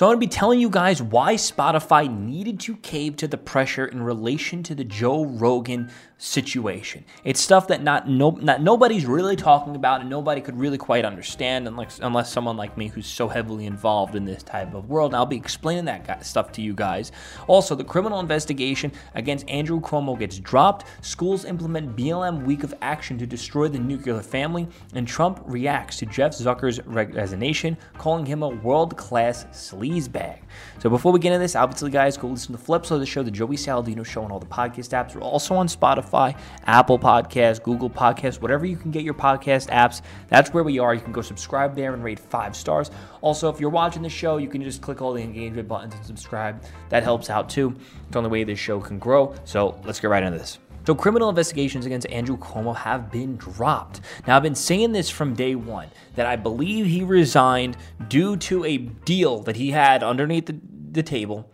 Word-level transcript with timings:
So 0.00 0.06
I'm 0.06 0.12
to 0.14 0.18
be 0.18 0.28
telling 0.28 0.60
you 0.60 0.70
guys 0.70 1.02
why 1.02 1.34
Spotify 1.34 2.08
needed 2.10 2.58
to 2.60 2.76
cave 2.76 3.16
to 3.16 3.28
the 3.28 3.36
pressure 3.36 3.84
in 3.84 4.02
relation 4.02 4.62
to 4.62 4.74
the 4.74 4.82
Joe 4.82 5.26
Rogan 5.26 5.90
situation. 6.16 7.02
It's 7.24 7.40
stuff 7.40 7.68
that 7.68 7.82
not 7.82 8.08
no 8.08 8.30
not 8.30 8.62
nobody's 8.62 9.06
really 9.06 9.36
talking 9.36 9.74
about 9.74 10.02
and 10.02 10.10
nobody 10.10 10.42
could 10.42 10.58
really 10.58 10.76
quite 10.76 11.06
understand 11.06 11.66
unless 11.66 11.98
unless 11.98 12.30
someone 12.30 12.58
like 12.58 12.76
me 12.76 12.88
who's 12.88 13.06
so 13.06 13.26
heavily 13.26 13.64
involved 13.64 14.14
in 14.14 14.26
this 14.26 14.42
type 14.42 14.74
of 14.74 14.88
world. 14.88 15.12
And 15.12 15.16
I'll 15.16 15.26
be 15.26 15.36
explaining 15.36 15.86
that 15.86 16.26
stuff 16.26 16.52
to 16.52 16.62
you 16.62 16.74
guys. 16.74 17.12
Also, 17.46 17.74
the 17.74 17.84
criminal 17.84 18.20
investigation 18.20 18.92
against 19.14 19.48
Andrew 19.48 19.80
Cuomo 19.80 20.18
gets 20.18 20.38
dropped. 20.38 20.86
Schools 21.02 21.44
implement 21.46 21.96
BLM 21.96 22.44
week 22.44 22.64
of 22.64 22.74
action 22.82 23.18
to 23.18 23.26
destroy 23.26 23.68
the 23.68 23.78
nuclear 23.78 24.20
family, 24.20 24.68
and 24.94 25.08
Trump 25.08 25.42
reacts 25.44 25.98
to 25.98 26.06
Jeff 26.06 26.32
Zucker's 26.32 26.80
resignation, 26.86 27.76
calling 27.98 28.26
him 28.26 28.42
a 28.42 28.48
world-class 28.48 29.46
sleazebag. 29.90 30.38
So 30.78 30.88
before 30.88 31.12
we 31.12 31.18
get 31.18 31.32
into 31.32 31.40
this, 31.40 31.56
obviously, 31.56 31.90
guys, 31.90 32.16
go 32.16 32.28
listen 32.28 32.52
to 32.52 32.52
the 32.52 32.64
flip 32.64 32.86
side 32.86 32.94
of 32.94 33.00
the 33.00 33.06
show, 33.06 33.22
the 33.22 33.30
Joey 33.30 33.56
Saladino 33.56 34.04
Show, 34.04 34.22
on 34.22 34.30
all 34.30 34.38
the 34.38 34.46
podcast 34.46 34.90
apps. 34.90 35.14
We're 35.14 35.22
also 35.22 35.54
on 35.54 35.68
Spotify, 35.68 36.36
Apple 36.66 36.98
Podcasts, 36.98 37.62
Google 37.62 37.90
Podcasts, 37.90 38.40
whatever 38.40 38.66
you 38.66 38.76
can 38.76 38.90
get 38.90 39.02
your 39.02 39.14
podcast 39.14 39.68
apps. 39.68 40.02
That's 40.28 40.52
where 40.52 40.64
we 40.64 40.78
are. 40.78 40.94
You 40.94 41.00
can 41.00 41.12
go 41.12 41.22
subscribe 41.22 41.74
there 41.74 41.94
and 41.94 42.02
rate 42.02 42.18
five 42.18 42.56
stars. 42.56 42.90
Also, 43.20 43.48
if 43.48 43.60
you're 43.60 43.70
watching 43.70 44.02
the 44.02 44.08
show, 44.08 44.38
you 44.38 44.48
can 44.48 44.62
just 44.62 44.80
click 44.80 45.02
all 45.02 45.12
the 45.12 45.22
engagement 45.22 45.68
buttons 45.68 45.94
and 45.94 46.04
subscribe. 46.04 46.62
That 46.88 47.02
helps 47.02 47.30
out 47.30 47.48
too. 47.48 47.74
It's 47.76 48.10
the 48.10 48.18
only 48.18 48.30
way 48.30 48.44
this 48.44 48.58
show 48.58 48.80
can 48.80 48.98
grow. 48.98 49.34
So 49.44 49.80
let's 49.84 50.00
get 50.00 50.08
right 50.08 50.22
into 50.22 50.38
this. 50.38 50.58
So, 50.86 50.94
criminal 50.94 51.28
investigations 51.28 51.84
against 51.84 52.06
Andrew 52.08 52.38
Cuomo 52.38 52.74
have 52.74 53.12
been 53.12 53.36
dropped. 53.36 54.00
Now, 54.26 54.36
I've 54.36 54.42
been 54.42 54.54
saying 54.54 54.92
this 54.92 55.10
from 55.10 55.34
day 55.34 55.54
one 55.54 55.88
that 56.20 56.26
I 56.26 56.36
believe 56.36 56.84
he 56.84 57.02
resigned 57.02 57.78
due 58.08 58.36
to 58.36 58.62
a 58.66 58.76
deal 58.76 59.38
that 59.44 59.56
he 59.56 59.70
had 59.70 60.02
underneath 60.02 60.44
the, 60.44 60.60
the 60.92 61.02
table 61.02 61.50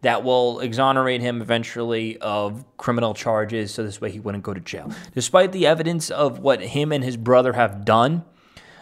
that 0.00 0.24
will 0.24 0.58
exonerate 0.58 1.20
him 1.20 1.40
eventually 1.40 2.18
of 2.18 2.64
criminal 2.78 3.14
charges 3.14 3.72
so 3.72 3.84
this 3.84 4.00
way 4.00 4.10
he 4.10 4.18
wouldn't 4.18 4.42
go 4.42 4.52
to 4.52 4.58
jail. 4.58 4.90
Despite 5.14 5.52
the 5.52 5.68
evidence 5.68 6.10
of 6.10 6.40
what 6.40 6.60
him 6.60 6.90
and 6.90 7.04
his 7.04 7.16
brother 7.16 7.52
have 7.52 7.84
done, 7.84 8.24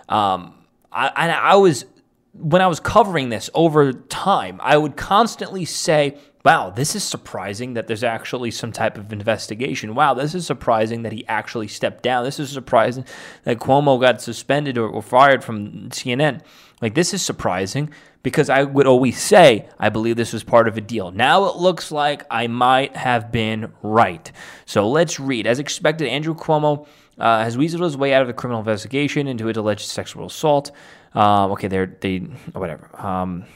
um, 0.09 0.55
I, 0.91 1.29
I 1.29 1.57
was 1.57 1.85
when 2.33 2.63
I 2.63 2.67
was 2.67 2.81
covering 2.81 3.29
this 3.29 3.51
over 3.53 3.93
time, 3.93 4.59
I 4.63 4.79
would 4.79 4.97
constantly 4.97 5.67
say, 5.67 6.17
wow, 6.47 6.71
this 6.71 6.95
is 6.95 7.03
surprising 7.03 7.75
that 7.75 7.89
there's 7.89 8.05
actually 8.05 8.53
some 8.53 8.71
type 8.71 8.97
of 8.97 9.13
investigation. 9.13 9.97
Wow, 9.97 10.15
this 10.15 10.33
is 10.33 10.47
surprising 10.47 11.03
that 11.03 11.11
he 11.11 11.27
actually 11.27 11.67
stepped 11.67 12.05
down. 12.05 12.23
This 12.23 12.39
is 12.39 12.51
surprising 12.51 13.05
that 13.43 13.59
Cuomo 13.59 14.01
got 14.01 14.23
suspended 14.23 14.79
or, 14.79 14.89
or 14.89 15.03
fired 15.03 15.43
from 15.43 15.91
CNN. 15.91 16.43
Like, 16.81 16.95
this 16.95 17.13
is 17.13 17.21
surprising 17.21 17.91
because 18.23 18.49
I 18.49 18.63
would 18.63 18.87
always 18.87 19.21
say, 19.21 19.69
I 19.81 19.89
believe 19.89 20.15
this 20.15 20.33
was 20.33 20.45
part 20.45 20.69
of 20.69 20.77
a 20.77 20.81
deal. 20.81 21.11
Now 21.11 21.47
it 21.47 21.57
looks 21.57 21.91
like 21.91 22.23
I 22.31 22.47
might 22.47 22.95
have 22.95 23.33
been 23.33 23.73
right. 23.83 24.31
So 24.67 24.89
let's 24.89 25.19
read. 25.19 25.49
As 25.49 25.59
expected, 25.59 26.07
Andrew 26.07 26.37
Cuomo 26.37 26.87
uh, 27.19 27.43
has 27.43 27.57
weaseled 27.57 27.83
his 27.83 27.97
way 27.97 28.15
out 28.15 28.23
of 28.23 28.29
the 28.29 28.35
criminal 28.35 28.61
investigation 28.61 29.27
into 29.27 29.47
his 29.47 29.57
alleged 29.57 29.87
sexual 29.89 30.27
assault. 30.27 30.71
Um, 31.13 31.51
okay, 31.53 31.67
they're 31.67 31.97
they 32.01 32.19
whatever. 32.53 32.89
Um, 33.05 33.47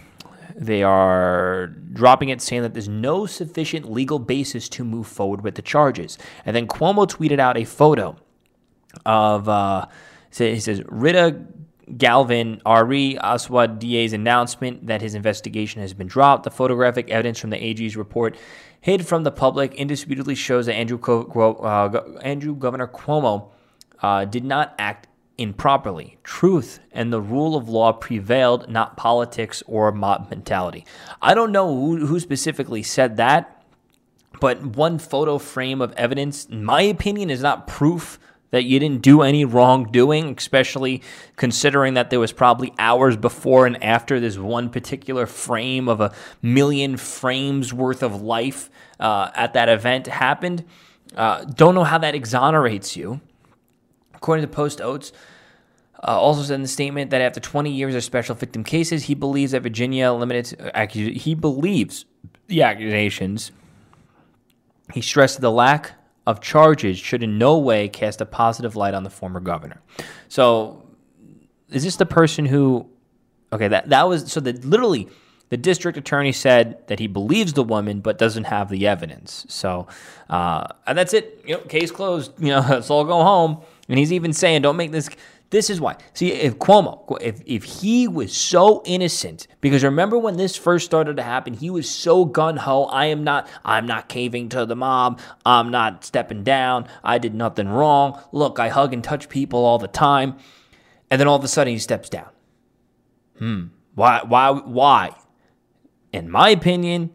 they 0.61 0.83
are 0.83 1.69
dropping 1.94 2.28
it, 2.28 2.42
saying 2.42 2.61
that 2.62 2.75
there's 2.75 2.89
no 2.89 3.25
sufficient 3.25 3.91
legal 3.91 4.19
basis 4.19 4.69
to 4.69 4.84
move 4.84 5.06
forward 5.06 5.41
with 5.41 5.55
the 5.55 5.62
charges. 5.62 6.19
And 6.44 6.55
then 6.55 6.69
Cuomo 6.69 7.06
tweeted 7.08 7.39
out 7.39 7.56
a 7.56 7.64
photo 7.64 8.14
of 9.06 9.48
uh, 9.48 9.86
he 10.36 10.61
says 10.61 10.83
Rita 10.86 11.41
Galvin 11.97 12.61
Ari 12.67 13.19
Aswad 13.19 13.78
DA's 13.78 14.12
announcement 14.12 14.86
that 14.86 15.00
his 15.00 15.14
investigation 15.14 15.80
has 15.80 15.94
been 15.94 16.06
dropped. 16.06 16.44
The 16.44 16.50
photographic 16.50 17.08
evidence 17.08 17.39
from 17.39 17.50
the 17.50 17.62
AG's 17.62 17.97
report 17.97 18.36
hid 18.83 19.06
from 19.06 19.24
the 19.24 19.33
public 19.33 19.74
indisputably 19.74 20.34
shows 20.34 20.67
that 20.67 20.74
Andrew, 20.74 21.00
uh, 21.00 22.19
Andrew 22.22 22.55
Governor 22.55 22.86
Cuomo 22.86 23.48
uh, 24.02 24.27
did 24.27 24.45
not 24.45 24.74
act 24.79 25.08
improperly. 25.40 26.18
Truth 26.23 26.80
and 26.92 27.12
the 27.12 27.20
rule 27.20 27.56
of 27.56 27.68
law 27.68 27.92
prevailed, 27.92 28.68
not 28.68 28.96
politics 28.96 29.62
or 29.67 29.90
mob 29.90 30.28
mentality. 30.30 30.84
I 31.23 31.34
don't 31.34 31.52
know 31.52 31.74
who, 31.74 32.06
who 32.06 32.20
specifically 32.20 32.83
said 32.83 33.17
that, 33.17 33.64
but 34.40 34.64
one 34.64 34.98
photo 34.98 35.39
frame 35.39 35.80
of 35.80 35.92
evidence, 35.95 36.45
in 36.46 36.64
my 36.64 36.83
opinion, 36.83 37.30
is 37.30 37.42
not 37.42 37.67
proof 37.67 38.18
that 38.51 38.64
you 38.64 38.78
didn't 38.78 39.02
do 39.02 39.23
any 39.23 39.45
wrongdoing, 39.45 40.34
especially 40.36 41.02
considering 41.36 41.95
that 41.95 42.11
there 42.11 42.20
was 42.20 42.33
probably 42.33 42.74
hours 42.78 43.17
before 43.17 43.67
and 43.67 43.83
after 43.83 44.18
this 44.20 44.36
one 44.36 44.70
particular 44.70 45.27
frame 45.27 45.89
of 45.89 46.01
a 46.01 46.12
million 46.42 46.96
frames 46.96 47.72
worth 47.72 48.02
of 48.02 48.22
life 48.22 48.68
uh, 48.98 49.30
at 49.34 49.55
that 49.55 49.68
event 49.68 50.07
happened. 50.07 50.64
Uh, 51.14 51.45
don't 51.45 51.74
know 51.74 51.84
how 51.84 51.98
that 51.98 52.14
exonerates 52.14 52.96
you. 52.96 53.20
According 54.20 54.45
to 54.45 54.48
Post 54.48 54.81
Oakes, 54.83 55.13
uh, 56.07 56.19
also 56.19 56.42
said 56.42 56.55
in 56.55 56.63
the 56.63 56.69
statement 56.69 57.11
that 57.11 57.20
after 57.20 57.41
20 57.41 57.70
years 57.70 57.95
of 57.95 58.05
special 58.05 58.35
victim 58.35 58.64
cases, 58.64 59.05
he 59.05 59.14
believes 59.14 59.53
that 59.53 59.63
Virginia 59.63 60.13
limited 60.13 60.58
accus- 60.75 61.17
he 61.17 61.35
believes 61.35 62.05
the 62.47 62.63
accusations. 62.63 63.51
He 64.92 65.01
stressed 65.01 65.41
the 65.41 65.51
lack 65.51 65.92
of 66.27 66.41
charges 66.41 66.98
should 66.98 67.23
in 67.23 67.39
no 67.39 67.58
way 67.58 67.89
cast 67.89 68.20
a 68.20 68.27
positive 68.27 68.77
light 68.77 68.95
on 68.95 69.05
the 69.05 69.11
former 69.11 69.41
governor. 69.41 69.81
So, 70.29 70.83
is 71.70 71.85
this 71.85 71.97
the 71.97 72.07
person 72.07 72.47
who? 72.47 72.89
Okay, 73.52 73.69
that 73.69 73.89
that 73.89 74.08
was 74.08 74.31
so 74.31 74.41
that 74.41 74.64
literally 74.64 75.08
the 75.51 75.57
district 75.57 75.98
attorney 75.98 76.33
said 76.33 76.87
that 76.87 76.98
he 76.98 77.08
believes 77.08 77.52
the 77.52 77.64
woman 77.64 78.01
but 78.01 78.19
doesn't 78.19 78.45
have 78.45 78.69
the 78.70 78.87
evidence. 78.87 79.45
So, 79.48 79.89
uh, 80.29 80.67
and 80.87 80.97
that's 80.97 81.13
it. 81.13 81.42
You 81.47 81.57
know, 81.57 81.61
case 81.63 81.91
closed. 81.91 82.33
You 82.39 82.51
know, 82.51 82.61
let's 82.69 82.91
all 82.91 83.05
go 83.05 83.23
home. 83.23 83.63
And 83.90 83.98
he's 83.98 84.12
even 84.12 84.33
saying, 84.33 84.62
don't 84.62 84.77
make 84.77 84.92
this. 84.92 85.11
This 85.51 85.68
is 85.68 85.80
why. 85.80 85.96
See, 86.14 86.30
if 86.30 86.58
Cuomo, 86.58 87.18
if, 87.20 87.42
if 87.45 87.64
he 87.64 88.06
was 88.06 88.33
so 88.33 88.83
innocent, 88.86 89.48
because 89.61 89.83
remember 89.83 90.17
when 90.17 90.36
this 90.36 90.55
first 90.55 90.86
started 90.86 91.17
to 91.17 91.24
happen, 91.24 91.55
he 91.55 91.70
was 91.70 91.90
so 91.90 92.24
gun 92.24 92.56
ho. 92.56 92.84
I 92.84 93.06
am 93.06 93.24
not, 93.24 93.48
I'm 93.64 93.86
not 93.86 94.08
caving 94.08 94.48
to 94.51 94.64
the 94.64 94.77
mob. 94.77 95.20
I'm 95.45 95.73
not 95.73 96.05
stepping 96.05 96.45
down. 96.45 96.86
I 97.02 97.18
did 97.18 97.34
nothing 97.34 97.68
wrong. 97.68 98.23
Look, 98.30 98.61
I 98.61 98.68
hug 98.68 98.95
and 98.95 99.02
touch 99.02 99.28
people 99.28 99.64
all 99.64 99.78
the 99.78 99.89
time. 99.89 100.36
And 101.11 101.20
then 101.20 101.27
all 101.27 101.36
of 101.36 101.42
a 101.42 101.48
sudden 101.48 101.72
he 101.72 101.80
steps 101.80 102.08
down. 102.08 102.28
Hmm. 103.39 103.64
Why, 103.96 104.22
why, 104.24 104.51
why? 104.51 105.17
In 106.12 106.30
my 106.30 106.51
opinion, 106.51 107.11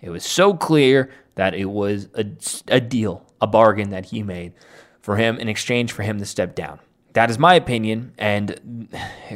it 0.00 0.08
was 0.08 0.24
so 0.24 0.54
clear 0.54 1.10
that 1.34 1.54
it 1.54 1.66
was 1.66 2.08
a, 2.14 2.24
a 2.68 2.80
deal, 2.80 3.30
a 3.38 3.46
bargain 3.46 3.90
that 3.90 4.06
he 4.06 4.22
made 4.22 4.54
for 5.06 5.14
him 5.14 5.38
in 5.38 5.48
exchange 5.48 5.92
for 5.92 6.02
him 6.02 6.18
to 6.18 6.26
step 6.26 6.56
down. 6.56 6.80
That 7.12 7.30
is 7.30 7.38
my 7.38 7.54
opinion, 7.54 8.12
and 8.18 8.88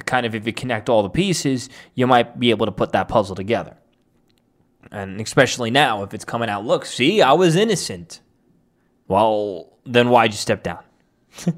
kind 0.05 0.27
of 0.27 0.35
if 0.35 0.45
you 0.45 0.53
connect 0.53 0.89
all 0.89 1.05
the 1.05 1.09
pieces, 1.09 1.71
you 1.95 2.09
might 2.09 2.41
be 2.41 2.51
able 2.51 2.67
to 2.67 2.73
put 2.73 2.91
that 2.91 3.07
puzzle 3.07 3.37
together. 3.37 3.77
And 4.91 5.21
especially 5.21 5.71
now, 5.71 6.03
if 6.03 6.13
it's 6.13 6.25
coming 6.25 6.49
out, 6.49 6.65
look, 6.65 6.85
see, 6.85 7.23
I 7.23 7.35
was 7.35 7.55
innocent. 7.55 8.21
Well, 9.07 9.73
then 9.87 10.09
why'd 10.09 10.33
you 10.33 10.39
step 10.39 10.65
down? 10.65 10.83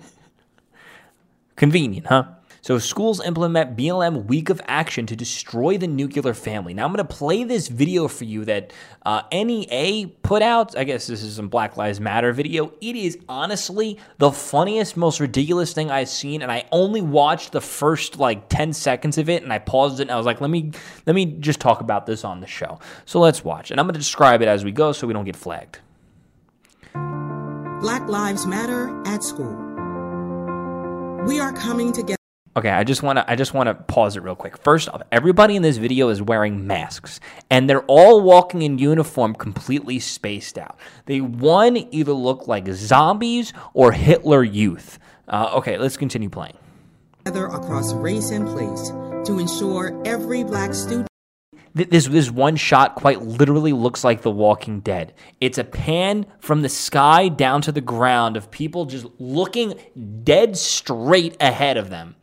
Convenient, 1.57 2.07
huh? 2.09 2.25
So 2.63 2.79
schools 2.79 3.21
implement 3.21 3.77
BLM 3.77 4.27
week 4.27 4.49
of 4.49 4.61
action 4.69 5.05
to 5.07 5.17
destroy 5.17 5.79
the 5.79 5.89
nuclear 5.89 6.33
family. 6.33 6.75
Now 6.75 6.85
I'm 6.85 6.93
going 6.93 7.05
to 7.05 7.13
play 7.13 7.43
this 7.43 7.67
video 7.67 8.07
for 8.07 8.23
you 8.23 8.45
that 8.45 8.73
uh, 9.05 9.23
NEA 9.33 10.07
put 10.23 10.43
out. 10.43 10.79
I 10.79 10.85
guess 10.85 11.09
this 11.09 11.25
is 11.25 11.35
some 11.35 11.49
Black 11.49 11.77
Lives 11.77 11.99
Matter 11.99 12.33
video. 12.33 12.73
It 12.81 12.95
is 12.95 13.19
honestly 13.29 13.99
the 14.19 14.31
funniest, 14.31 14.97
most 14.97 15.19
ridiculous 15.19 15.73
thing 15.73 15.91
I've 15.91 16.09
seen, 16.09 16.41
and 16.41 16.53
I 16.53 16.65
only 16.71 17.01
watched 17.01 17.51
the 17.51 17.61
first 17.61 18.21
like 18.21 18.49
10 18.49 18.73
seconds 18.75 19.19
of 19.19 19.29
it, 19.29 19.43
and 19.43 19.53
I 19.53 19.59
paused 19.59 19.99
it, 19.99 20.03
and 20.03 20.13
I 20.13 20.17
was 20.17 20.27
like, 20.27 20.41
let 20.41 20.51
me 20.51 20.71
let 21.05 21.17
me 21.17 21.27
just 21.27 21.59
talk 21.59 21.81
about 21.81 22.07
this 22.07 22.25
on 22.25 22.39
the 22.39 22.47
show. 22.47 22.79
So 23.07 23.19
let's 23.19 23.45
watch, 23.45 23.73
and 23.73 23.81
I'm 23.81 23.87
going 23.87 23.95
to 23.95 24.01
describe 24.01 24.41
it 24.41 24.47
as 24.47 24.65
we 24.65 24.71
go, 24.71 24.93
so 24.93 25.09
we 25.09 25.13
don't 25.13 25.25
get 25.25 25.35
flagged. 25.35 25.81
Black 26.95 28.07
Lives 28.07 28.47
Matter 28.47 29.03
at 29.05 29.25
school. 29.25 29.57
We 31.27 31.41
are 31.41 31.53
coming 31.53 31.93
together. 31.93 32.22
Okay, 32.55 32.69
I 32.69 32.85
just 32.85 33.03
want 33.03 33.17
to 33.17 33.31
I 33.31 33.35
just 33.35 33.55
want 33.55 33.69
to 33.69 33.75
pause 33.75 34.15
it 34.15 34.23
real 34.23 34.37
quick. 34.37 34.59
First 34.59 34.91
off, 34.91 35.01
everybody 35.11 35.57
in 35.57 35.63
this 35.63 35.79
video 35.79 36.11
is 36.11 36.21
wearing 36.21 36.67
masks 36.67 37.19
and 37.49 37.69
they're 37.69 37.85
all 37.85 38.21
walking 38.21 38.61
in 38.61 38.79
uniform 38.79 39.35
completely 39.35 39.99
spaced 39.99 40.59
out. 40.59 40.79
They 41.07 41.23
one 41.23 41.79
either 41.79 42.13
look 42.13 42.49
like 42.49 42.69
zombies 42.69 43.55
or 43.73 43.93
Hitler 43.93 44.45
youth. 44.45 44.99
Uh, 45.27 45.53
okay, 45.55 45.79
let's 45.79 45.97
continue 45.97 46.29
playing. 46.29 46.59
Together 47.25 47.47
across 47.47 47.95
race 47.95 48.31
and 48.31 48.47
place 48.47 48.91
to 49.25 49.39
ensure 49.39 49.99
every 50.05 50.45
black 50.45 50.75
student 50.75 51.09
this 51.75 52.07
this 52.07 52.31
one 52.31 52.57
shot 52.57 52.97
quite 52.97 53.23
literally 53.23 53.73
looks 53.73 54.05
like 54.05 54.21
The 54.21 54.31
Walking 54.31 54.81
Dead. 54.81 55.15
It's 55.41 55.57
a 55.57 55.65
pan 55.65 56.27
from 56.39 56.61
the 56.61 56.69
sky 56.69 57.29
down 57.29 57.63
to 57.63 57.73
the 57.73 57.81
ground 57.81 58.37
of 58.37 58.51
people 58.51 58.85
just 58.85 59.07
looking 59.19 59.81
dead 60.23 60.59
straight 60.59 61.35
ahead 61.41 61.79
of 61.79 61.89
them 61.89 62.15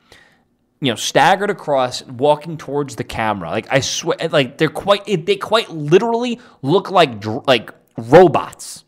you 0.81 0.91
know, 0.91 0.95
staggered 0.95 1.49
across, 1.49 2.03
walking 2.05 2.57
towards 2.57 2.95
the 2.95 3.03
camera. 3.03 3.49
Like 3.49 3.67
I 3.71 3.81
swear, 3.81 4.17
like 4.31 4.57
they're 4.57 4.69
quite, 4.69 5.05
they 5.05 5.35
quite 5.35 5.69
literally 5.69 6.39
look 6.61 6.89
like 6.91 7.25
like 7.47 7.71
robots. 7.97 8.85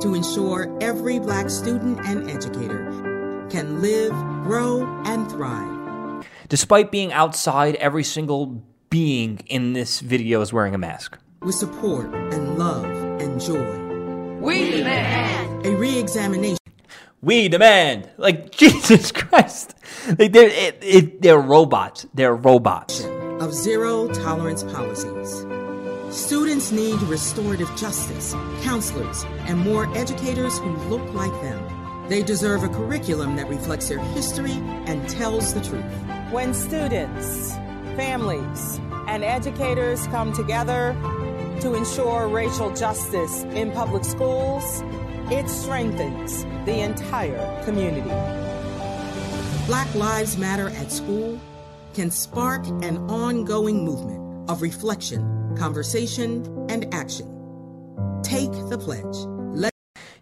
To 0.00 0.14
ensure 0.14 0.76
every 0.82 1.18
black 1.18 1.48
student 1.48 2.00
and 2.06 2.30
educator 2.30 3.46
can 3.50 3.80
live, 3.80 4.12
grow, 4.44 4.82
and 5.04 5.30
thrive. 5.30 6.26
Despite 6.48 6.90
being 6.90 7.12
outside, 7.12 7.76
every 7.76 8.04
single 8.04 8.62
being 8.90 9.38
in 9.46 9.72
this 9.72 10.00
video 10.00 10.40
is 10.40 10.52
wearing 10.52 10.74
a 10.74 10.78
mask. 10.78 11.16
With 11.42 11.54
support 11.54 12.12
and 12.14 12.58
love 12.58 12.84
and 13.20 13.40
joy. 13.40 14.38
We 14.40 14.70
demand 14.70 15.66
a 15.66 15.74
re-examination 15.76 16.59
we 17.22 17.48
demand. 17.48 18.08
Like 18.16 18.50
Jesus 18.56 19.12
Christ, 19.12 19.74
like 20.18 20.32
they're 20.32 20.48
it, 20.48 20.78
it, 20.82 21.22
they're 21.22 21.40
robots. 21.40 22.06
They're 22.14 22.34
robots. 22.34 23.04
Of 23.40 23.54
zero 23.54 24.08
tolerance 24.08 24.62
policies. 24.62 25.46
Students 26.10 26.72
need 26.72 27.00
restorative 27.02 27.74
justice, 27.76 28.34
counselors, 28.62 29.24
and 29.46 29.58
more 29.58 29.86
educators 29.96 30.58
who 30.58 30.76
look 30.88 31.14
like 31.14 31.32
them. 31.40 32.08
They 32.08 32.24
deserve 32.24 32.64
a 32.64 32.68
curriculum 32.68 33.36
that 33.36 33.48
reflects 33.48 33.88
their 33.88 34.00
history 34.00 34.54
and 34.86 35.08
tells 35.08 35.54
the 35.54 35.60
truth. 35.60 35.84
When 36.32 36.52
students, 36.52 37.52
families, 37.94 38.80
and 39.06 39.22
educators 39.22 40.06
come 40.08 40.32
together 40.32 40.96
to 41.60 41.74
ensure 41.74 42.26
racial 42.26 42.74
justice 42.74 43.44
in 43.44 43.70
public 43.70 44.04
schools, 44.04 44.82
it 45.30 45.48
strengthens 45.48 46.44
the 46.66 46.80
entire 46.80 47.64
community. 47.64 48.10
Black 49.66 49.94
Lives 49.94 50.36
Matter 50.36 50.70
at 50.70 50.90
School 50.90 51.40
can 51.94 52.10
spark 52.10 52.66
an 52.66 52.98
ongoing 53.08 53.84
movement 53.84 54.50
of 54.50 54.62
reflection, 54.62 55.54
conversation, 55.56 56.44
and 56.68 56.92
action. 56.92 57.26
Take 58.24 58.50
the 58.68 58.76
pledge. 58.76 59.04
Let 59.54 59.72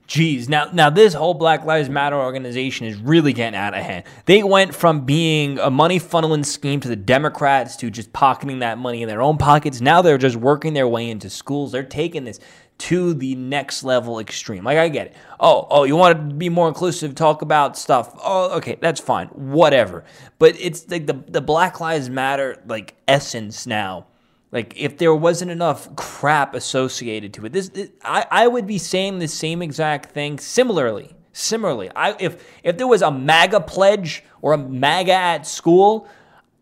Geez, 0.07 0.49
now 0.49 0.71
now 0.73 0.91
this 0.91 1.15
whole 1.15 1.35
Black 1.35 1.65
Lives 1.65 1.89
Matter 1.89 2.17
organization 2.17 2.87
is 2.87 2.97
really 2.97 3.33
getting 3.33 3.59
out 3.59 3.73
of 3.73 3.83
hand. 3.83 4.05
They 4.27 4.43
went 4.43 4.75
from 4.75 5.07
being 5.07 5.59
a 5.59 5.71
money 5.71 6.01
funneling 6.01 6.45
scheme 6.45 6.81
to 6.81 6.89
the 6.89 6.97
Democrats 6.97 7.77
to 7.77 7.91
just 7.91 8.13
pocketing 8.13 8.59
that 8.59 8.77
money 8.77 9.03
in 9.03 9.09
their 9.09 9.23
own 9.23 9.39
pockets. 9.39 9.81
Now 9.81 10.03
they're 10.03 10.19
just 10.19 10.37
working 10.37 10.75
their 10.75 10.89
way 10.89 11.09
into 11.09 11.31
schools. 11.31 11.73
They're 11.73 11.83
taking 11.83 12.25
this 12.25 12.41
to 12.79 13.13
the 13.13 13.35
next 13.35 13.83
level 13.83 14.21
extreme. 14.21 14.65
Like 14.65 14.79
I 14.79 14.89
get 14.89 15.09
it. 15.09 15.17
Oh, 15.41 15.67
oh, 15.69 15.85
you 15.85 15.97
want 15.97 16.31
to 16.31 16.35
be 16.35 16.49
more 16.49 16.69
inclusive, 16.69 17.15
talk 17.15 17.43
about 17.43 17.77
stuff. 17.77 18.15
Oh, 18.23 18.57
okay, 18.57 18.79
that's 18.81 19.01
fine. 19.01 19.29
Whatever. 19.29 20.05
But 20.39 20.57
it's 20.61 20.89
like 20.89 21.07
the 21.07 21.15
the 21.27 21.41
Black 21.41 21.81
Lives 21.81 22.09
Matter 22.09 22.63
like 22.67 22.95
essence 23.07 23.67
now. 23.67 24.07
Like 24.53 24.81
if 24.81 24.97
there 24.97 25.15
wasn't 25.15 25.51
enough 25.51 25.95
crap 25.97 26.55
associated 26.55 27.35
to 27.35 27.47
it, 27.47 27.53
this, 27.53 27.69
this 27.69 27.91
I 28.05 28.27
I 28.31 28.47
would 28.47 28.67
be 28.67 28.79
saying 28.79 29.19
the 29.19 29.29
same 29.29 29.61
exact 29.61 30.13
thing 30.13 30.39
similarly. 30.39 31.15
Similarly, 31.33 31.91
I 31.95 32.17
if 32.19 32.45
if 32.63 32.79
there 32.79 32.87
was 32.87 33.03
a 33.03 33.11
MAGA 33.11 33.61
pledge 33.61 34.25
or 34.41 34.53
a 34.53 34.59
MAGA 34.59 35.13
at 35.13 35.47
school, 35.47 36.09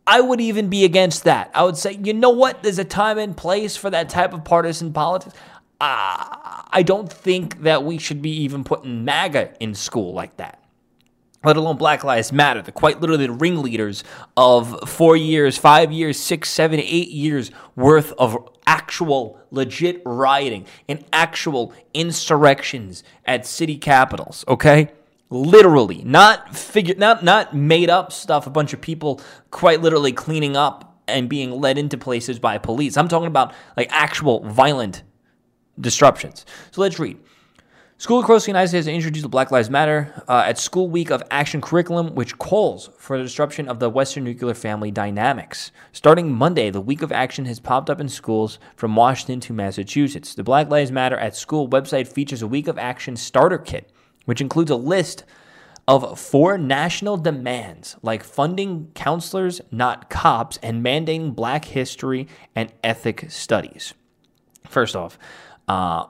I 0.07 0.21
would 0.21 0.41
even 0.41 0.69
be 0.69 0.85
against 0.85 1.25
that. 1.25 1.51
I 1.55 1.63
would 1.63 1.77
say, 1.77 1.99
you 2.03 2.13
know 2.13 2.31
what? 2.31 2.63
There's 2.63 2.79
a 2.79 2.85
time 2.85 3.19
and 3.19 3.37
place 3.37 3.77
for 3.77 3.91
that 3.91 4.09
type 4.09 4.33
of 4.33 4.45
partisan 4.45 4.93
politics 4.93 5.37
uh, 5.81 6.63
I 6.71 6.83
don't 6.85 7.13
think 7.13 7.63
that 7.63 7.85
we 7.85 7.99
should 7.99 8.23
be 8.23 8.31
even 8.43 8.65
putting 8.65 9.05
MAGA 9.05 9.55
in 9.61 9.75
school 9.75 10.15
like 10.15 10.37
that. 10.39 10.63
Let 11.45 11.57
alone 11.57 11.77
Black 11.77 12.03
Lives 12.03 12.33
Matter, 12.33 12.63
the 12.63 12.73
quite 12.73 13.01
literally 13.01 13.27
the 13.27 13.33
ringleaders 13.33 14.03
of 14.37 14.89
four 14.89 15.17
years, 15.17 15.57
five 15.59 15.93
years, 15.93 16.19
six, 16.19 16.49
seven, 16.49 16.81
eight 16.81 17.11
years 17.11 17.51
worth 17.77 18.13
of 18.19 18.37
actual 18.67 19.39
legit 19.51 20.03
rioting 20.05 20.67
and 20.89 21.05
actual 21.13 21.73
insurrections 21.95 23.05
at 23.27 23.47
city 23.47 23.77
capitals, 23.77 24.45
okay? 24.49 24.91
Literally, 25.29 26.03
not 26.05 26.57
figure 26.57 26.95
not 26.97 27.23
not 27.23 27.55
made 27.55 27.91
up 27.91 28.13
stuff, 28.13 28.47
a 28.47 28.51
bunch 28.51 28.73
of 28.73 28.81
people 28.81 29.21
quite 29.51 29.83
literally 29.83 30.13
cleaning 30.13 30.57
up 30.57 31.01
and 31.07 31.29
being 31.29 31.51
led 31.51 31.79
into 31.79 31.99
places 31.99 32.39
by 32.39 32.59
police. 32.59 32.97
I'm 32.97 33.09
talking 33.09 33.29
about 33.29 33.53
like 33.77 33.89
actual 33.91 34.41
violent 34.41 35.03
disruptions. 35.81 36.47
So 36.71 36.81
let's 36.81 36.99
read. 36.99 37.19
School 37.99 38.21
across 38.21 38.45
the 38.45 38.51
United 38.51 38.69
States 38.69 38.87
introduced 38.87 39.23
the 39.23 39.29
Black 39.31 39.51
Lives 39.51 39.71
Matter 39.71 40.23
uh, 40.29 40.45
at 40.47 40.59
School 40.59 40.87
Week 40.91 41.09
of 41.09 41.23
Action 41.31 41.63
curriculum, 41.63 42.15
which 42.15 42.37
calls 42.37 42.91
for 42.99 43.17
the 43.17 43.25
disruption 43.25 43.69
of 43.69 43.79
the 43.79 43.89
Western 43.89 44.23
nuclear 44.23 44.53
family 44.53 44.91
dynamics. 44.91 45.73
Starting 45.93 46.31
Monday, 46.31 46.69
the 46.69 46.83
Week 46.83 47.01
of 47.01 47.11
Action 47.11 47.47
has 47.47 47.59
popped 47.59 47.89
up 47.89 47.99
in 47.99 48.11
schools 48.11 48.59
from 48.77 48.95
Washington 48.95 49.41
to 49.41 49.55
Massachusetts. 49.55 50.35
The 50.35 50.45
Black 50.45 50.69
Lives 50.69 50.93
Matter 50.93 51.17
at 51.17 51.35
School 51.37 51.71
website 51.71 52.07
features 52.07 52.43
a 52.43 52.47
Week 52.47 52.69
of 52.69 52.77
Action 52.77 53.17
starter 53.17 53.57
kit, 53.57 53.91
which 54.27 54.43
includes 54.43 54.71
a 54.71 54.77
list 54.77 55.25
of 55.89 56.21
four 56.21 56.59
national 56.59 57.17
demands 57.17 57.97
like 58.03 58.23
funding 58.23 58.91
counselors, 58.95 59.63
not 59.71 60.11
cops, 60.11 60.59
and 60.63 60.85
mandating 60.85 61.35
black 61.35 61.65
history 61.65 62.29
and 62.55 62.73
ethic 62.85 63.31
studies. 63.31 63.95
First 64.69 64.95
off, 64.95 65.19
uh, 65.69 66.07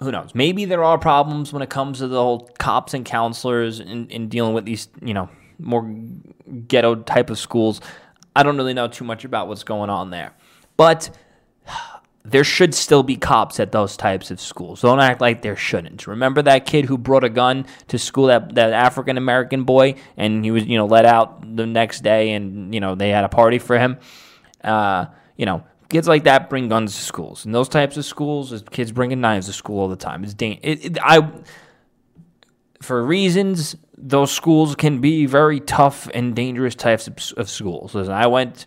who 0.00 0.12
knows? 0.12 0.34
Maybe 0.34 0.64
there 0.64 0.84
are 0.84 0.98
problems 0.98 1.52
when 1.52 1.62
it 1.62 1.70
comes 1.70 1.98
to 1.98 2.08
the 2.08 2.16
whole 2.16 2.48
cops 2.58 2.94
and 2.94 3.04
counselors 3.04 3.80
in, 3.80 4.08
in 4.08 4.28
dealing 4.28 4.54
with 4.54 4.64
these, 4.64 4.88
you 5.02 5.14
know, 5.14 5.28
more 5.58 5.90
ghetto 6.68 6.94
type 6.96 7.30
of 7.30 7.38
schools. 7.38 7.80
I 8.36 8.42
don't 8.42 8.56
really 8.56 8.74
know 8.74 8.88
too 8.88 9.04
much 9.04 9.24
about 9.24 9.48
what's 9.48 9.64
going 9.64 9.90
on 9.90 10.10
there. 10.10 10.32
But 10.76 11.10
there 12.24 12.44
should 12.44 12.74
still 12.74 13.02
be 13.02 13.16
cops 13.16 13.58
at 13.58 13.72
those 13.72 13.96
types 13.96 14.30
of 14.30 14.40
schools. 14.40 14.82
Don't 14.82 15.00
act 15.00 15.20
like 15.20 15.42
there 15.42 15.56
shouldn't. 15.56 16.06
Remember 16.06 16.42
that 16.42 16.66
kid 16.66 16.84
who 16.84 16.96
brought 16.98 17.24
a 17.24 17.30
gun 17.30 17.66
to 17.88 17.98
school, 17.98 18.26
that, 18.26 18.54
that 18.54 18.72
African 18.72 19.16
American 19.16 19.64
boy, 19.64 19.96
and 20.16 20.44
he 20.44 20.50
was, 20.50 20.64
you 20.64 20.76
know, 20.76 20.86
let 20.86 21.06
out 21.06 21.56
the 21.56 21.66
next 21.66 22.02
day 22.02 22.32
and, 22.32 22.72
you 22.72 22.80
know, 22.80 22.94
they 22.94 23.08
had 23.08 23.24
a 23.24 23.28
party 23.28 23.58
for 23.58 23.78
him? 23.78 23.98
Uh, 24.62 25.06
you 25.36 25.46
know, 25.46 25.64
kids 25.88 26.06
like 26.06 26.24
that 26.24 26.50
bring 26.50 26.68
guns 26.68 26.96
to 26.96 27.02
schools, 27.02 27.44
and 27.44 27.54
those 27.54 27.68
types 27.68 27.96
of 27.96 28.04
schools, 28.04 28.62
kids 28.70 28.92
bringing 28.92 29.20
knives 29.20 29.46
to 29.46 29.52
school 29.52 29.80
all 29.80 29.88
the 29.88 29.96
time. 29.96 30.24
It's 30.24 30.34
dang- 30.34 30.60
it, 30.62 30.84
it, 30.84 30.98
I 31.02 31.30
for 32.80 33.04
reasons 33.04 33.76
those 33.96 34.30
schools 34.30 34.76
can 34.76 35.00
be 35.00 35.26
very 35.26 35.60
tough 35.60 36.08
and 36.14 36.34
dangerous 36.34 36.74
types 36.74 37.08
of, 37.08 37.16
of 37.36 37.50
schools. 37.50 37.94
Listen, 37.94 38.12
I 38.12 38.26
went 38.28 38.66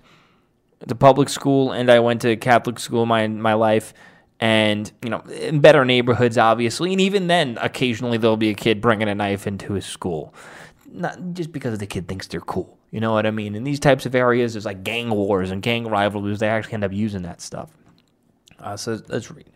to 0.87 0.95
public 0.95 1.29
school 1.29 1.71
and 1.71 1.89
I 1.89 1.99
went 1.99 2.21
to 2.21 2.35
Catholic 2.35 2.79
school 2.79 3.05
my 3.05 3.27
my 3.27 3.53
life, 3.53 3.93
and 4.39 4.91
you 5.03 5.09
know 5.09 5.19
in 5.19 5.59
better 5.59 5.85
neighborhoods 5.85 6.37
obviously, 6.37 6.91
and 6.91 7.01
even 7.01 7.27
then 7.27 7.57
occasionally 7.61 8.17
there'll 8.17 8.37
be 8.37 8.49
a 8.49 8.55
kid 8.55 8.81
bringing 8.81 9.07
a 9.07 9.15
knife 9.15 9.47
into 9.47 9.73
his 9.73 9.85
school, 9.85 10.33
not 10.91 11.17
just 11.33 11.51
because 11.51 11.77
the 11.77 11.87
kid 11.87 12.07
thinks 12.07 12.27
they're 12.27 12.41
cool. 12.41 12.77
You 12.91 12.99
know 12.99 13.13
what 13.13 13.25
I 13.25 13.31
mean? 13.31 13.55
In 13.55 13.63
these 13.63 13.79
types 13.79 14.05
of 14.05 14.13
areas, 14.13 14.53
there's 14.53 14.65
like 14.65 14.83
gang 14.83 15.09
wars 15.09 15.49
and 15.49 15.61
gang 15.61 15.87
rivalries. 15.87 16.39
They 16.39 16.49
actually 16.49 16.73
end 16.75 16.83
up 16.83 16.93
using 16.93 17.21
that 17.23 17.41
stuff. 17.41 17.71
Uh, 18.59 18.77
so 18.77 19.01
let's 19.07 19.31
read. 19.31 19.49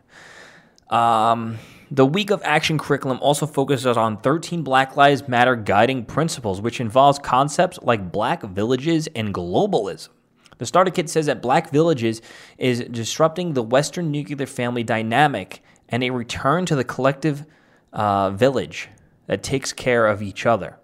Um, 0.89 1.57
the 1.91 2.05
Week 2.05 2.31
of 2.31 2.41
Action 2.43 2.77
curriculum 2.77 3.19
also 3.21 3.45
focuses 3.45 3.97
on 3.97 4.17
13 4.17 4.63
Black 4.63 4.95
Lives 4.95 5.27
Matter 5.27 5.55
guiding 5.55 6.05
principles, 6.05 6.61
which 6.61 6.79
involves 6.79 7.19
concepts 7.19 7.77
like 7.81 8.11
black 8.11 8.41
villages 8.41 9.07
and 9.15 9.33
globalism. 9.33 10.09
The 10.57 10.65
starter 10.65 10.91
kit 10.91 11.09
says 11.09 11.25
that 11.25 11.41
black 11.41 11.69
villages 11.71 12.21
is 12.57 12.79
disrupting 12.85 13.53
the 13.53 13.61
Western 13.61 14.11
nuclear 14.11 14.47
family 14.47 14.83
dynamic 14.83 15.61
and 15.89 16.03
a 16.03 16.09
return 16.11 16.65
to 16.67 16.75
the 16.75 16.83
collective 16.85 17.45
uh, 17.91 18.31
village 18.31 18.89
that 19.27 19.43
takes 19.43 19.73
care 19.73 20.07
of 20.07 20.21
each 20.21 20.45
other. 20.45 20.79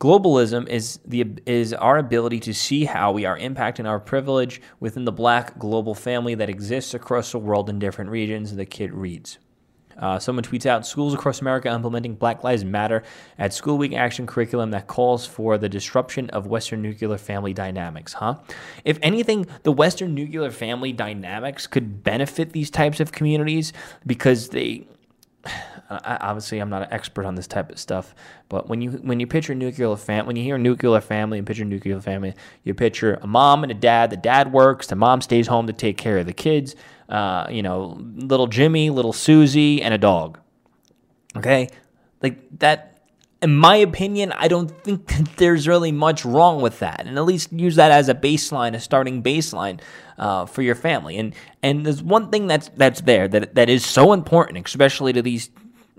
Globalism 0.00 0.66
is 0.66 0.98
the 1.04 1.26
is 1.44 1.74
our 1.74 1.98
ability 1.98 2.40
to 2.40 2.54
see 2.54 2.86
how 2.86 3.12
we 3.12 3.26
are 3.26 3.38
impacting 3.38 3.86
our 3.86 4.00
privilege 4.00 4.62
within 4.80 5.04
the 5.04 5.12
black 5.12 5.58
global 5.58 5.94
family 5.94 6.34
that 6.34 6.48
exists 6.48 6.94
across 6.94 7.32
the 7.32 7.38
world 7.38 7.68
in 7.68 7.78
different 7.78 8.10
regions. 8.10 8.56
The 8.56 8.64
kid 8.64 8.94
reads. 8.94 9.38
Uh, 9.98 10.18
someone 10.18 10.42
tweets 10.42 10.64
out 10.64 10.86
schools 10.86 11.12
across 11.12 11.42
America 11.42 11.68
implementing 11.68 12.14
Black 12.14 12.42
Lives 12.42 12.64
Matter 12.64 13.02
at 13.38 13.52
School 13.52 13.76
Week 13.76 13.92
action 13.92 14.26
curriculum 14.26 14.70
that 14.70 14.86
calls 14.86 15.26
for 15.26 15.58
the 15.58 15.68
disruption 15.68 16.30
of 16.30 16.46
Western 16.46 16.80
nuclear 16.80 17.18
family 17.18 17.52
dynamics. 17.52 18.14
Huh? 18.14 18.36
If 18.86 18.98
anything, 19.02 19.46
the 19.64 19.72
Western 19.72 20.14
nuclear 20.14 20.50
family 20.50 20.94
dynamics 20.94 21.66
could 21.66 22.02
benefit 22.02 22.52
these 22.52 22.70
types 22.70 23.00
of 23.00 23.12
communities 23.12 23.74
because 24.06 24.48
they 24.48 24.86
I, 25.90 26.18
obviously 26.20 26.60
I'm 26.60 26.70
not 26.70 26.82
an 26.82 26.92
expert 26.92 27.24
on 27.24 27.34
this 27.34 27.46
type 27.48 27.70
of 27.70 27.78
stuff, 27.78 28.14
but 28.48 28.68
when 28.68 28.80
you 28.80 28.92
when 28.92 29.18
you 29.18 29.26
picture 29.26 29.54
nuclear 29.54 29.96
family, 29.96 30.26
when 30.26 30.36
you 30.36 30.44
hear 30.44 30.58
nuclear 30.58 31.00
family 31.00 31.38
and 31.38 31.46
picture 31.46 31.64
nuclear 31.64 32.00
family, 32.00 32.34
you 32.62 32.74
picture 32.74 33.18
a 33.22 33.26
mom 33.26 33.64
and 33.64 33.72
a 33.72 33.74
dad. 33.74 34.10
The 34.10 34.16
dad 34.16 34.52
works, 34.52 34.86
the 34.86 34.96
mom 34.96 35.20
stays 35.20 35.48
home 35.48 35.66
to 35.66 35.72
take 35.72 35.96
care 35.96 36.18
of 36.18 36.26
the 36.26 36.32
kids. 36.32 36.76
Uh, 37.08 37.46
you 37.50 37.62
know, 37.62 37.98
little 38.00 38.46
Jimmy, 38.46 38.90
little 38.90 39.12
Susie, 39.12 39.82
and 39.82 39.92
a 39.92 39.98
dog. 39.98 40.38
Okay, 41.36 41.68
like 42.22 42.38
that. 42.58 42.89
In 43.42 43.56
my 43.56 43.76
opinion, 43.76 44.32
I 44.32 44.48
don't 44.48 44.70
think 44.82 45.06
that 45.06 45.36
there's 45.36 45.66
really 45.66 45.92
much 45.92 46.24
wrong 46.24 46.60
with 46.60 46.78
that, 46.80 47.06
and 47.06 47.16
at 47.16 47.24
least 47.24 47.52
use 47.52 47.76
that 47.76 47.90
as 47.90 48.08
a 48.08 48.14
baseline, 48.14 48.74
a 48.74 48.80
starting 48.80 49.22
baseline 49.22 49.80
uh, 50.18 50.46
for 50.46 50.62
your 50.62 50.74
family. 50.74 51.16
And 51.16 51.34
and 51.62 51.86
there's 51.86 52.02
one 52.02 52.30
thing 52.30 52.46
that's 52.46 52.70
that's 52.76 53.00
there 53.02 53.28
that 53.28 53.54
that 53.54 53.68
is 53.68 53.84
so 53.84 54.12
important, 54.12 54.66
especially 54.66 55.12
to 55.14 55.22
these 55.22 55.50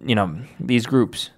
you 0.04 0.16
know 0.16 0.40
these 0.60 0.86
groups. 0.86 1.32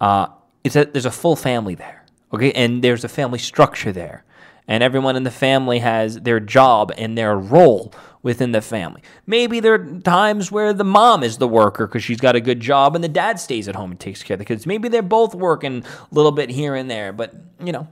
Uh, 0.00 0.28
is 0.62 0.74
that 0.74 0.92
there's 0.92 1.06
a 1.06 1.10
full 1.10 1.36
family 1.36 1.74
there, 1.74 2.04
okay, 2.32 2.52
and 2.52 2.82
there's 2.82 3.04
a 3.04 3.08
family 3.08 3.38
structure 3.38 3.92
there, 3.92 4.24
and 4.68 4.82
everyone 4.82 5.16
in 5.16 5.22
the 5.22 5.30
family 5.30 5.78
has 5.78 6.20
their 6.20 6.40
job 6.40 6.92
and 6.96 7.16
their 7.16 7.36
role 7.36 7.92
within 8.22 8.50
the 8.52 8.60
family. 8.60 9.02
Maybe 9.26 9.60
there 9.60 9.74
are 9.74 10.00
times 10.00 10.50
where 10.50 10.72
the 10.72 10.84
mom 10.84 11.22
is 11.22 11.38
the 11.38 11.46
worker 11.46 11.86
because 11.86 12.02
she's 12.02 12.20
got 12.20 12.34
a 12.34 12.40
good 12.40 12.58
job 12.58 12.96
and 12.96 13.04
the 13.04 13.08
dad 13.08 13.38
stays 13.38 13.68
at 13.68 13.76
home 13.76 13.92
and 13.92 14.00
takes 14.00 14.22
care 14.22 14.34
of 14.34 14.38
the 14.40 14.44
kids. 14.44 14.66
Maybe 14.66 14.88
they're 14.88 15.02
both 15.02 15.34
working 15.34 15.84
a 15.84 16.14
little 16.14 16.32
bit 16.32 16.50
here 16.50 16.74
and 16.74 16.90
there, 16.90 17.12
but 17.12 17.34
you 17.62 17.70
know, 17.72 17.86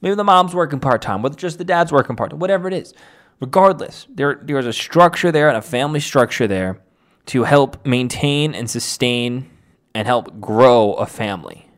maybe 0.00 0.14
the 0.14 0.24
mom's 0.24 0.54
working 0.54 0.80
part 0.80 1.02
time, 1.02 1.20
but 1.20 1.36
just 1.36 1.58
the 1.58 1.64
dad's 1.64 1.92
working 1.92 2.16
part 2.16 2.30
time, 2.30 2.38
whatever 2.38 2.68
it 2.68 2.74
is. 2.74 2.94
Regardless, 3.40 4.06
there 4.10 4.38
there's 4.42 4.66
a 4.66 4.72
structure 4.72 5.32
there 5.32 5.48
and 5.48 5.56
a 5.56 5.62
family 5.62 6.00
structure 6.00 6.46
there 6.46 6.80
to 7.26 7.44
help 7.44 7.86
maintain 7.86 8.54
and 8.54 8.68
sustain 8.68 9.50
and 9.94 10.06
help 10.06 10.40
grow 10.40 10.94
a 10.94 11.06
family 11.06 11.68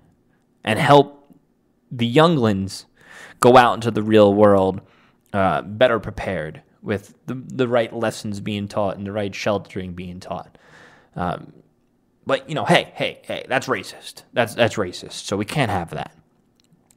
and 0.64 0.78
help 0.78 1.34
the 1.90 2.06
younglings 2.06 2.86
go 3.42 3.56
out 3.58 3.74
into 3.74 3.90
the 3.90 4.02
real 4.02 4.32
world 4.32 4.80
uh, 5.34 5.60
better 5.62 6.00
prepared 6.00 6.62
with 6.80 7.14
the, 7.26 7.34
the 7.34 7.68
right 7.68 7.92
lessons 7.92 8.40
being 8.40 8.68
taught 8.68 8.96
and 8.96 9.06
the 9.06 9.12
right 9.12 9.34
sheltering 9.34 9.92
being 9.92 10.20
taught. 10.20 10.56
Um, 11.14 11.52
but 12.24 12.48
you 12.48 12.54
know, 12.54 12.64
hey, 12.64 12.92
hey, 12.94 13.20
hey, 13.24 13.44
that's 13.48 13.66
racist. 13.66 14.22
That's 14.32 14.54
that's 14.54 14.76
racist. 14.76 15.26
So 15.26 15.36
we 15.36 15.44
can't 15.44 15.70
have 15.70 15.90
that. 15.90 16.16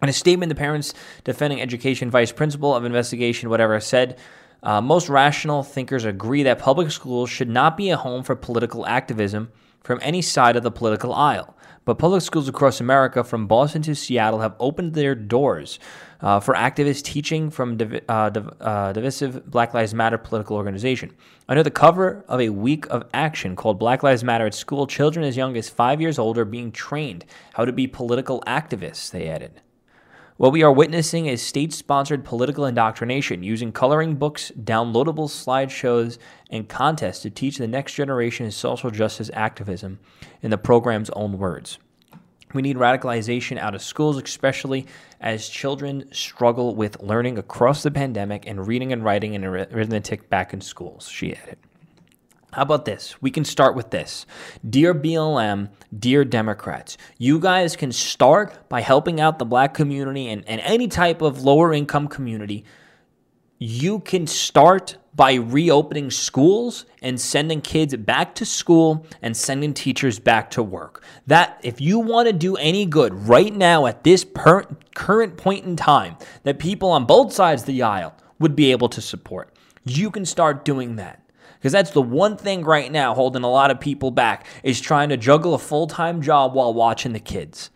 In 0.01 0.09
a 0.09 0.13
statement, 0.13 0.49
the 0.49 0.55
parents 0.55 0.93
defending 1.23 1.61
education 1.61 2.11
vice 2.11 2.31
principal 2.31 2.75
of 2.75 2.85
investigation, 2.85 3.49
whatever, 3.49 3.79
said 3.79 4.19
uh, 4.61 4.81
most 4.81 5.09
rational 5.09 5.63
thinkers 5.63 6.05
agree 6.05 6.43
that 6.43 6.59
public 6.59 6.91
schools 6.91 7.29
should 7.29 7.49
not 7.49 7.75
be 7.75 7.89
a 7.89 7.97
home 7.97 8.23
for 8.23 8.35
political 8.35 8.85
activism 8.85 9.51
from 9.83 9.99
any 10.01 10.21
side 10.21 10.55
of 10.55 10.63
the 10.63 10.71
political 10.71 11.13
aisle. 11.13 11.55
But 11.85 11.99
public 11.99 12.23
schools 12.23 12.49
across 12.49 12.81
America, 12.81 13.23
from 13.23 13.45
Boston 13.45 13.83
to 13.83 13.95
Seattle, 13.95 14.39
have 14.39 14.55
opened 14.59 14.93
their 14.93 15.13
doors 15.13 15.79
uh, 16.21 16.39
for 16.39 16.53
activists 16.53 17.03
teaching 17.03 17.49
from 17.49 17.77
div- 17.77 18.03
uh, 18.07 18.29
div- 18.29 18.49
uh, 18.61 18.93
divisive 18.93 19.49
Black 19.49 19.73
Lives 19.73 19.93
Matter 19.93 20.17
political 20.17 20.55
organization. 20.55 21.13
Under 21.47 21.63
the 21.63 21.71
cover 21.71 22.25
of 22.27 22.41
a 22.41 22.49
week 22.49 22.85
of 22.87 23.03
action 23.13 23.55
called 23.55 23.79
Black 23.79 24.03
Lives 24.03 24.23
Matter 24.23 24.45
at 24.45 24.53
school, 24.53 24.87
children 24.87 25.25
as 25.25 25.37
young 25.37 25.55
as 25.57 25.69
five 25.69 26.01
years 26.01 26.17
old 26.17 26.37
are 26.37 26.45
being 26.45 26.71
trained 26.71 27.25
how 27.53 27.65
to 27.65 27.71
be 27.71 27.87
political 27.87 28.41
activists, 28.47 29.11
they 29.11 29.27
added. 29.27 29.61
What 30.37 30.51
we 30.51 30.63
are 30.63 30.71
witnessing 30.71 31.27
is 31.27 31.41
state 31.41 31.71
sponsored 31.71 32.25
political 32.25 32.65
indoctrination 32.65 33.41
using 33.41 33.71
coloring 33.71 34.15
books, 34.15 34.51
downloadable 34.59 35.29
slideshows, 35.29 36.17
and 36.49 36.67
contests 36.67 37.21
to 37.21 37.29
teach 37.29 37.57
the 37.57 37.69
next 37.69 37.93
generation 37.93 38.51
social 38.51 38.91
justice 38.91 39.31
activism 39.33 39.97
in 40.41 40.51
the 40.51 40.57
program's 40.57 41.09
own 41.11 41.37
words. 41.37 41.79
We 42.55 42.61
need 42.61 42.77
radicalization 42.77 43.59
out 43.59 43.75
of 43.75 43.81
schools, 43.81 44.17
especially 44.17 44.87
as 45.19 45.49
children 45.49 46.11
struggle 46.11 46.73
with 46.73 47.01
learning 47.01 47.37
across 47.37 47.83
the 47.83 47.91
pandemic 47.91 48.47
and 48.47 48.65
reading 48.65 48.93
and 48.93 49.03
writing 49.03 49.35
and 49.35 49.45
arithmetic 49.45 50.29
back 50.29 50.53
in 50.53 50.61
schools, 50.61 51.07
she 51.07 51.35
added. 51.35 51.57
How 52.53 52.61
about 52.61 52.85
this? 52.85 53.21
We 53.21 53.31
can 53.31 53.43
start 53.43 53.75
with 53.75 53.89
this. 53.89 54.25
Dear 54.67 54.95
BLM, 54.95 55.71
dear 55.99 56.23
Democrats, 56.23 56.97
you 57.17 57.37
guys 57.37 57.75
can 57.75 57.91
start 57.91 58.69
by 58.69 58.79
helping 58.79 59.19
out 59.19 59.39
the 59.39 59.45
black 59.45 59.73
community 59.73 60.29
and, 60.29 60.47
and 60.47 60.61
any 60.61 60.87
type 60.87 61.21
of 61.21 61.43
lower 61.43 61.73
income 61.73 62.07
community. 62.07 62.63
You 63.57 63.99
can 63.99 64.27
start 64.27 64.97
by 65.15 65.35
reopening 65.35 66.11
schools 66.11 66.85
and 67.01 67.19
sending 67.19 67.61
kids 67.61 67.95
back 67.95 68.35
to 68.35 68.45
school 68.45 69.07
and 69.21 69.35
sending 69.35 69.73
teachers 69.73 70.19
back 70.19 70.49
to 70.51 70.63
work. 70.63 71.03
That, 71.27 71.61
if 71.63 71.79
you 71.79 71.99
want 71.99 72.27
to 72.27 72.33
do 72.33 72.57
any 72.57 72.85
good 72.85 73.13
right 73.13 73.55
now 73.55 73.85
at 73.85 74.03
this 74.03 74.25
per- 74.25 74.67
current 74.93 75.37
point 75.37 75.65
in 75.65 75.77
time, 75.77 76.17
that 76.43 76.59
people 76.59 76.89
on 76.89 77.05
both 77.05 77.31
sides 77.31 77.61
of 77.61 77.67
the 77.67 77.81
aisle 77.81 78.13
would 78.39 78.57
be 78.57 78.71
able 78.71 78.89
to 78.89 79.01
support, 79.01 79.55
you 79.85 80.11
can 80.11 80.25
start 80.25 80.65
doing 80.65 80.97
that. 80.97 81.21
Because 81.53 81.71
that's 81.71 81.91
the 81.91 82.01
one 82.01 82.35
thing 82.35 82.65
right 82.65 82.91
now 82.91 83.15
holding 83.15 83.43
a 83.43 83.49
lot 83.49 83.71
of 83.71 83.79
people 83.79 84.11
back 84.11 84.45
is 84.63 84.81
trying 84.81 85.09
to 85.09 85.17
juggle 85.17 85.53
a 85.53 85.59
full 85.59 85.87
time 85.87 86.21
job 86.21 86.53
while 86.53 86.73
watching 86.73 87.13
the 87.13 87.19
kids. 87.19 87.69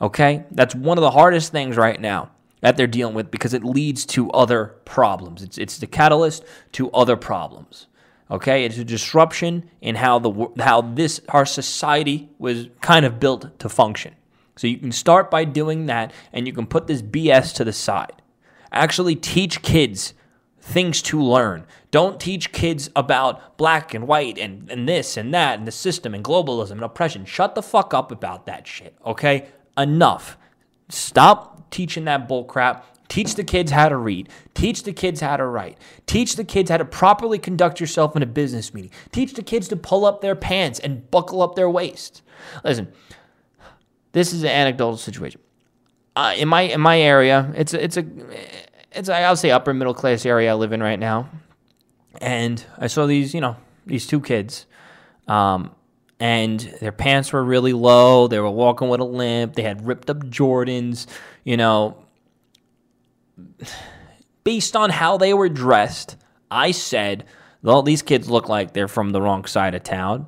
Okay? 0.00 0.44
That's 0.52 0.74
one 0.74 0.96
of 0.96 1.02
the 1.02 1.10
hardest 1.10 1.50
things 1.50 1.76
right 1.76 2.00
now 2.00 2.30
that 2.60 2.76
they're 2.76 2.86
dealing 2.86 3.14
with 3.14 3.30
because 3.30 3.54
it 3.54 3.64
leads 3.64 4.04
to 4.06 4.30
other 4.30 4.76
problems. 4.84 5.42
It's, 5.42 5.58
it's 5.58 5.78
the 5.78 5.86
catalyst 5.86 6.44
to 6.72 6.90
other 6.92 7.16
problems. 7.16 7.86
Okay? 8.30 8.64
It's 8.64 8.78
a 8.78 8.84
disruption 8.84 9.70
in 9.80 9.94
how, 9.96 10.18
the, 10.18 10.52
how 10.58 10.82
this, 10.82 11.20
our 11.28 11.46
society 11.46 12.28
was 12.38 12.68
kind 12.80 13.06
of 13.06 13.20
built 13.20 13.58
to 13.60 13.68
function. 13.68 14.14
So 14.56 14.66
you 14.66 14.78
can 14.78 14.92
start 14.92 15.30
by 15.30 15.44
doing 15.44 15.86
that 15.86 16.12
and 16.32 16.46
you 16.46 16.52
can 16.52 16.66
put 16.66 16.86
this 16.86 17.00
BS 17.00 17.54
to 17.54 17.64
the 17.64 17.72
side. 17.72 18.22
Actually, 18.72 19.16
teach 19.16 19.62
kids 19.62 20.14
things 20.60 21.00
to 21.00 21.20
learn. 21.20 21.64
Don't 21.90 22.20
teach 22.20 22.52
kids 22.52 22.90
about 22.94 23.56
black 23.56 23.94
and 23.94 24.06
white 24.06 24.36
and, 24.36 24.70
and 24.70 24.86
this 24.88 25.16
and 25.16 25.32
that 25.32 25.58
and 25.58 25.66
the 25.66 25.72
system 25.72 26.14
and 26.14 26.22
globalism 26.22 26.72
and 26.72 26.82
oppression. 26.82 27.24
Shut 27.24 27.54
the 27.54 27.62
fuck 27.62 27.94
up 27.94 28.12
about 28.12 28.46
that 28.46 28.66
shit, 28.66 28.94
okay? 29.06 29.48
Enough. 29.76 30.36
Stop 30.90 31.57
teaching 31.70 32.04
that 32.04 32.28
bullcrap. 32.28 32.82
Teach 33.08 33.36
the 33.36 33.44
kids 33.44 33.70
how 33.72 33.88
to 33.88 33.96
read. 33.96 34.28
Teach 34.54 34.82
the 34.82 34.92
kids 34.92 35.20
how 35.20 35.38
to 35.38 35.46
write. 35.46 35.78
Teach 36.06 36.36
the 36.36 36.44
kids 36.44 36.70
how 36.70 36.76
to 36.76 36.84
properly 36.84 37.38
conduct 37.38 37.80
yourself 37.80 38.14
in 38.14 38.22
a 38.22 38.26
business 38.26 38.74
meeting. 38.74 38.90
Teach 39.12 39.32
the 39.32 39.42
kids 39.42 39.66
to 39.68 39.76
pull 39.76 40.04
up 40.04 40.20
their 40.20 40.34
pants 40.34 40.78
and 40.78 41.10
buckle 41.10 41.40
up 41.40 41.54
their 41.54 41.70
waist. 41.70 42.22
Listen, 42.64 42.92
this 44.12 44.32
is 44.32 44.42
an 44.42 44.50
anecdotal 44.50 44.98
situation. 44.98 45.40
Uh, 46.16 46.34
in 46.36 46.48
my 46.48 46.62
in 46.62 46.80
my 46.80 47.00
area, 47.00 47.52
it's 47.56 47.72
a, 47.72 47.82
it's 47.82 47.96
a 47.96 48.04
it's 48.92 49.08
I'll 49.08 49.36
say 49.36 49.50
upper 49.50 49.72
middle 49.72 49.94
class 49.94 50.26
area 50.26 50.50
I 50.50 50.54
live 50.54 50.72
in 50.72 50.82
right 50.82 50.98
now, 50.98 51.30
and 52.20 52.62
I 52.76 52.88
saw 52.88 53.06
these 53.06 53.34
you 53.34 53.40
know 53.40 53.56
these 53.86 54.06
two 54.06 54.20
kids, 54.20 54.66
um, 55.28 55.70
and 56.20 56.60
their 56.80 56.92
pants 56.92 57.32
were 57.32 57.44
really 57.44 57.72
low. 57.72 58.26
They 58.28 58.40
were 58.40 58.50
walking 58.50 58.88
with 58.88 59.00
a 59.00 59.04
limp. 59.04 59.54
They 59.54 59.62
had 59.62 59.86
ripped 59.86 60.10
up 60.10 60.18
Jordans. 60.24 61.06
You 61.44 61.56
know, 61.56 62.04
based 64.44 64.76
on 64.76 64.90
how 64.90 65.16
they 65.16 65.34
were 65.34 65.48
dressed, 65.48 66.16
I 66.50 66.72
said, 66.72 67.24
"Well, 67.62 67.82
these 67.82 68.02
kids 68.02 68.28
look 68.28 68.48
like 68.48 68.72
they're 68.72 68.88
from 68.88 69.10
the 69.10 69.22
wrong 69.22 69.44
side 69.44 69.74
of 69.74 69.82
town," 69.82 70.26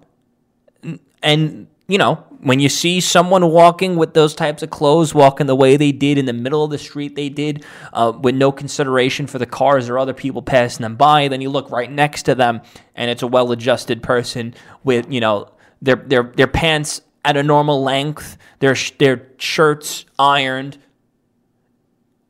and 1.22 1.66
you 1.88 1.98
know, 1.98 2.24
when 2.40 2.60
you 2.60 2.68
see 2.68 3.00
someone 3.00 3.50
walking 3.50 3.96
with 3.96 4.14
those 4.14 4.32
types 4.32 4.62
of 4.62 4.70
clothes, 4.70 5.12
walking 5.12 5.48
the 5.48 5.56
way 5.56 5.76
they 5.76 5.90
did 5.90 6.18
in 6.18 6.24
the 6.24 6.32
middle 6.32 6.62
of 6.62 6.70
the 6.70 6.78
street, 6.78 7.16
they 7.16 7.28
did, 7.28 7.64
uh, 7.92 8.12
with 8.16 8.36
no 8.36 8.52
consideration 8.52 9.26
for 9.26 9.38
the 9.38 9.46
cars 9.46 9.88
or 9.88 9.98
other 9.98 10.14
people 10.14 10.40
passing 10.40 10.84
them 10.84 10.94
by, 10.94 11.26
then 11.26 11.40
you 11.40 11.50
look 11.50 11.68
right 11.72 11.90
next 11.90 12.22
to 12.22 12.36
them, 12.36 12.60
and 12.94 13.10
it's 13.10 13.22
a 13.22 13.26
well-adjusted 13.26 14.04
person 14.04 14.54
with, 14.84 15.12
you 15.12 15.20
know, 15.20 15.48
their 15.82 15.96
their 15.96 16.22
their 16.22 16.46
pants 16.46 17.00
at 17.24 17.36
a 17.36 17.42
normal 17.42 17.82
length, 17.82 18.38
their 18.58 18.74
their 18.98 19.26
shirts 19.38 20.04
ironed. 20.18 20.78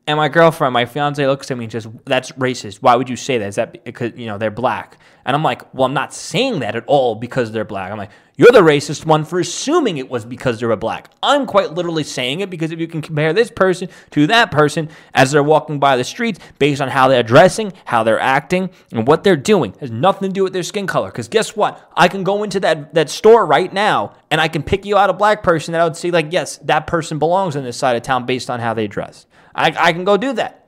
And 0.07 0.17
my 0.17 0.29
girlfriend, 0.29 0.73
my 0.73 0.85
fiance, 0.85 1.25
looks 1.25 1.51
at 1.51 1.57
me 1.57 1.65
and 1.65 1.71
says, 1.71 1.87
"That's 2.05 2.31
racist. 2.33 2.77
Why 2.77 2.95
would 2.95 3.09
you 3.09 3.15
say 3.15 3.37
that? 3.37 3.47
Is 3.47 3.55
that 3.55 3.83
because 3.85 4.13
you 4.15 4.25
know 4.25 4.37
they're 4.37 4.51
black?" 4.51 4.97
And 5.25 5.35
I'm 5.35 5.43
like, 5.43 5.73
"Well, 5.73 5.85
I'm 5.85 5.93
not 5.93 6.13
saying 6.13 6.59
that 6.59 6.75
at 6.75 6.83
all 6.87 7.15
because 7.15 7.51
they're 7.51 7.65
black." 7.65 7.91
I'm 7.91 7.97
like, 7.97 8.11
you're 8.41 8.51
the 8.51 8.61
racist 8.61 9.05
one 9.05 9.23
for 9.23 9.39
assuming 9.39 9.97
it 9.97 10.09
was 10.09 10.25
because 10.25 10.59
they 10.59 10.65
were 10.65 10.75
black. 10.75 11.11
I'm 11.21 11.45
quite 11.45 11.73
literally 11.73 12.03
saying 12.03 12.39
it 12.39 12.49
because 12.49 12.71
if 12.71 12.79
you 12.79 12.87
can 12.87 13.03
compare 13.03 13.33
this 13.33 13.51
person 13.51 13.87
to 14.09 14.25
that 14.25 14.49
person 14.49 14.89
as 15.13 15.31
they're 15.31 15.43
walking 15.43 15.79
by 15.79 15.95
the 15.95 16.03
streets 16.03 16.39
based 16.57 16.81
on 16.81 16.89
how 16.89 17.07
they're 17.07 17.21
dressing, 17.21 17.71
how 17.85 18.03
they're 18.03 18.19
acting, 18.19 18.71
and 18.91 19.05
what 19.07 19.23
they're 19.23 19.35
doing, 19.35 19.75
has 19.79 19.91
nothing 19.91 20.29
to 20.29 20.33
do 20.33 20.43
with 20.43 20.53
their 20.53 20.63
skin 20.63 20.87
color. 20.87 21.11
Because 21.11 21.27
guess 21.27 21.55
what? 21.55 21.87
I 21.95 22.07
can 22.07 22.23
go 22.23 22.41
into 22.41 22.59
that, 22.61 22.95
that 22.95 23.11
store 23.11 23.45
right 23.45 23.71
now 23.71 24.15
and 24.31 24.41
I 24.41 24.47
can 24.47 24.63
pick 24.63 24.85
you 24.85 24.97
out 24.97 25.11
a 25.11 25.13
black 25.13 25.43
person 25.43 25.73
that 25.73 25.81
I 25.81 25.83
would 25.83 25.95
say, 25.95 26.09
like, 26.09 26.31
yes, 26.31 26.57
that 26.63 26.87
person 26.87 27.19
belongs 27.19 27.55
in 27.55 27.63
this 27.63 27.77
side 27.77 27.95
of 27.95 28.01
town 28.01 28.25
based 28.25 28.49
on 28.49 28.59
how 28.59 28.73
they 28.73 28.87
dress. 28.87 29.27
I, 29.53 29.75
I 29.77 29.93
can 29.93 30.03
go 30.03 30.17
do 30.17 30.33
that. 30.33 30.67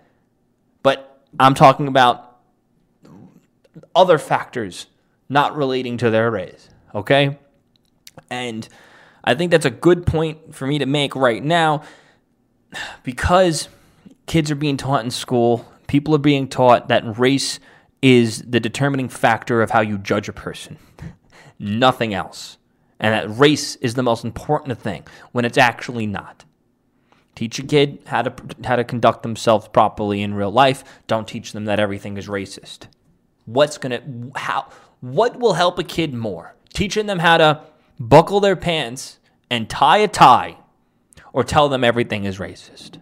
But 0.83 1.25
I'm 1.39 1.55
talking 1.55 1.87
about 1.87 2.32
other 3.95 4.17
factors 4.17 4.87
not 5.29 5.55
relating 5.55 5.97
to 5.97 6.09
their 6.09 6.29
race. 6.29 6.69
Okay? 6.93 7.37
And 8.29 8.67
I 9.23 9.35
think 9.35 9.51
that's 9.51 9.65
a 9.65 9.71
good 9.71 10.05
point 10.05 10.53
for 10.53 10.67
me 10.67 10.79
to 10.79 10.85
make 10.85 11.15
right 11.15 11.43
now 11.43 11.83
because 13.03 13.69
kids 14.25 14.51
are 14.51 14.55
being 14.55 14.77
taught 14.77 15.03
in 15.03 15.11
school, 15.11 15.65
people 15.87 16.15
are 16.15 16.19
being 16.19 16.47
taught 16.47 16.87
that 16.89 17.17
race 17.17 17.59
is 18.01 18.41
the 18.41 18.59
determining 18.59 19.09
factor 19.09 19.61
of 19.61 19.71
how 19.71 19.79
you 19.81 19.97
judge 19.97 20.27
a 20.27 20.33
person, 20.33 20.77
nothing 21.59 22.13
else. 22.13 22.57
and 22.99 23.13
that 23.13 23.37
race 23.37 23.75
is 23.77 23.95
the 23.95 24.03
most 24.03 24.23
important 24.23 24.79
thing 24.79 25.03
when 25.31 25.45
it's 25.45 25.57
actually 25.57 26.05
not. 26.05 26.45
Teach 27.35 27.57
a 27.59 27.63
kid 27.63 27.99
how 28.05 28.21
to 28.21 28.33
how 28.63 28.75
to 28.75 28.83
conduct 28.83 29.23
themselves 29.23 29.67
properly 29.67 30.21
in 30.21 30.35
real 30.35 30.51
life. 30.51 30.83
Don't 31.07 31.27
teach 31.27 31.51
them 31.51 31.65
that 31.65 31.79
everything 31.79 32.17
is 32.17 32.27
racist. 32.27 32.87
What's 33.45 33.77
gonna 33.77 34.01
how 34.35 34.69
what 35.01 35.39
will 35.39 35.53
help 35.53 35.77
a 35.79 35.83
kid 35.83 36.13
more? 36.13 36.55
Teaching 36.73 37.07
them 37.07 37.19
how 37.19 37.37
to 37.37 37.61
buckle 37.99 38.39
their 38.39 38.55
pants 38.55 39.19
and 39.49 39.69
tie 39.69 39.97
a 39.97 40.07
tie, 40.07 40.57
or 41.33 41.43
tell 41.43 41.69
them 41.69 41.83
everything 41.83 42.25
is 42.25 42.39
racist. 42.39 42.99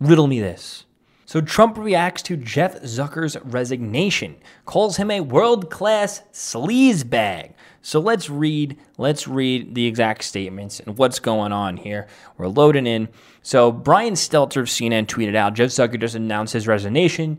Riddle 0.00 0.26
me 0.26 0.40
this. 0.40 0.84
So 1.24 1.40
Trump 1.40 1.76
reacts 1.76 2.22
to 2.22 2.36
Jeff 2.36 2.80
Zucker's 2.82 3.36
resignation, 3.42 4.36
calls 4.64 4.96
him 4.96 5.10
a 5.10 5.20
world-class 5.20 6.22
sleazebag. 6.32 7.52
So 7.86 8.00
let's 8.00 8.28
read, 8.28 8.76
let's 8.98 9.28
read 9.28 9.76
the 9.76 9.86
exact 9.86 10.24
statements 10.24 10.80
and 10.80 10.98
what's 10.98 11.20
going 11.20 11.52
on 11.52 11.76
here. 11.76 12.08
We're 12.36 12.48
loading 12.48 12.84
in. 12.84 13.06
So 13.42 13.70
Brian 13.70 14.14
Stelter 14.14 14.62
of 14.62 14.66
CNN 14.66 15.06
tweeted 15.06 15.36
out, 15.36 15.54
Jeff 15.54 15.68
Zucker 15.68 16.00
just 16.00 16.16
announced 16.16 16.52
his 16.52 16.66
resignation 16.66 17.38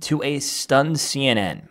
to 0.00 0.22
a 0.22 0.38
stunned 0.38 0.96
CNN. 0.96 1.68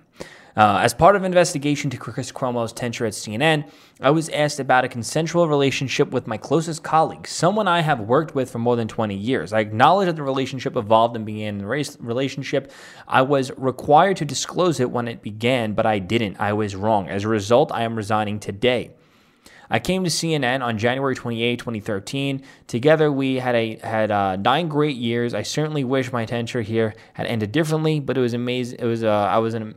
Uh, 0.56 0.80
as 0.82 0.94
part 0.94 1.16
of 1.16 1.22
an 1.22 1.26
investigation 1.26 1.90
to 1.90 1.98
Chris 1.98 2.32
Cuomo's 2.32 2.74
tenure 2.74 3.06
at 3.06 3.14
CNN, 3.14 3.70
I 4.02 4.12
was 4.12 4.28
asked 4.30 4.60
about 4.60 4.84
a 4.84 4.90
consensual 4.90 5.48
relationship 5.48 6.12
with 6.12 6.28
my 6.28 6.38
closest 6.38 6.84
colleague, 6.84 7.28
someone 7.28 7.68
I 7.68 7.82
have 7.82 8.02
worked 8.02 8.36
with 8.36 8.52
for 8.52 8.60
more 8.60 8.76
than 8.76 8.88
20 8.88 9.16
years. 9.16 9.54
I 9.54 9.60
acknowledge 9.62 10.08
that 10.08 10.18
the 10.18 10.24
relationship 10.24 10.76
evolved 10.76 11.16
and 11.16 11.26
began 11.26 11.60
in 11.60 11.62
a 11.62 11.68
relationship. 11.68 12.72
I 13.08 13.22
was 13.22 13.52
required 13.58 14.18
to 14.18 14.26
disclose 14.26 14.80
it 14.80 14.92
when 14.92 15.08
it 15.08 15.22
began, 15.22 15.74
but 15.74 15.86
I 15.86 16.00
didn't. 16.00 16.40
I 16.40 16.54
was 16.54 16.76
wrong. 16.76 17.08
As 17.08 17.24
a 17.24 17.30
result, 17.30 17.72
I 17.72 17.84
am 17.84 17.96
resigning 17.96 18.40
today. 18.40 18.92
I 19.72 19.80
came 19.80 20.04
to 20.04 20.10
CNN 20.10 20.62
on 20.62 20.78
January 20.78 21.16
28, 21.16 21.58
2013. 21.58 22.44
Together, 22.68 23.10
we 23.10 23.36
had 23.36 23.56
a 23.56 23.78
had 23.78 24.12
uh, 24.12 24.36
nine 24.36 24.68
great 24.68 24.98
years. 24.98 25.34
I 25.34 25.44
certainly 25.44 25.86
wish 25.86 26.12
my 26.12 26.26
tenure 26.26 26.62
here 26.62 26.94
had 27.14 27.26
ended 27.26 27.54
differently, 27.54 28.02
but 28.02 28.18
it 28.18 28.22
was 28.22 28.34
amazing. 28.34 28.80
It 28.80 28.86
was 28.86 29.02
uh, 29.06 29.10
I 29.10 29.38
was 29.38 29.54
an 29.54 29.76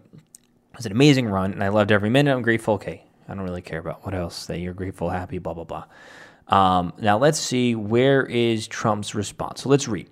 it 0.75 0.79
was 0.79 0.87
an 0.87 0.93
amazing 0.93 1.29
run, 1.29 1.53
and 1.53 1.63
I 1.63 1.69
loved 1.69 1.93
every 1.93 2.11
minute. 2.11 2.35
I'm 2.35 2.43
grateful. 2.43 2.75
Okay, 2.75 3.05
I 3.29 3.35
don't 3.35 3.45
really 3.45 3.63
care 3.63 3.79
about 3.79 4.05
what 4.05 4.13
else. 4.13 4.47
That 4.47 4.59
you're 4.59 4.75
grateful, 4.75 5.09
happy, 5.09 5.39
blah 5.39 5.55
blah 5.55 5.63
blah. 5.63 5.85
Um, 6.49 6.93
now 6.99 7.17
let's 7.17 7.39
see 7.39 7.77
where 7.77 8.27
is 8.27 8.67
Trump's 8.67 9.15
response. 9.15 9.63
So 9.63 9.69
let's 9.69 9.87
read. 9.87 10.11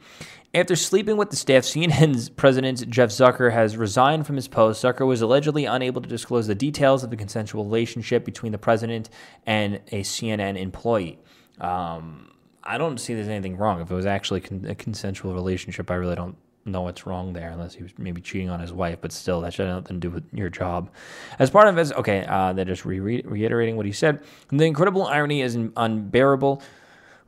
After 0.55 0.77
sleeping 0.77 1.17
with 1.17 1.31
the 1.31 1.37
staff, 1.37 1.65
CNN's 1.65 2.29
president 2.43 2.89
Jeff 2.89 3.11
Zucker 3.11 3.53
has 3.53 3.77
resigned 3.77 4.25
from 4.25 4.37
his 4.37 4.47
post. 4.47 4.85
Zucker 4.85 5.05
was 5.05 5.21
allegedly 5.21 5.65
unable 5.65 6.01
to 6.01 6.09
disclose 6.09 6.47
the 6.47 6.55
details 6.55 7.03
of 7.03 7.11
the 7.11 7.17
consensual 7.17 7.65
relationship 7.65 8.25
between 8.25 8.53
the 8.53 8.59
president 8.59 9.11
and 9.45 9.81
a 9.89 10.03
CNN 10.03 10.57
employee. 10.57 11.19
Um, 11.61 12.31
I 12.63 12.79
don't 12.79 12.99
see 12.99 13.15
there's 13.15 13.27
anything 13.27 13.57
wrong. 13.57 13.81
If 13.81 13.91
it 13.91 13.95
was 13.95 14.07
actually 14.07 14.45
a 14.69 14.77
consensual 14.77 15.35
relationship, 15.35 15.91
I 15.91 15.95
really 15.95 16.15
don't 16.15 16.37
know 16.65 16.83
what's 16.83 17.07
wrong 17.07 17.33
there 17.33 17.51
unless 17.51 17.75
he 17.75 17.83
was 17.83 17.93
maybe 17.99 18.21
cheating 18.21 18.51
on 18.51 18.61
his 18.61 18.73
wife, 18.73 18.99
but 19.01 19.13
still, 19.13 19.41
that 19.41 19.53
should 19.53 19.67
have 19.67 19.83
nothing 19.83 20.01
to 20.01 20.09
do 20.09 20.15
with 20.15 20.25
your 20.33 20.49
job. 20.49 20.91
As 21.39 21.51
part 21.51 21.69
of 21.69 21.77
his, 21.77 21.93
okay, 21.93 22.25
uh, 22.29 22.53
they're 22.53 22.65
just 22.65 22.85
re- 22.85 23.01
reiterating 23.01 23.77
what 23.77 23.87
he 23.87 23.93
said. 23.93 24.23
The 24.49 24.65
incredible 24.65 25.07
irony 25.07 25.43
is 25.43 25.57
unbearable. 25.77 26.63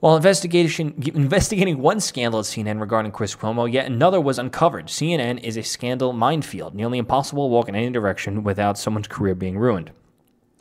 While 0.00 0.16
investigation 0.16 0.94
investigating 1.14 1.78
one 1.78 2.00
scandal 2.00 2.40
at 2.40 2.46
CNN 2.46 2.80
regarding 2.80 3.12
Chris 3.12 3.34
Cuomo, 3.34 3.70
yet 3.70 3.86
another 3.86 4.20
was 4.20 4.38
uncovered. 4.38 4.86
CNN 4.86 5.42
is 5.42 5.56
a 5.56 5.62
scandal 5.62 6.12
minefield, 6.12 6.74
nearly 6.74 6.98
impossible 6.98 7.48
to 7.48 7.52
walk 7.52 7.68
in 7.68 7.74
any 7.74 7.90
direction 7.90 8.44
without 8.44 8.78
someone's 8.78 9.08
career 9.08 9.34
being 9.34 9.58
ruined. 9.58 9.90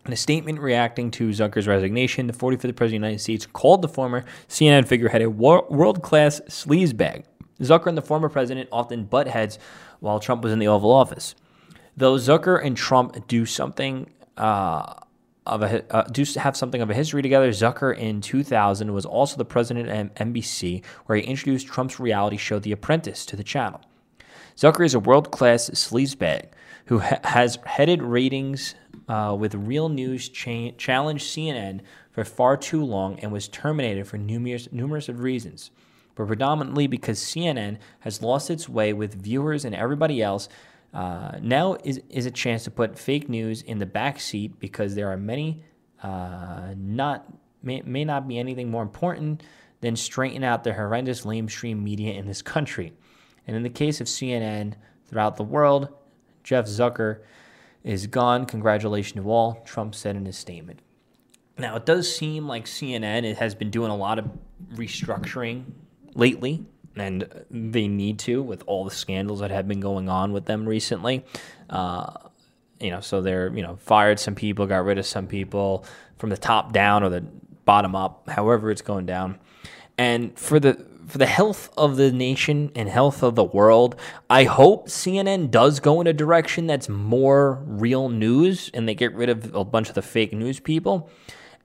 In 0.05 0.11
a 0.11 0.17
statement 0.17 0.59
reacting 0.59 1.11
to 1.11 1.29
Zucker's 1.29 1.65
resignation, 1.65 2.27
the 2.27 2.33
45th 2.33 2.75
President 2.75 2.81
of 2.81 2.89
the 2.89 2.93
United 2.95 3.21
States 3.21 3.45
called 3.45 3.81
the 3.81 3.87
former 3.87 4.25
CNN 4.49 4.85
figurehead 4.85 5.21
a 5.21 5.29
world 5.29 6.01
class 6.01 6.41
sleazebag 6.49 7.23
Zucker 7.59 7.87
and 7.87 7.97
the 7.97 8.01
former 8.01 8.29
president 8.29 8.69
often 8.71 9.05
butt 9.05 9.27
heads 9.27 9.59
while 9.99 10.19
Trump 10.19 10.43
was 10.43 10.51
in 10.51 10.59
the 10.59 10.67
Oval 10.67 10.91
Office. 10.91 11.35
Though 11.95 12.15
Zucker 12.15 12.63
and 12.63 12.75
Trump 12.75 13.27
do 13.27 13.45
something 13.45 14.09
uh, 14.37 14.95
of 15.45 15.61
a 15.61 15.95
uh, 15.95 16.03
do 16.03 16.25
have 16.37 16.57
something 16.57 16.81
of 16.81 16.89
a 16.89 16.93
history 16.93 17.21
together, 17.21 17.49
Zucker 17.49 17.95
in 17.95 18.21
2000 18.21 18.93
was 18.93 19.05
also 19.05 19.37
the 19.37 19.45
president 19.45 19.89
of 19.89 20.13
NBC, 20.27 20.83
where 21.05 21.17
he 21.17 21.23
introduced 21.23 21.67
Trump's 21.67 21.99
reality 21.99 22.37
show 22.37 22.59
The 22.59 22.71
Apprentice 22.71 23.25
to 23.27 23.35
the 23.35 23.43
channel. 23.43 23.81
Zucker 24.55 24.85
is 24.85 24.93
a 24.93 24.99
world 24.99 25.31
class 25.31 25.69
sleazebag 25.69 26.49
who 26.85 26.99
ha- 26.99 27.19
has 27.23 27.57
headed 27.65 28.01
ratings 28.01 28.75
uh, 29.07 29.35
with 29.37 29.55
Real 29.55 29.89
News 29.89 30.29
cha- 30.29 30.71
challenged 30.77 31.25
CNN 31.25 31.81
for 32.11 32.23
far 32.23 32.57
too 32.57 32.83
long 32.83 33.19
and 33.19 33.31
was 33.31 33.47
terminated 33.47 34.07
for 34.07 34.17
numerous 34.17 34.67
numerous 34.71 35.09
of 35.09 35.19
reasons 35.19 35.71
but 36.15 36.27
predominantly 36.27 36.87
because 36.87 37.19
CNN 37.19 37.77
has 38.01 38.21
lost 38.21 38.49
its 38.49 38.69
way 38.69 38.93
with 38.93 39.15
viewers 39.15 39.65
and 39.65 39.75
everybody 39.75 40.21
else. 40.21 40.49
Uh, 40.93 41.39
now 41.41 41.75
is, 41.83 42.01
is 42.09 42.25
a 42.25 42.31
chance 42.31 42.63
to 42.63 42.71
put 42.71 42.97
fake 42.97 43.27
news 43.27 43.63
in 43.63 43.79
the 43.79 43.85
back 43.85 44.19
seat 44.19 44.59
because 44.59 44.93
there 44.93 45.09
are 45.11 45.17
many 45.17 45.63
uh, 46.03 46.73
not 46.77 47.25
may, 47.63 47.81
may 47.81 48.05
not 48.05 48.27
be 48.27 48.37
anything 48.37 48.69
more 48.69 48.83
important 48.83 49.41
than 49.81 49.95
straighten 49.95 50.43
out 50.43 50.63
the 50.63 50.73
horrendous 50.73 51.21
lamestream 51.21 51.81
media 51.81 52.13
in 52.13 52.27
this 52.27 52.41
country. 52.41 52.93
And 53.47 53.55
in 53.55 53.63
the 53.63 53.69
case 53.69 53.99
of 53.99 54.07
CNN 54.07 54.75
throughout 55.07 55.35
the 55.35 55.43
world, 55.43 55.89
Jeff 56.43 56.65
Zucker 56.65 57.21
is 57.83 58.07
gone. 58.07 58.45
Congratulations 58.45 59.21
to 59.21 59.29
all, 59.29 59.61
Trump 59.65 59.95
said 59.95 60.15
in 60.15 60.25
his 60.25 60.37
statement. 60.37 60.81
Now, 61.57 61.75
it 61.75 61.85
does 61.85 62.13
seem 62.13 62.47
like 62.47 62.65
CNN 62.65 63.23
it 63.23 63.37
has 63.37 63.55
been 63.55 63.69
doing 63.69 63.91
a 63.91 63.95
lot 63.95 64.19
of 64.19 64.29
restructuring 64.75 65.65
lately, 66.15 66.65
and 66.95 67.27
they 67.49 67.87
need 67.87 68.19
to 68.19 68.41
with 68.41 68.63
all 68.67 68.85
the 68.85 68.91
scandals 68.91 69.39
that 69.39 69.51
have 69.51 69.67
been 69.67 69.79
going 69.79 70.09
on 70.09 70.31
with 70.33 70.45
them 70.45 70.67
recently. 70.67 71.25
Uh, 71.69 72.13
you 72.79 72.91
know, 72.91 72.99
so 72.99 73.21
they're 73.21 73.53
you 73.55 73.61
know 73.61 73.77
fired 73.77 74.19
some 74.19 74.35
people, 74.35 74.65
got 74.65 74.85
rid 74.85 74.97
of 74.97 75.05
some 75.05 75.27
people 75.27 75.85
from 76.17 76.29
the 76.29 76.37
top 76.37 76.73
down 76.73 77.03
or 77.03 77.09
the 77.09 77.21
bottom 77.65 77.95
up, 77.95 78.29
however 78.29 78.71
it's 78.71 78.81
going 78.81 79.05
down. 79.05 79.39
And 79.97 80.37
for 80.37 80.59
the 80.59 80.85
for 81.07 81.17
the 81.17 81.25
health 81.25 81.69
of 81.77 81.97
the 81.97 82.11
nation 82.11 82.71
and 82.75 82.89
health 82.89 83.23
of 83.23 83.35
the 83.35 83.43
world, 83.43 83.95
I 84.29 84.45
hope 84.45 84.87
CNN 84.87 85.51
does 85.51 85.79
go 85.79 86.01
in 86.01 86.07
a 86.07 86.13
direction 86.13 86.67
that's 86.67 86.89
more 86.89 87.61
real 87.65 88.09
news 88.09 88.69
and 88.73 88.87
they 88.87 88.95
get 88.95 89.13
rid 89.13 89.29
of 89.29 89.53
a 89.53 89.65
bunch 89.65 89.89
of 89.89 89.95
the 89.95 90.01
fake 90.01 90.33
news 90.33 90.59
people. 90.59 91.09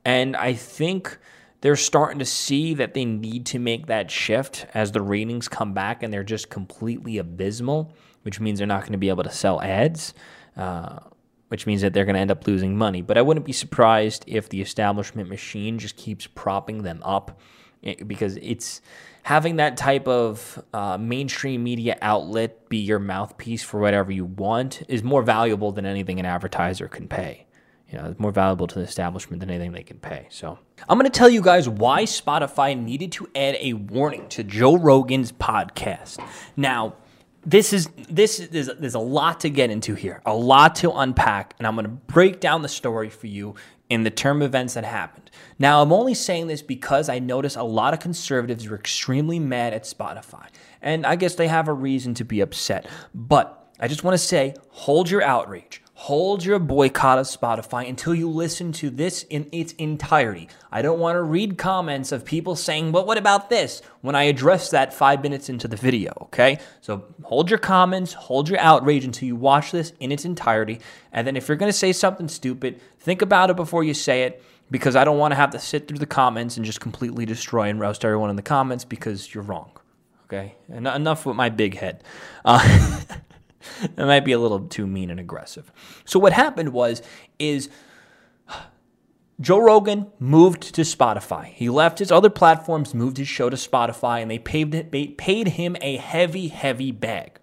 And 0.05 0.37
I 0.37 0.55
think 0.55 1.19
they're 1.61 1.77
starting 1.77 2.19
to 2.21 2.25
see 2.25 2.75
that 2.75 2.95
they 2.95 3.05
need 3.05 3.47
to 3.47 3.59
make 3.59 3.87
that 3.87 4.11
shift 4.11 4.67
as 4.75 4.93
the 4.93 5.03
ratings 5.03 5.49
come 5.49 5.75
back 5.75 6.03
and 6.03 6.13
they're 6.13 6.23
just 6.23 6.51
completely 6.51 7.19
abysmal, 7.19 7.93
which 8.23 8.39
means 8.39 8.59
they're 8.59 8.67
not 8.67 8.83
going 8.83 8.93
to 8.93 8.99
be 8.99 9.09
able 9.09 9.25
to 9.25 9.31
sell 9.31 9.61
ads, 9.61 10.15
uh, 10.57 11.01
which 11.49 11.67
means 11.67 11.83
that 11.83 11.93
they're 11.93 12.05
going 12.05 12.15
to 12.15 12.21
end 12.21 12.31
up 12.31 12.47
losing 12.47 12.77
money. 12.77 13.03
But 13.03 13.19
I 13.19 13.23
wouldn't 13.23 13.47
be 13.47 13.53
surprised 13.53 14.25
if 14.27 14.49
the 14.49 14.61
establishment 14.61 15.29
machine 15.29 15.79
just 15.79 15.97
keeps 15.97 16.27
propping 16.29 16.83
them 16.83 17.03
up 17.05 17.41
eh, 17.83 17.97
because 18.07 18.37
it's 18.37 18.81
having 19.25 19.57
that 19.57 19.77
type 19.77 20.07
of 20.07 20.63
uh, 20.73 20.97
mainstream 20.97 21.65
media 21.65 21.99
outlet 22.03 22.69
be 22.69 22.79
your 22.79 23.01
mouthpiece 23.01 23.65
for 23.65 23.81
whatever 23.81 24.13
you 24.13 24.25
want 24.25 24.83
is 24.87 25.03
more 25.03 25.23
valuable 25.23 25.73
than 25.73 25.85
anything 25.85 26.21
an 26.21 26.27
advertiser 26.27 26.87
can 26.87 27.09
pay 27.09 27.48
you 27.91 27.97
know, 27.97 28.05
it's 28.05 28.21
more 28.21 28.33
valuable 28.33 28.67
to 28.67 28.75
the 28.75 28.85
establishment 28.85 29.41
than 29.41 29.51
anything 29.51 29.73
they 29.73 29.83
can 29.83 29.99
pay. 29.99 30.27
So 30.31 30.59
I'm 30.89 30.99
going 30.99 31.11
to 31.11 31.17
tell 31.17 31.29
you 31.29 31.41
guys 31.41 31.69
why 31.69 32.03
Spotify 32.03 32.79
needed 32.79 33.13
to 33.13 33.29
add 33.35 33.57
a 33.61 33.73
warning 33.73 34.29
to 34.31 34.45
Joe 34.45 34.77
Rogan's 34.77 35.33
podcast. 35.33 36.23
Now, 36.57 36.95
this 37.47 37.73
is 37.73 37.89
this 38.11 38.41
is 38.41 38.71
there's 38.79 38.95
a 38.95 38.99
lot 38.99 39.41
to 39.41 39.49
get 39.49 39.71
into 39.71 39.95
here, 39.95 40.21
a 40.27 40.35
lot 40.35 40.75
to 40.77 40.93
unpack, 40.93 41.55
and 41.59 41.67
I'm 41.67 41.75
going 41.77 41.87
to 41.87 41.91
break 41.91 42.41
down 42.41 42.63
the 42.63 42.69
story 42.69 43.09
for 43.09 43.27
you 43.27 43.55
in 43.89 44.03
the 44.03 44.11
term 44.11 44.43
events 44.43 44.75
that 44.75 44.85
happened. 44.85 45.31
Now, 45.59 45.81
I'm 45.81 45.93
only 45.93 46.13
saying 46.13 46.49
this 46.49 46.61
because 46.61 47.09
I 47.09 47.21
notice 47.21 47.57
a 47.57 47.63
lot 47.63 47.95
of 47.95 48.01
conservatives 48.01 48.67
are 48.67 48.75
extremely 48.75 49.39
mad 49.39 49.73
at 49.73 49.85
Spotify, 49.85 50.49
and 50.83 51.07
I 51.07 51.17
guess 51.17 51.37
they 51.37 51.49
have 51.49 51.69
a 51.69 51.73
reason 51.73 52.13
to 52.15 52.25
be 52.25 52.41
upset. 52.41 52.87
But 53.15 53.73
I 53.81 53.89
just 53.89 54.05
want 54.05 54.15
to 54.15 54.19
say, 54.19 54.55
hold 54.71 55.09
your 55.09 55.23
outrage 55.23 55.83
hold 55.99 56.45
your 56.45 56.61
boycott 56.61 57.19
of 57.19 57.27
Spotify 57.27 57.89
until 57.89 58.15
you 58.15 58.31
listen 58.31 58.71
to 58.71 58.89
this 58.89 59.25
in 59.25 59.49
its 59.51 59.73
entirety. 59.73 60.49
I 60.71 60.81
don't 60.81 61.01
want 61.01 61.17
to 61.17 61.23
read 61.23 61.59
comments 61.59 62.13
of 62.13 62.25
people 62.25 62.55
saying, 62.55 62.93
but 62.93 63.05
what 63.05 63.19
about 63.19 63.51
this? 63.51 63.83
When 64.01 64.15
I 64.15 64.23
address 64.23 64.71
that 64.71 64.95
five 64.95 65.25
minutes 65.25 65.49
into 65.49 65.67
the 65.67 65.75
video, 65.75 66.13
okay? 66.23 66.61
So 66.83 67.05
hold 67.25 67.51
your 67.51 67.59
comments, 67.59 68.13
hold 68.13 68.49
your 68.49 68.61
outrage 68.61 69.05
until 69.05 69.27
you 69.27 69.35
watch 69.35 69.73
this 69.73 69.93
in 69.99 70.13
its 70.13 70.25
entirety. 70.25 70.79
And 71.13 71.27
then 71.27 71.37
if 71.37 71.49
you're 71.49 71.57
going 71.57 71.73
to 71.73 71.77
say 71.77 71.93
something 71.93 72.29
stupid, 72.29 72.81
think 73.01 73.21
about 73.21 73.51
it 73.51 73.57
before 73.57 73.83
you 73.83 73.93
say 73.93 74.23
it 74.23 74.41
because 74.71 74.95
I 74.95 75.03
don't 75.03 75.19
want 75.19 75.33
to 75.33 75.37
have 75.37 75.51
to 75.51 75.59
sit 75.59 75.89
through 75.89 75.99
the 75.99 76.07
comments 76.07 76.57
and 76.57 76.65
just 76.65 76.81
completely 76.81 77.27
destroy 77.27 77.65
and 77.65 77.81
roast 77.81 78.05
everyone 78.05 78.31
in 78.31 78.37
the 78.37 78.43
comments 78.43 78.85
because 78.85 79.35
you're 79.35 79.43
wrong. 79.43 79.73
Okay? 80.27 80.55
And 80.69 80.87
enough 80.87 81.27
with 81.27 81.35
my 81.35 81.49
big 81.49 81.75
head. 81.75 82.05
Uh, 82.45 83.01
that 83.81 84.07
might 84.07 84.25
be 84.25 84.33
a 84.33 84.39
little 84.39 84.61
too 84.61 84.87
mean 84.87 85.11
and 85.11 85.21
aggressive. 85.21 85.73
So 86.05 86.19
what 86.19 86.33
happened 86.33 86.71
was 86.71 87.03
is 87.39 87.69
Joe 89.41 89.59
Rogan 89.59 90.09
moved 90.19 90.75
to 90.75 90.83
Spotify. 90.83 91.47
He 91.47 91.69
left 91.69 92.01
his 92.01 92.11
other 92.11 92.31
platforms, 92.31 92.93
moved 92.93 93.19
his 93.19 93.29
show 93.29 93.49
to 93.49 93.57
Spotify, 93.57 94.21
and 94.21 94.31
they 94.31 94.39
paid, 94.39 95.17
paid 95.17 95.49
him 95.49 95.77
a 95.81 95.97
heavy, 95.97 96.49
heavy 96.49 96.91
bag. 96.91 97.39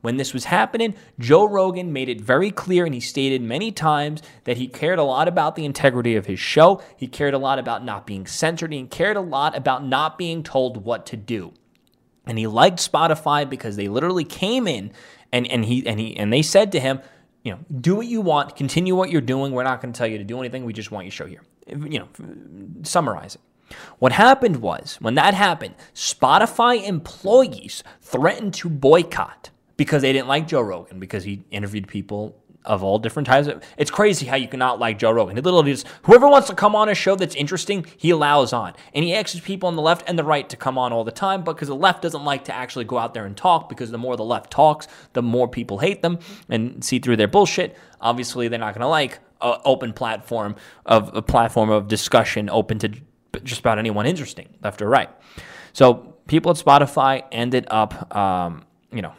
When 0.00 0.16
this 0.16 0.32
was 0.32 0.44
happening, 0.44 0.94
Joe 1.18 1.44
Rogan 1.44 1.92
made 1.92 2.08
it 2.08 2.20
very 2.20 2.50
clear 2.50 2.84
and 2.84 2.94
he 2.94 3.00
stated 3.00 3.42
many 3.42 3.72
times 3.72 4.22
that 4.44 4.56
he 4.56 4.68
cared 4.68 4.98
a 4.98 5.04
lot 5.04 5.26
about 5.26 5.56
the 5.56 5.64
integrity 5.64 6.14
of 6.14 6.26
his 6.26 6.38
show. 6.38 6.80
He 6.96 7.08
cared 7.08 7.34
a 7.34 7.38
lot 7.38 7.58
about 7.58 7.84
not 7.84 8.06
being 8.06 8.26
censored. 8.26 8.72
He 8.72 8.84
cared 8.84 9.16
a 9.16 9.22
lot 9.22 9.56
about 9.56 9.84
not 9.84 10.16
being 10.16 10.42
told 10.42 10.84
what 10.84 11.04
to 11.06 11.16
do. 11.16 11.52
And 12.26 12.38
he 12.38 12.46
liked 12.46 12.78
Spotify 12.78 13.48
because 13.48 13.76
they 13.76 13.88
literally 13.88 14.24
came 14.24 14.68
in 14.68 14.92
and, 15.32 15.46
and 15.46 15.64
he 15.64 15.86
and 15.86 16.00
he 16.00 16.16
and 16.16 16.32
they 16.32 16.42
said 16.42 16.72
to 16.72 16.80
him, 16.80 17.00
you 17.42 17.52
know, 17.52 17.58
do 17.80 17.94
what 17.94 18.06
you 18.06 18.20
want, 18.20 18.56
continue 18.56 18.94
what 18.94 19.10
you're 19.10 19.20
doing. 19.20 19.52
We're 19.52 19.64
not 19.64 19.80
going 19.80 19.92
to 19.92 19.98
tell 19.98 20.06
you 20.06 20.18
to 20.18 20.24
do 20.24 20.38
anything. 20.38 20.64
We 20.64 20.72
just 20.72 20.90
want 20.90 21.04
you 21.06 21.10
to 21.10 21.16
show 21.16 21.26
here. 21.26 21.42
You 21.66 22.00
know, 22.00 22.08
summarize 22.82 23.34
it. 23.34 23.40
What 23.98 24.12
happened 24.12 24.56
was 24.56 24.96
when 25.00 25.14
that 25.16 25.34
happened, 25.34 25.74
Spotify 25.94 26.82
employees 26.86 27.84
threatened 28.00 28.54
to 28.54 28.68
boycott 28.70 29.50
because 29.76 30.02
they 30.02 30.12
didn't 30.12 30.28
like 30.28 30.48
Joe 30.48 30.62
Rogan 30.62 30.98
because 30.98 31.24
he 31.24 31.44
interviewed 31.50 31.86
people 31.86 32.36
of 32.64 32.82
all 32.82 32.98
different 32.98 33.26
types. 33.26 33.48
It's 33.76 33.90
crazy 33.90 34.26
how 34.26 34.36
you 34.36 34.48
cannot 34.48 34.78
like 34.78 34.98
Joe 34.98 35.10
Rogan. 35.10 35.36
He 35.36 35.42
literally 35.42 35.72
just 35.72 35.86
whoever 36.02 36.28
wants 36.28 36.48
to 36.48 36.54
come 36.54 36.76
on 36.76 36.88
a 36.88 36.94
show 36.94 37.16
that's 37.16 37.34
interesting, 37.34 37.86
he 37.96 38.10
allows 38.10 38.52
on, 38.52 38.74
and 38.94 39.04
he 39.04 39.14
asks 39.14 39.40
people 39.40 39.68
on 39.68 39.76
the 39.76 39.82
left 39.82 40.08
and 40.08 40.18
the 40.18 40.24
right 40.24 40.48
to 40.48 40.56
come 40.56 40.76
on 40.76 40.92
all 40.92 41.04
the 41.04 41.10
time. 41.10 41.42
because 41.42 41.68
the 41.68 41.74
left 41.74 42.02
doesn't 42.02 42.24
like 42.24 42.44
to 42.44 42.54
actually 42.54 42.84
go 42.84 42.98
out 42.98 43.14
there 43.14 43.24
and 43.24 43.36
talk 43.36 43.68
because 43.68 43.90
the 43.90 43.98
more 43.98 44.16
the 44.16 44.24
left 44.24 44.50
talks, 44.50 44.86
the 45.14 45.22
more 45.22 45.48
people 45.48 45.78
hate 45.78 46.02
them 46.02 46.18
and 46.48 46.84
see 46.84 46.98
through 46.98 47.16
their 47.16 47.28
bullshit. 47.28 47.76
Obviously, 48.00 48.48
they're 48.48 48.58
not 48.58 48.74
going 48.74 48.82
to 48.82 48.88
like 48.88 49.18
an 49.40 49.58
open 49.64 49.92
platform 49.92 50.56
of 50.84 51.14
a 51.14 51.22
platform 51.22 51.70
of 51.70 51.88
discussion 51.88 52.50
open 52.50 52.78
to 52.80 52.92
just 53.44 53.60
about 53.60 53.78
anyone 53.78 54.06
interesting, 54.06 54.48
left 54.62 54.82
or 54.82 54.88
right. 54.88 55.10
So 55.72 56.16
people 56.26 56.50
at 56.50 56.56
Spotify 56.56 57.24
ended 57.30 57.66
up, 57.70 58.14
um, 58.14 58.64
you 58.92 59.02
know, 59.02 59.12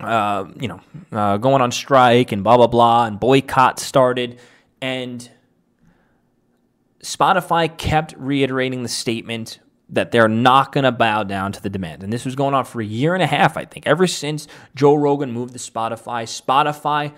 uh, 0.00 0.46
you 0.58 0.68
know, 0.68 0.80
uh, 1.12 1.36
going 1.36 1.62
on 1.62 1.70
strike 1.70 2.32
and 2.32 2.42
blah 2.42 2.56
blah 2.56 2.66
blah, 2.66 3.06
and 3.06 3.18
boycott 3.20 3.78
started, 3.78 4.38
and 4.80 5.30
Spotify 7.02 7.74
kept 7.76 8.14
reiterating 8.16 8.82
the 8.82 8.88
statement 8.88 9.60
that 9.90 10.10
they're 10.10 10.28
not 10.28 10.72
going 10.72 10.84
to 10.84 10.92
bow 10.92 11.22
down 11.22 11.52
to 11.52 11.62
the 11.62 11.68
demand. 11.68 12.02
And 12.02 12.12
this 12.12 12.24
was 12.24 12.34
going 12.34 12.54
on 12.54 12.64
for 12.64 12.80
a 12.80 12.84
year 12.84 13.14
and 13.14 13.22
a 13.22 13.26
half, 13.26 13.56
I 13.56 13.64
think, 13.64 13.86
ever 13.86 14.06
since 14.06 14.48
Joe 14.74 14.94
Rogan 14.94 15.30
moved 15.30 15.52
to 15.52 15.58
Spotify. 15.58 16.24
Spotify, 16.24 17.12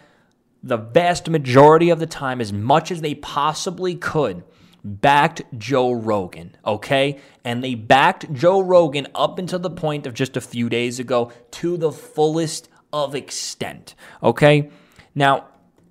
the 0.62 0.76
vast 0.76 1.30
majority 1.30 1.90
of 1.90 2.00
the 2.00 2.06
time, 2.06 2.40
as 2.40 2.52
much 2.52 2.90
as 2.90 3.00
they 3.00 3.14
possibly 3.14 3.94
could, 3.94 4.42
backed 4.86 5.42
Joe 5.58 5.92
Rogan, 5.92 6.56
okay? 6.64 7.18
And 7.44 7.62
they 7.62 7.74
backed 7.74 8.32
Joe 8.32 8.60
Rogan 8.60 9.08
up 9.14 9.38
until 9.38 9.58
the 9.58 9.70
point 9.70 10.06
of 10.06 10.14
just 10.14 10.36
a 10.36 10.40
few 10.40 10.68
days 10.68 10.98
ago 10.98 11.32
to 11.52 11.76
the 11.76 11.90
fullest 11.92 12.68
of 12.92 13.14
extent, 13.14 13.94
okay? 14.22 14.70
Now, 15.14 15.48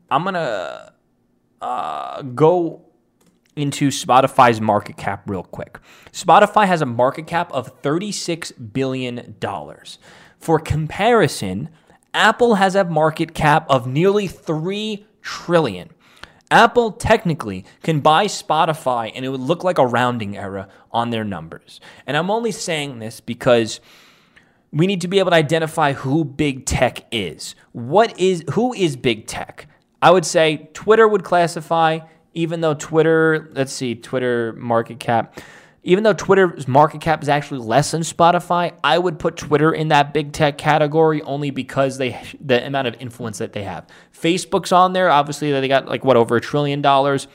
I'm 0.09 0.23
to 0.23 0.93
uh, 1.61 2.21
go 2.21 2.85
into 3.55 3.89
Spotify's 3.89 4.61
market 4.61 4.97
cap 4.97 5.29
real 5.29 5.43
quick. 5.43 5.79
Spotify 6.11 6.67
has 6.67 6.81
a 6.81 6.85
market 6.85 7.27
cap 7.27 7.51
of 7.51 7.81
$36 7.81 8.73
billion. 8.73 9.35
For 10.39 10.59
comparison, 10.59 11.69
Apple 12.13 12.55
has 12.55 12.75
a 12.75 12.83
market 12.83 13.33
cap 13.33 13.65
of 13.69 13.87
nearly 13.87 14.27
3 14.27 15.05
trillion. 15.21 15.89
Apple 16.51 16.91
technically 16.91 17.65
can 17.81 17.99
buy 17.99 18.25
Spotify 18.25 19.11
and 19.15 19.25
it 19.25 19.29
would 19.29 19.41
look 19.41 19.63
like 19.63 19.77
a 19.77 19.85
rounding 19.85 20.37
error 20.37 20.67
on 20.91 21.09
their 21.09 21.23
numbers. 21.23 21.79
And 22.05 22.15
I'm 22.15 22.29
only 22.29 22.51
saying 22.51 22.99
this 22.99 23.19
because 23.19 23.79
we 24.71 24.87
need 24.87 25.01
to 25.01 25.07
be 25.07 25.19
able 25.19 25.31
to 25.31 25.37
identify 25.37 25.93
who 25.93 26.23
big 26.23 26.65
tech 26.65 27.05
is. 27.11 27.55
What 27.71 28.19
is 28.19 28.43
who 28.51 28.73
is 28.73 28.95
big 28.95 29.25
tech? 29.25 29.67
I 30.01 30.11
would 30.11 30.25
say 30.25 30.69
Twitter 30.73 31.07
would 31.07 31.23
classify 31.23 31.99
even 32.35 32.61
though 32.61 32.73
Twitter, 32.73 33.49
let's 33.53 33.71
see, 33.71 33.95
Twitter 33.95 34.53
market 34.53 34.99
cap 34.99 35.39
even 35.85 36.03
though 36.03 36.13
Twitter's 36.13 36.67
market 36.67 36.99
cap 36.99 37.21
is 37.21 37.29
actually 37.29 37.59
less 37.59 37.91
than 37.91 38.01
Spotify, 38.01 38.73
I 38.83 38.97
would 38.97 39.19
put 39.19 39.37
Twitter 39.37 39.71
in 39.71 39.89
that 39.89 40.15
big 40.15 40.33
tech 40.33 40.57
category 40.57 41.21
only 41.21 41.51
because 41.51 41.99
they 41.99 42.19
the 42.41 42.65
amount 42.65 42.87
of 42.87 42.95
influence 42.99 43.37
that 43.37 43.53
they 43.53 43.63
have. 43.63 43.85
Facebook's 44.11 44.71
on 44.71 44.93
there, 44.93 45.11
obviously 45.11 45.51
they 45.51 45.67
got 45.67 45.87
like 45.87 46.03
what 46.03 46.17
over 46.17 46.35
a 46.35 46.41
trillion 46.41 46.81
dollars. 46.81 47.27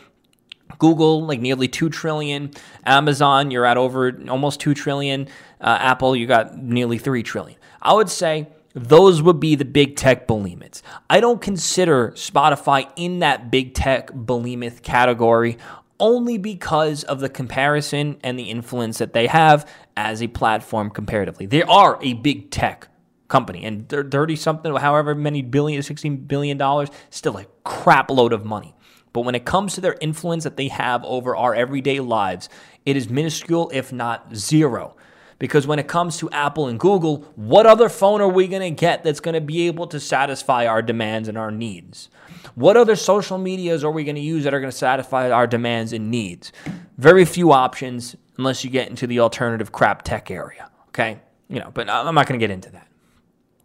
Google 0.79 1.27
like 1.27 1.41
nearly 1.41 1.69
2 1.69 1.91
trillion, 1.91 2.51
Amazon 2.85 3.51
you're 3.51 3.67
at 3.67 3.77
over 3.77 4.19
almost 4.29 4.61
2 4.61 4.75
trillion, 4.75 5.29
uh, 5.61 5.79
Apple 5.81 6.17
you 6.17 6.27
got 6.27 6.59
nearly 6.59 6.99
3 6.99 7.23
trillion. 7.23 7.59
I 7.81 7.95
would 7.95 8.09
say 8.09 8.49
those 8.75 9.21
would 9.23 9.41
be 9.41 9.57
the 9.57 9.65
big 9.65 9.97
tech 9.97 10.27
behemoths. 10.27 10.83
I 11.09 11.21
don't 11.21 11.41
consider 11.41 12.13
Spotify 12.13 12.91
in 12.97 13.19
that 13.21 13.51
big 13.51 13.75
tech 13.75 14.11
behemoth 14.13 14.83
category 14.83 15.59
only 16.01 16.39
because 16.39 17.05
of 17.05 17.21
the 17.21 17.29
comparison 17.29 18.19
and 18.25 18.39
the 18.39 18.51
influence 18.51 18.99
that 18.99 19.13
they 19.13 19.27
have 19.27 19.69
as 19.97 20.23
a 20.23 20.29
platform 20.29 20.91
comparatively. 20.91 21.47
They 21.47 21.63
are 21.63 21.99
a 22.03 22.15
big 22.15 22.51
tech 22.51 22.89
company 23.29 23.65
and 23.65 23.89
they're 23.89 24.03
30 24.03 24.37
something, 24.37 24.75
however 24.75 25.15
many 25.15 25.43
billion, 25.43 25.83
16 25.83 26.17
billion 26.25 26.59
dollars, 26.59 26.89
still 27.11 27.39
a 27.39 27.47
crap 27.65 28.11
load 28.11 28.33
of 28.33 28.45
money. 28.45 28.75
But 29.13 29.23
when 29.23 29.35
it 29.35 29.45
comes 29.45 29.75
to 29.75 29.81
their 29.81 29.97
influence 30.01 30.45
that 30.45 30.57
they 30.57 30.69
have 30.69 31.05
over 31.05 31.35
our 31.35 31.55
everyday 31.55 32.01
lives, 32.01 32.49
it 32.85 32.97
is 32.97 33.09
minuscule, 33.09 33.71
if 33.73 33.93
not 33.93 34.35
zero. 34.35 34.97
Because 35.39 35.67
when 35.67 35.79
it 35.79 35.89
comes 35.89 36.19
to 36.19 36.31
Apple 36.31 36.67
and 36.67 36.79
Google, 36.79 37.23
what 37.35 37.67
other 37.67 37.89
phone 37.89 38.21
are 38.21 38.29
we 38.29 38.47
going 38.47 38.63
to 38.63 38.71
get 38.71 39.03
that's 39.03 39.21
going 39.21 39.35
to 39.35 39.41
be 39.41 39.67
able 39.67 39.87
to 39.89 39.99
satisfy 39.99 40.67
our 40.67 40.83
demands 40.83 41.29
and 41.29 41.39
our 41.39 41.51
needs? 41.51 42.11
What 42.55 42.76
other 42.76 42.96
social 42.96 43.38
medias 43.38 43.85
are 43.85 43.90
we 43.90 44.05
going 44.05 44.16
to 44.16 44.22
use 44.22 44.44
that 44.44 44.55
are 44.55 44.61
going 44.61 44.70
to 44.70 44.76
satisfy 44.76 45.31
our 45.31 45.46
demands 45.46 45.92
and 45.92 46.11
needs? 46.11 46.53
Very 46.98 47.24
few 47.24 47.53
options 47.53 48.16
unless 48.38 48.64
you 48.64 48.70
get 48.70 48.88
into 48.88 49.07
the 49.07 49.20
alternative 49.20 49.72
crap 49.72 50.03
tech 50.03 50.31
area. 50.31 50.70
Okay, 50.88 51.20
you 51.48 51.61
know, 51.61 51.70
but 51.72 51.88
I'm 51.88 52.14
not 52.14 52.26
going 52.26 52.38
to 52.38 52.42
get 52.42 52.53
into 52.53 52.70
that. 52.70 52.88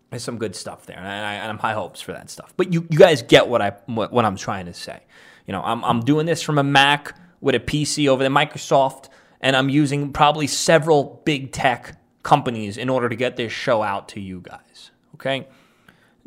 There's 0.09 0.23
some 0.23 0.37
good 0.37 0.55
stuff 0.55 0.85
there, 0.85 0.97
and 0.97 1.07
I, 1.07 1.33
am 1.33 1.57
high 1.57 1.73
hopes 1.73 1.99
for 1.99 2.11
that 2.11 2.29
stuff. 2.29 2.53
But 2.55 2.71
you, 2.71 2.87
you 2.89 2.97
guys 2.97 3.21
get 3.21 3.47
what 3.47 3.61
I 3.61 3.71
what, 3.87 4.11
what 4.13 4.23
I'm 4.23 4.37
trying 4.37 4.67
to 4.67 4.73
say. 4.73 5.01
You 5.47 5.51
know, 5.53 5.61
I'm 5.63 5.83
I'm 5.83 6.01
doing 6.01 6.25
this 6.25 6.41
from 6.41 6.57
a 6.57 6.63
Mac 6.63 7.17
with 7.41 7.55
a 7.55 7.59
PC 7.59 8.07
over 8.07 8.23
the 8.23 8.29
Microsoft, 8.29 9.09
and 9.41 9.55
I'm 9.55 9.69
using 9.69 10.13
probably 10.13 10.47
several 10.47 11.21
big 11.25 11.51
tech 11.51 11.99
companies 12.23 12.77
in 12.77 12.89
order 12.89 13.09
to 13.09 13.15
get 13.15 13.35
this 13.35 13.51
show 13.51 13.81
out 13.81 14.09
to 14.09 14.21
you 14.21 14.41
guys. 14.41 14.91
Okay, 15.15 15.47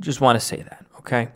just 0.01 0.21
want 0.21 0.39
to 0.39 0.45
say 0.45 0.63
that. 0.63 0.85
Okay. 0.99 1.29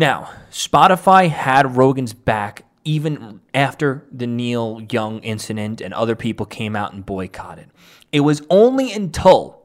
Now, 0.00 0.30
Spotify 0.50 1.28
had 1.28 1.76
Rogan's 1.76 2.14
back 2.14 2.64
even 2.84 3.42
after 3.52 4.06
the 4.10 4.26
Neil 4.26 4.80
Young 4.90 5.18
incident 5.18 5.82
and 5.82 5.92
other 5.92 6.16
people 6.16 6.46
came 6.46 6.74
out 6.74 6.94
and 6.94 7.04
boycotted. 7.04 7.68
It 8.10 8.20
was 8.20 8.40
only 8.48 8.94
until 8.94 9.60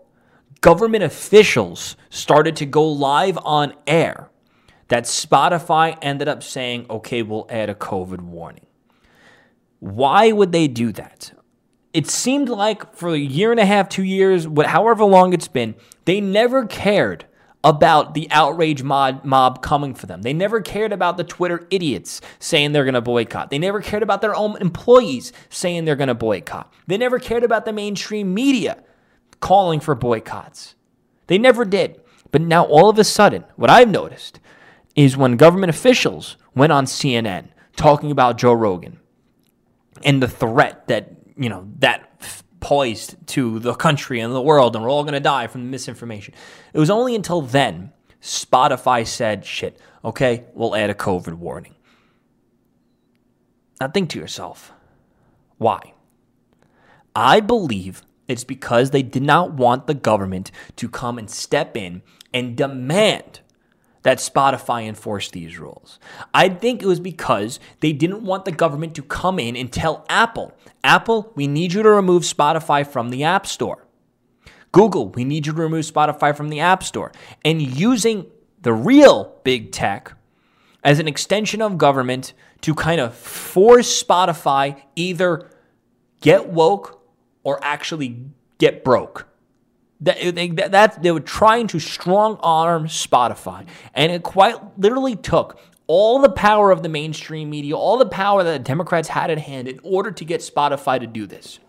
government 0.59 1.05
officials 1.05 1.95
started 2.09 2.57
to 2.57 2.65
go 2.65 2.85
live 2.85 3.39
on 3.45 3.75
air 3.87 4.29
that 4.89 5.05
Spotify 5.05 5.97
ended 6.01 6.27
up 6.27 6.43
saying, 6.43 6.85
okay, 6.89 7.21
we'll 7.21 7.47
add 7.49 7.69
a 7.69 7.73
COVID 7.73 8.19
warning. 8.19 8.65
Why 9.79 10.33
would 10.33 10.51
they 10.51 10.67
do 10.67 10.91
that? 10.91 11.31
It 11.93 12.07
seemed 12.07 12.49
like 12.49 12.93
for 12.93 13.13
a 13.13 13.17
year 13.17 13.51
and 13.51 13.59
a 13.61 13.65
half, 13.65 13.87
two 13.87 14.03
years, 14.03 14.49
however 14.65 15.05
long 15.05 15.31
it's 15.31 15.47
been, 15.47 15.75
they 16.03 16.19
never 16.19 16.65
cared 16.65 17.25
about 17.65 18.13
the 18.13 18.28
outrage 18.30 18.84
mob, 18.84 19.25
mob 19.25 19.63
coming 19.63 19.95
for 19.95 20.06
them. 20.06 20.21
They 20.21 20.34
never 20.34 20.62
cared 20.62 20.93
about 20.93 21.17
the 21.17 21.23
Twitter 21.23 21.67
idiots 21.71 22.21
saying 22.38 22.71
they're 22.71 22.86
going 22.86 22.93
to 22.93 23.01
boycott. 23.01 23.49
They 23.49 23.58
never 23.58 23.82
cared 23.82 24.04
about 24.04 24.21
their 24.21 24.36
own 24.36 24.56
employees 24.62 25.34
saying 25.49 25.84
they're 25.84 25.95
going 25.95 26.08
to 26.08 26.13
boycott. 26.13 26.71
They 26.86 26.97
never 26.97 27.17
cared 27.17 27.43
about 27.43 27.65
the 27.65 27.73
mainstream 27.73 28.36
media 28.36 28.84
calling 29.39 29.80
for 29.80 29.95
boycotts. 29.95 30.75
They 31.25 31.39
never 31.39 31.65
did. 31.65 31.99
But 32.32 32.43
now, 32.43 32.65
all 32.65 32.89
of 32.89 32.99
a 32.99 33.04
sudden, 33.04 33.45
what 33.56 33.71
I've 33.71 33.89
noticed 33.89 34.39
is 34.95 35.17
when 35.17 35.36
government 35.36 35.71
officials 35.71 36.38
went 36.54 36.71
on 36.71 36.86
CNN 36.86 37.47
talking 37.75 38.12
about 38.12 38.38
Joe 38.38 38.54
Rogan 38.54 38.99
and 40.04 40.21
the 40.21 40.28
threat 40.28 40.88
that, 40.88 41.13
you 41.36 41.49
know, 41.49 41.67
that 41.80 42.43
poised 42.65 43.15
to 43.28 43.60
the 43.60 43.75
country 43.75 44.19
and 44.19 44.34
the 44.34 44.41
world, 44.41 44.75
and 44.75 44.84
we're 44.84 44.89
all 44.89 45.04
going 45.04 45.13
to 45.13 45.19
die 45.19 45.45
from 45.45 45.62
the 45.62 45.69
misinformation. 45.69 46.34
It 46.73 46.80
was 46.80 46.89
only 46.89 47.13
until 47.15 47.41
then 47.41 47.93
Spotify 48.23 49.06
said, 49.06 49.45
shit, 49.45 49.80
okay, 50.04 50.45
we'll 50.56 50.75
add 50.75 50.89
a 50.89 50.95
COVID 50.95 51.36
warning. 51.36 51.75
Now 53.80 53.89
think 53.89 54.10
to 54.10 54.19
yourself, 54.19 54.71
why? 55.60 55.93
I 57.15 57.39
believe 57.39 58.01
it's 58.28 58.43
because 58.43 58.89
they 58.89 59.04
did 59.04 59.21
not 59.21 59.54
want 59.54 59.86
the 59.86 59.93
government 59.93 60.49
to 60.78 60.89
come 60.89 61.19
and 61.19 61.30
step 61.30 61.78
in 61.78 62.01
and 62.34 62.58
demand 62.58 63.41
that 64.05 64.19
Spotify 64.19 64.87
enforced 64.87 65.33
these 65.33 65.57
rules. 65.57 65.99
I 66.31 66.47
think 66.47 66.83
it 66.83 66.85
was 66.85 66.99
because 66.99 67.59
they 67.79 67.91
didn't 67.91 68.21
want 68.21 68.45
the 68.45 68.51
government 68.51 68.93
to 68.95 69.01
come 69.01 69.39
in 69.39 69.55
and 69.55 69.73
tell 69.73 70.05
Apple, 70.07 70.53
Apple, 70.83 71.33
we 71.33 71.47
need 71.47 71.73
you 71.73 71.81
to 71.81 71.89
remove 71.89 72.21
Spotify 72.21 72.85
from 72.85 73.09
the 73.09 73.23
App 73.23 73.47
Store. 73.47 73.87
Google, 74.71 75.09
we 75.09 75.25
need 75.25 75.47
you 75.47 75.53
to 75.53 75.59
remove 75.59 75.85
Spotify 75.85 76.37
from 76.37 76.49
the 76.49 76.59
App 76.59 76.83
Store. 76.83 77.11
And 77.43 77.59
using 77.59 78.27
the 78.61 78.73
real 78.73 79.39
big 79.43 79.71
tech 79.71 80.13
as 80.83 80.99
an 80.99 81.07
extension 81.07 81.59
of 81.59 81.79
government 81.79 82.33
to 82.61 82.75
kind 82.75 83.01
of 83.01 83.15
force 83.15 84.03
Spotify 84.03 84.83
either 84.95 85.49
get 86.21 86.49
woke 86.49 87.01
or 87.43 87.57
actually 87.63 88.23
get 88.59 88.83
broke. 88.83 89.27
That, 90.01 90.36
they, 90.36 90.49
that, 90.49 91.01
they 91.01 91.12
were 91.12 91.19
trying 91.19 91.67
to 91.67 91.79
strong 91.79 92.38
arm 92.41 92.88
Spotify. 92.88 93.65
And 93.93 94.12
it 94.12 94.23
quite 94.23 94.55
literally 94.77 95.15
took 95.15 95.60
all 95.88 96.19
the 96.19 96.29
power 96.29 96.71
of 96.71 96.84
the 96.84 96.89
mainstream 96.89 97.49
media, 97.49 97.75
all 97.75 97.97
the 97.97 98.05
power 98.05 98.43
that 98.43 98.51
the 98.51 98.60
Democrats 98.60 99.08
had 99.08 99.29
at 99.29 99.38
hand 99.38 99.67
in 99.67 99.79
order 99.84 100.12
to 100.12 100.25
get 100.25 100.41
Spotify 100.41 100.99
to 100.99 101.08
do 101.08 101.25
this. 101.27 101.60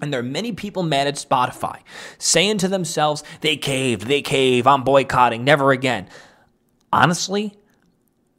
And 0.00 0.12
there 0.12 0.20
are 0.20 0.24
many 0.24 0.52
people 0.52 0.82
mad 0.82 1.06
at 1.06 1.14
Spotify, 1.14 1.80
saying 2.18 2.58
to 2.58 2.68
themselves, 2.68 3.24
they 3.40 3.56
caved, 3.56 4.06
they 4.06 4.22
cave, 4.22 4.66
I'm 4.66 4.84
boycotting, 4.84 5.44
never 5.44 5.72
again. 5.72 6.08
Honestly, 6.92 7.56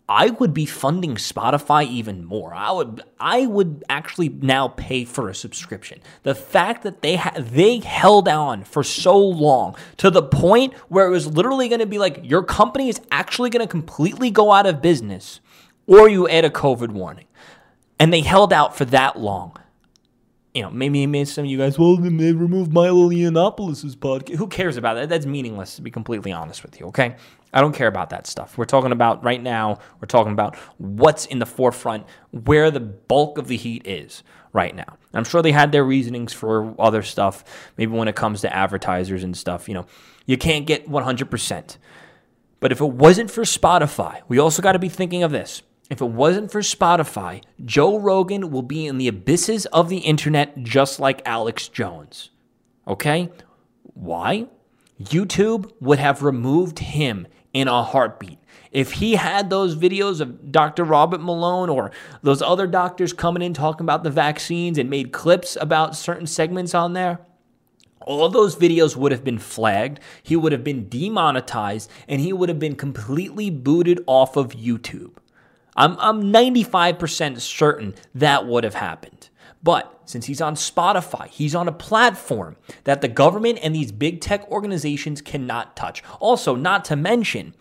I 0.10 0.32
would 0.32 0.56
be 0.56 0.65
funding 0.65 1.15
Spotify 1.17 1.86
even 1.86 2.26
more. 2.26 2.52
I 2.52 2.72
would 2.72 3.04
I 3.19 3.45
would 3.45 3.84
actually 3.89 4.30
now 4.30 4.69
pay 4.69 5.06
for 5.06 5.30
a 5.30 5.36
subscription. 5.36 6.00
The 6.24 6.34
fact 6.34 6.82
that 6.82 7.04
they 7.04 7.17
ha- 7.17 7.36
they 7.38 7.78
held 7.78 8.28
on 8.28 8.63
for 8.63 8.84
so 8.84 9.15
long 9.15 9.76
to 9.98 10.10
the 10.10 10.24
point 10.24 10.74
where 10.88 11.06
it 11.06 11.12
was 11.12 11.28
literally 11.28 11.69
going 11.69 11.80
to 11.80 11.86
be 11.86 12.00
like 12.00 12.22
your 12.24 12.41
company 12.41 12.89
is 12.89 13.00
actually 13.12 13.52
going 13.52 13.63
to 13.63 13.69
completely 13.69 14.32
go 14.32 14.52
out 14.52 14.65
of 14.65 14.82
business 14.82 15.41
or 15.86 16.10
you 16.10 16.28
add 16.28 16.43
a 16.43 16.50
covid 16.50 16.89
warning. 16.89 17.28
And 18.00 18.12
they 18.12 18.22
held 18.22 18.52
out 18.52 18.76
for 18.76 18.86
that 18.86 19.19
long 19.19 19.56
you 20.54 20.64
know, 20.64 20.72
maybe, 20.72 21.06
maybe 21.06 21.26
some 21.26 21.46
of 21.46 21.50
you 21.50 21.58
guys, 21.58 21.78
well, 21.78 21.96
they 21.98 22.10
removed 22.34 22.74
Milo 22.74 23.10
Yiannopoulos' 23.10 23.96
podcast. 23.96 24.36
Who 24.36 24.48
cares 24.48 24.78
about 24.78 24.96
that? 24.96 25.10
That's 25.10 25.26
meaningless, 25.26 25.76
to 25.76 25.82
be 25.82 25.92
completely 25.92 26.32
honest 26.32 26.64
with 26.64 26.80
you, 26.80 26.88
okay? 26.88 27.16
I 27.54 27.62
don't 27.62 27.74
care 27.76 27.88
about 27.88 28.10
that 28.12 28.26
stuff. 28.26 28.58
We're 28.58 28.66
talking 28.66 28.92
about 28.92 29.24
right 29.24 29.42
now, 29.42 29.80
we're 30.00 30.08
talking 30.08 30.34
about 30.34 30.56
what's 30.78 31.26
in 31.26 31.40
the 31.40 31.46
forefront, 31.46 32.06
where 32.32 32.72
the 32.72 32.80
bulk 32.80 33.38
of 33.38 33.48
the 33.48 33.58
heat 33.58 33.86
is 33.86 34.24
right 34.52 34.76
now. 34.76 34.98
I'm 35.14 35.24
sure 35.24 35.42
they 35.42 35.52
had 35.52 35.72
their 35.72 35.84
reasonings 35.84 36.34
for 36.34 36.74
other 36.80 37.04
stuff, 37.04 37.44
maybe 37.78 37.92
when 37.92 38.08
it 38.08 38.16
comes 38.16 38.42
to 38.42 38.56
advertisers 38.56 39.24
and 39.24 39.38
stuff. 39.38 39.68
You 39.68 39.76
know, 39.76 39.86
you 40.26 40.38
can't 40.38 40.66
get 40.66 40.90
100%. 40.90 41.78
But 42.60 42.72
if 42.72 42.82
it 42.82 42.90
wasn't 42.90 43.32
for 43.32 43.44
Spotify, 43.44 44.22
we 44.28 44.40
also 44.40 44.62
got 44.62 44.74
to 44.74 44.80
be 44.80 44.90
thinking 44.90 45.24
of 45.24 45.32
this. 45.32 45.62
If 45.89 46.02
it 46.02 46.06
wasn't 46.06 46.52
for 46.52 46.62
Spotify, 46.62 47.43
Joe 47.65 47.97
Rogan 47.97 48.52
will 48.52 48.62
be 48.62 48.86
in 48.86 48.99
the 48.99 49.08
abysses 49.08 49.65
of 49.67 49.89
the 49.89 49.97
internet 49.97 50.63
just 50.63 50.99
like 50.99 51.21
Alex 51.25 51.67
Jones. 51.67 52.30
Okay? 52.88 53.32
Why? 53.95 54.47
YouTube 55.02 55.71
would 55.80 55.97
have 55.97 56.21
removed 56.21 56.80
him 56.80 57.25
in 57.54 57.67
a 57.67 57.84
heartbeat. 57.84 58.38
If 58.71 58.93
he 58.93 59.15
had 59.15 59.49
those 59.49 59.75
videos 59.75 60.21
of 60.21 60.52
Dr. 60.52 60.84
Robert 60.84 61.21
Malone 61.21 61.69
or 61.69 61.89
those 62.21 62.43
other 62.43 62.67
doctors 62.67 63.12
coming 63.12 63.41
in 63.41 63.56
talking 63.56 63.86
about 63.86 64.04
the 64.04 64.12
vaccines 64.12 64.78
and 64.78 64.91
made 64.91 65.12
clips 65.12 65.58
about 65.60 65.95
certain 65.95 66.28
segments 66.28 66.75
on 66.75 66.93
there, 66.93 67.19
all 68.02 68.30
those 68.30 68.56
videos 68.56 68.95
would 68.95 69.12
have 69.12 69.23
been 69.23 69.39
flagged. 69.39 69.99
He 70.21 70.36
would 70.36 70.52
have 70.52 70.63
been 70.63 70.88
demonetized 70.88 71.89
and 72.08 72.21
he 72.21 72.32
would 72.32 72.49
have 72.49 72.60
been 72.60 72.75
completely 72.75 73.49
booted 73.49 74.04
off 74.06 74.38
of 74.38 74.49
YouTube. 74.52 75.13
I'm, 75.80 75.98
I'm 76.00 76.22
95% 76.24 77.39
certain 77.39 77.96
that 78.13 78.46
would 78.46 78.65
have 78.65 78.76
happened. 78.76 79.30
But 79.63 80.02
since 80.06 80.26
he's 80.26 80.42
on 80.42 80.56
Spotify, 80.56 81.28
he's 81.28 81.56
on 81.56 81.68
a 81.68 81.72
platform 81.72 82.58
that 82.84 83.02
the 83.02 83.08
government 83.08 83.60
and 83.62 83.74
these 83.74 83.92
big 83.92 84.22
tech 84.22 84.50
organizations 84.52 85.22
cannot 85.22 85.76
touch. 85.76 86.04
Also, 86.20 86.56
not 86.56 86.86
to 86.86 86.96
mention, 86.96 87.56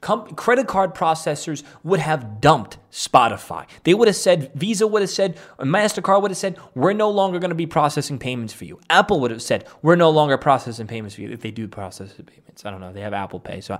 com- 0.00 0.28
credit 0.34 0.66
card 0.66 0.94
processors 0.94 1.62
would 1.82 2.00
have 2.00 2.40
dumped 2.40 2.78
Spotify. 2.90 3.66
They 3.84 3.94
would 3.94 4.08
have 4.08 4.16
said, 4.16 4.50
Visa 4.54 4.86
would 4.86 5.02
have 5.02 5.10
said, 5.10 5.38
MasterCard 5.58 6.22
would 6.22 6.30
have 6.30 6.38
said, 6.38 6.58
we're 6.74 6.92
no 6.92 7.10
longer 7.10 7.38
going 7.38 7.50
to 7.50 7.54
be 7.54 7.66
processing 7.66 8.18
payments 8.18 8.52
for 8.52 8.64
you. 8.64 8.78
Apple 8.90 9.20
would 9.20 9.30
have 9.30 9.42
said, 9.42 9.66
we're 9.82 9.96
no 9.96 10.10
longer 10.10 10.38
processing 10.38 10.86
payments 10.86 11.14
for 11.14 11.22
you 11.22 11.30
if 11.30 11.40
they 11.40 11.50
do 11.50 11.68
process 11.68 12.12
the 12.14 12.22
payments. 12.22 12.64
I 12.64 12.70
don't 12.70 12.80
know. 12.80 12.92
They 12.92 13.02
have 13.02 13.14
Apple 13.14 13.40
Pay. 13.40 13.60
So 13.60 13.78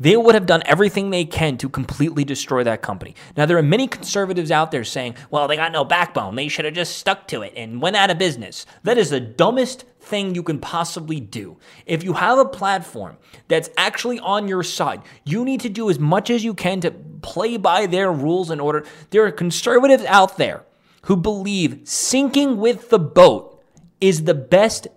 they 0.00 0.16
would 0.16 0.34
have 0.34 0.46
done 0.46 0.62
everything 0.66 1.10
they 1.10 1.24
can 1.24 1.56
to 1.58 1.68
completely 1.68 2.24
destroy 2.24 2.64
that 2.64 2.82
company. 2.82 3.14
Now, 3.36 3.46
there 3.46 3.58
are 3.58 3.62
many 3.62 3.86
conservatives 3.86 4.50
out 4.50 4.70
there 4.70 4.84
saying, 4.84 5.14
well, 5.30 5.46
they 5.46 5.56
got 5.56 5.72
no 5.72 5.84
backbone. 5.84 6.34
They 6.34 6.48
should 6.48 6.64
have 6.64 6.74
just 6.74 6.98
stuck 6.98 7.28
to 7.28 7.42
it 7.42 7.52
and 7.56 7.80
went 7.80 7.96
out 7.96 8.10
of 8.10 8.18
business. 8.18 8.66
That 8.82 8.98
is 8.98 9.10
the 9.10 9.20
dumbest 9.20 9.84
thing 10.00 10.34
you 10.34 10.42
can 10.42 10.58
possibly 10.58 11.20
do. 11.20 11.56
If 11.86 12.02
you 12.02 12.14
have 12.14 12.38
a 12.38 12.44
platform 12.44 13.16
that's 13.46 13.70
actually 13.76 14.18
on 14.18 14.48
your 14.48 14.64
side, 14.64 15.02
you 15.24 15.44
need 15.44 15.60
to 15.60 15.68
do 15.68 15.88
as 15.88 15.98
much 15.98 16.30
as 16.30 16.44
you 16.44 16.54
can 16.54 16.80
to 16.80 16.90
play 16.90 17.56
by 17.56 17.86
their 17.86 18.10
rules 18.10 18.50
in 18.50 18.58
order. 18.58 18.84
There 19.10 19.24
are 19.24 19.30
conservatives 19.30 20.04
out 20.06 20.36
there 20.36 20.64
who 21.02 21.16
believe 21.16 21.82
sinking 21.84 22.58
with 22.58 22.90
the 22.90 22.98
boat 22.98 23.62
is 24.00 24.24
the 24.24 24.34
best 24.34 24.88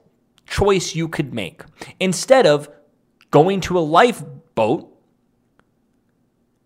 choice 0.48 0.96
you 0.96 1.08
could 1.08 1.34
make 1.34 1.64
instead 2.00 2.48
of 2.48 2.70
going 3.32 3.62
to 3.62 3.78
a 3.78 3.82
lifeboat 4.56 4.92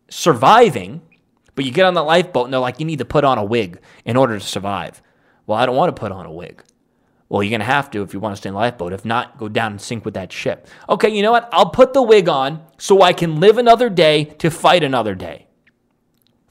surviving, 0.09 1.01
but 1.55 1.65
you 1.65 1.71
get 1.71 1.85
on 1.85 1.93
the 1.93 2.03
lifeboat 2.03 2.45
and 2.45 2.53
they're 2.53 2.59
like, 2.59 2.79
you 2.79 2.85
need 2.85 2.99
to 2.99 3.05
put 3.05 3.23
on 3.23 3.37
a 3.37 3.43
wig 3.43 3.79
in 4.05 4.17
order 4.17 4.39
to 4.39 4.45
survive. 4.45 5.01
Well, 5.45 5.57
I 5.57 5.65
don't 5.65 5.75
want 5.75 5.95
to 5.95 5.99
put 5.99 6.11
on 6.11 6.25
a 6.25 6.31
wig. 6.31 6.63
Well, 7.27 7.43
you're 7.43 7.51
going 7.51 7.59
to 7.59 7.65
have 7.65 7.91
to 7.91 8.01
if 8.01 8.13
you 8.13 8.19
want 8.19 8.33
to 8.33 8.37
stay 8.37 8.49
in 8.49 8.53
the 8.53 8.59
lifeboat. 8.59 8.91
If 8.91 9.05
not, 9.05 9.37
go 9.37 9.47
down 9.47 9.73
and 9.73 9.81
sink 9.81 10.03
with 10.03 10.15
that 10.15 10.31
ship. 10.31 10.67
Okay, 10.87 11.09
you 11.09 11.21
know 11.21 11.31
what? 11.31 11.47
I'll 11.51 11.69
put 11.69 11.93
the 11.93 12.01
wig 12.01 12.27
on 12.27 12.63
so 12.79 13.03
I 13.03 13.13
can 13.13 13.39
live 13.39 13.59
another 13.59 13.89
day 13.89 14.25
to 14.39 14.49
fight 14.49 14.83
another 14.83 15.13
day. 15.13 15.45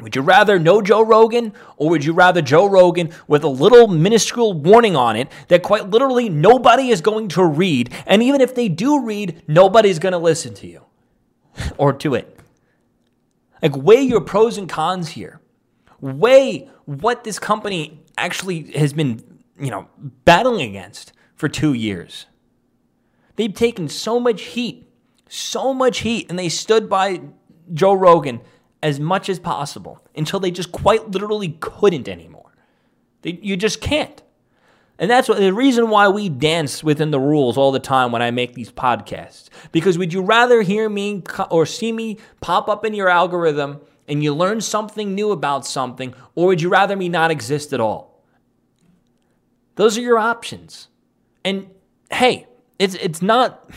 Would 0.01 0.15
you 0.15 0.23
rather 0.23 0.61
no 0.61 0.81
Joe 0.81 1.03
Rogan 1.03 1.53
or 1.77 1.91
would 1.91 2.05
you 2.05 2.13
rather 2.13 2.41
Joe 2.41 2.67
Rogan 2.67 3.11
with 3.27 3.43
a 3.43 3.49
little 3.49 3.89
minuscule 3.89 4.53
warning 4.53 4.95
on 4.95 5.17
it 5.17 5.29
that 5.49 5.65
quite 5.65 5.91
literally 5.91 6.29
nobody 6.29 6.91
is 6.91 7.01
going 7.01 7.29
to 7.31 7.45
read? 7.45 7.93
And 8.07 8.23
even 8.23 8.41
if 8.41 8.55
they 8.55 8.69
do 8.69 9.05
read, 9.05 9.43
nobody's 9.49 9.99
going 9.99 10.13
to 10.13 10.19
listen 10.19 10.55
to 10.55 10.69
you 10.69 10.88
or 11.79 11.93
to 11.95 12.15
it. 12.15 12.39
Like, 13.63 13.77
weigh 13.77 14.03
your 14.03 14.21
pros 14.21 14.57
and 14.57 14.69
cons 14.69 15.11
here. 15.11 15.41
Weigh 16.01 16.71
what 16.85 17.25
this 17.25 17.39
company 17.39 18.01
actually 18.17 18.71
has 18.73 18.93
been, 18.93 19.41
you 19.59 19.71
know, 19.71 19.89
battling 20.25 20.63
against 20.69 21.13
for 21.35 21.49
two 21.49 21.73
years. 21.73 22.27
They've 23.37 23.53
taken 23.53 23.89
so 23.89 24.19
much 24.19 24.43
heat, 24.43 24.89
so 25.29 25.75
much 25.75 26.01
heat, 26.01 26.27
and 26.29 26.39
they 26.39 26.49
stood 26.49 26.89
by 26.89 27.21
Joe 27.73 27.95
Rogan 27.95 28.41
as 28.83 29.01
much 29.01 29.29
as 29.29 29.39
possible 29.39 30.03
until 30.15 30.41
they 30.41 30.51
just 30.51 30.73
quite 30.73 31.11
literally 31.11 31.57
couldn't 31.61 32.09
anymore. 32.09 32.53
They, 33.23 33.39
you 33.43 33.57
just 33.57 33.81
can't. 33.81 34.23
And 34.99 35.11
that's 35.11 35.29
what, 35.29 35.39
the 35.39 35.53
reason 35.53 35.91
why 35.91 36.09
we 36.09 36.29
dance 36.29 36.83
within 36.83 37.13
the 37.13 37.21
rules 37.21 37.57
all 37.57 37.71
the 37.71 37.79
time 37.79 38.11
when 38.11 38.21
I 38.21 38.33
make 38.33 38.55
these 38.55 38.73
podcasts. 38.73 39.49
Because 39.71 39.97
would 39.97 40.13
you 40.13 40.23
rather 40.23 40.63
hear 40.63 40.89
me 40.89 41.23
or 41.51 41.67
see 41.67 41.93
me 41.93 42.19
pop 42.41 42.69
up 42.69 42.85
in 42.85 42.95
your 42.95 43.09
algorithm 43.09 43.81
and 44.09 44.25
you 44.25 44.35
learn 44.35 44.61
something 44.61 45.15
new 45.15 45.31
about 45.31 45.67
something, 45.67 46.15
or 46.35 46.47
would 46.49 46.63
you 46.63 46.69
rather 46.69 46.97
me 46.97 47.09
not 47.09 47.31
exist 47.31 47.73
at 47.73 47.81
all? 47.81 48.25
Those 49.77 49.97
are 49.97 50.01
your 50.01 50.19
options. 50.19 50.89
And 51.45 51.71
hey, 52.11 52.49
it's 52.79 52.95
it's 52.95 53.23
not 53.23 53.71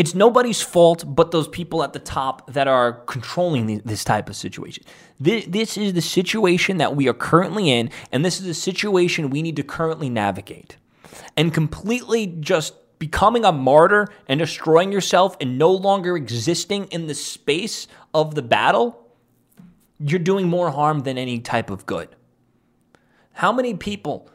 it's 0.00 0.14
nobody's 0.14 0.62
fault 0.62 1.04
but 1.06 1.30
those 1.30 1.46
people 1.46 1.82
at 1.82 1.92
the 1.92 1.98
top 1.98 2.50
that 2.54 2.66
are 2.66 2.94
controlling 3.04 3.82
this 3.84 4.02
type 4.02 4.30
of 4.30 4.34
situation. 4.34 4.82
This 5.20 5.76
is 5.76 5.92
the 5.92 6.00
situation 6.00 6.78
that 6.78 6.96
we 6.96 7.06
are 7.06 7.12
currently 7.12 7.70
in, 7.70 7.90
and 8.10 8.24
this 8.24 8.40
is 8.40 8.46
a 8.46 8.54
situation 8.54 9.28
we 9.28 9.42
need 9.42 9.56
to 9.56 9.62
currently 9.62 10.08
navigate. 10.08 10.78
And 11.36 11.52
completely 11.52 12.26
just 12.40 12.72
becoming 12.98 13.44
a 13.44 13.52
martyr 13.52 14.08
and 14.26 14.40
destroying 14.40 14.90
yourself 14.90 15.36
and 15.38 15.58
no 15.58 15.70
longer 15.70 16.16
existing 16.16 16.86
in 16.86 17.06
the 17.06 17.14
space 17.14 17.86
of 18.14 18.34
the 18.34 18.42
battle, 18.42 19.06
you're 19.98 20.18
doing 20.18 20.48
more 20.48 20.70
harm 20.70 21.00
than 21.00 21.18
any 21.18 21.40
type 21.40 21.68
of 21.68 21.84
good. 21.84 22.08
How 23.32 23.52
many 23.52 23.74
people 23.74 24.30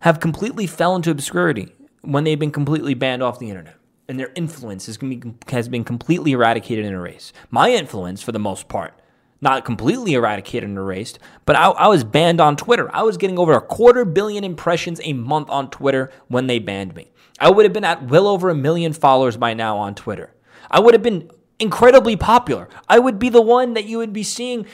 have 0.00 0.18
completely 0.18 0.66
fell 0.66 0.96
into 0.96 1.12
obscurity 1.12 1.72
when 2.02 2.24
they've 2.24 2.36
been 2.36 2.50
completely 2.50 2.94
banned 2.94 3.22
off 3.22 3.38
the 3.38 3.48
internet? 3.48 3.76
And 4.08 4.18
their 4.18 4.32
influence 4.34 4.86
has 4.86 5.68
been 5.68 5.84
completely 5.84 6.32
eradicated 6.32 6.84
and 6.84 6.94
erased. 6.94 7.32
My 7.50 7.70
influence, 7.70 8.22
for 8.22 8.32
the 8.32 8.38
most 8.38 8.68
part, 8.68 9.00
not 9.40 9.64
completely 9.64 10.14
eradicated 10.14 10.68
and 10.68 10.78
erased, 10.78 11.18
but 11.44 11.56
I, 11.56 11.70
I, 11.70 11.88
was 11.88 12.04
banned 12.04 12.40
on 12.40 12.56
Twitter. 12.56 12.88
I 12.94 13.02
was 13.02 13.16
getting 13.16 13.38
over 13.38 13.52
a 13.52 13.60
quarter 13.60 14.04
billion 14.04 14.44
impressions 14.44 15.00
a 15.04 15.12
month 15.12 15.50
on 15.50 15.70
Twitter 15.70 16.10
when 16.28 16.46
they 16.46 16.58
banned 16.58 16.94
me. 16.94 17.12
I 17.38 17.50
would 17.50 17.64
have 17.64 17.72
been 17.72 17.84
at 17.84 18.08
well 18.08 18.26
over 18.26 18.48
a 18.48 18.54
million 18.54 18.92
followers 18.92 19.36
by 19.36 19.52
now 19.52 19.76
on 19.76 19.94
Twitter. 19.94 20.32
I 20.70 20.80
would 20.80 20.94
have 20.94 21.02
been 21.02 21.30
incredibly 21.58 22.16
popular. 22.16 22.68
I 22.88 22.98
would 22.98 23.18
be 23.18 23.28
the 23.28 23.42
one 23.42 23.74
that 23.74 23.84
you 23.84 23.98
would 23.98 24.12
be 24.12 24.22
seeing 24.22 24.66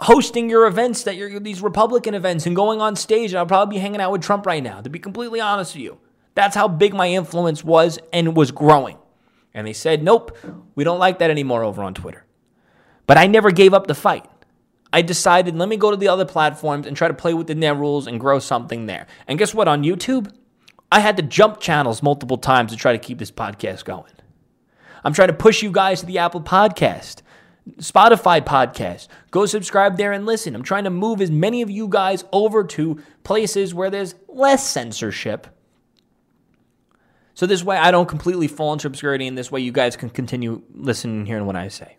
hosting 0.00 0.48
your 0.48 0.66
events 0.66 1.04
that 1.04 1.16
you're 1.16 1.40
these 1.40 1.60
Republican 1.60 2.14
events 2.14 2.46
and 2.46 2.54
going 2.54 2.80
on 2.80 2.96
stage. 2.96 3.32
And 3.32 3.38
I'll 3.38 3.46
probably 3.46 3.76
be 3.76 3.80
hanging 3.80 4.00
out 4.00 4.12
with 4.12 4.22
Trump 4.22 4.46
right 4.46 4.62
now, 4.62 4.80
to 4.80 4.90
be 4.90 4.98
completely 4.98 5.40
honest 5.40 5.74
with 5.74 5.82
you. 5.82 5.98
That's 6.38 6.54
how 6.54 6.68
big 6.68 6.94
my 6.94 7.08
influence 7.08 7.64
was 7.64 7.98
and 8.12 8.36
was 8.36 8.52
growing. 8.52 8.96
And 9.52 9.66
they 9.66 9.72
said, 9.72 10.04
nope, 10.04 10.38
we 10.76 10.84
don't 10.84 11.00
like 11.00 11.18
that 11.18 11.32
anymore 11.32 11.64
over 11.64 11.82
on 11.82 11.94
Twitter. 11.94 12.24
But 13.08 13.18
I 13.18 13.26
never 13.26 13.50
gave 13.50 13.74
up 13.74 13.88
the 13.88 13.94
fight. 13.96 14.24
I 14.92 15.02
decided, 15.02 15.56
let 15.56 15.68
me 15.68 15.76
go 15.76 15.90
to 15.90 15.96
the 15.96 16.06
other 16.06 16.24
platforms 16.24 16.86
and 16.86 16.96
try 16.96 17.08
to 17.08 17.14
play 17.14 17.34
within 17.34 17.58
their 17.58 17.74
rules 17.74 18.06
and 18.06 18.20
grow 18.20 18.38
something 18.38 18.86
there. 18.86 19.08
And 19.26 19.36
guess 19.36 19.52
what? 19.52 19.66
On 19.66 19.82
YouTube, 19.82 20.32
I 20.92 21.00
had 21.00 21.16
to 21.16 21.24
jump 21.24 21.58
channels 21.58 22.04
multiple 22.04 22.38
times 22.38 22.70
to 22.70 22.78
try 22.78 22.92
to 22.92 22.98
keep 22.98 23.18
this 23.18 23.32
podcast 23.32 23.84
going. 23.84 24.12
I'm 25.02 25.14
trying 25.14 25.30
to 25.30 25.34
push 25.34 25.60
you 25.60 25.72
guys 25.72 25.98
to 26.00 26.06
the 26.06 26.18
Apple 26.18 26.40
Podcast, 26.40 27.22
Spotify 27.78 28.40
Podcast. 28.40 29.08
Go 29.32 29.44
subscribe 29.44 29.96
there 29.96 30.12
and 30.12 30.24
listen. 30.24 30.54
I'm 30.54 30.62
trying 30.62 30.84
to 30.84 30.90
move 30.90 31.20
as 31.20 31.32
many 31.32 31.62
of 31.62 31.68
you 31.70 31.88
guys 31.88 32.24
over 32.30 32.62
to 32.62 33.02
places 33.24 33.74
where 33.74 33.90
there's 33.90 34.14
less 34.28 34.64
censorship. 34.68 35.48
So 37.38 37.46
this 37.46 37.62
way 37.62 37.76
I 37.76 37.92
don't 37.92 38.08
completely 38.08 38.48
fall 38.48 38.72
into 38.72 38.88
obscurity, 38.88 39.28
and 39.28 39.38
this 39.38 39.48
way 39.52 39.60
you 39.60 39.70
guys 39.70 39.94
can 39.94 40.10
continue 40.10 40.60
listening 40.74 41.18
and 41.18 41.26
hearing 41.28 41.46
what 41.46 41.54
I 41.54 41.68
say. 41.68 41.96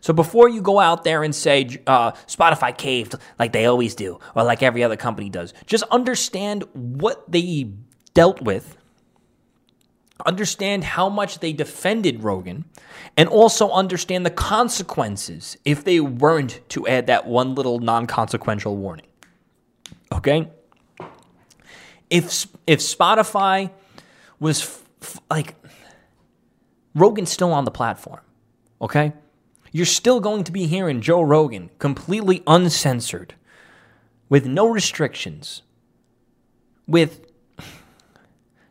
So 0.00 0.14
before 0.14 0.48
you 0.48 0.62
go 0.62 0.78
out 0.78 1.04
there 1.04 1.22
and 1.22 1.34
say 1.34 1.82
uh, 1.86 2.12
Spotify 2.26 2.74
caved 2.74 3.14
like 3.38 3.52
they 3.52 3.66
always 3.66 3.94
do, 3.94 4.18
or 4.34 4.44
like 4.44 4.62
every 4.62 4.82
other 4.82 4.96
company 4.96 5.28
does, 5.28 5.52
just 5.66 5.84
understand 5.90 6.64
what 6.72 7.30
they 7.30 7.72
dealt 8.14 8.40
with, 8.40 8.78
understand 10.24 10.82
how 10.82 11.10
much 11.10 11.40
they 11.40 11.52
defended 11.52 12.24
Rogan, 12.24 12.64
and 13.18 13.28
also 13.28 13.68
understand 13.68 14.24
the 14.24 14.30
consequences 14.30 15.58
if 15.66 15.84
they 15.84 16.00
weren't 16.00 16.66
to 16.70 16.88
add 16.88 17.08
that 17.08 17.26
one 17.26 17.54
little 17.54 17.80
non-consequential 17.80 18.74
warning. 18.78 19.08
Okay? 20.10 20.48
If 22.08 22.46
if 22.66 22.78
Spotify 22.78 23.72
was 24.40 24.62
f- 24.62 24.84
f- 25.02 25.20
like 25.30 25.54
Rogan's 26.94 27.30
still 27.30 27.52
on 27.52 27.64
the 27.64 27.70
platform, 27.70 28.20
okay? 28.80 29.12
You're 29.72 29.86
still 29.86 30.20
going 30.20 30.44
to 30.44 30.52
be 30.52 30.66
hearing 30.66 31.00
Joe 31.00 31.22
Rogan 31.22 31.70
completely 31.78 32.42
uncensored, 32.46 33.34
with 34.28 34.46
no 34.46 34.66
restrictions, 34.68 35.62
with 36.86 37.26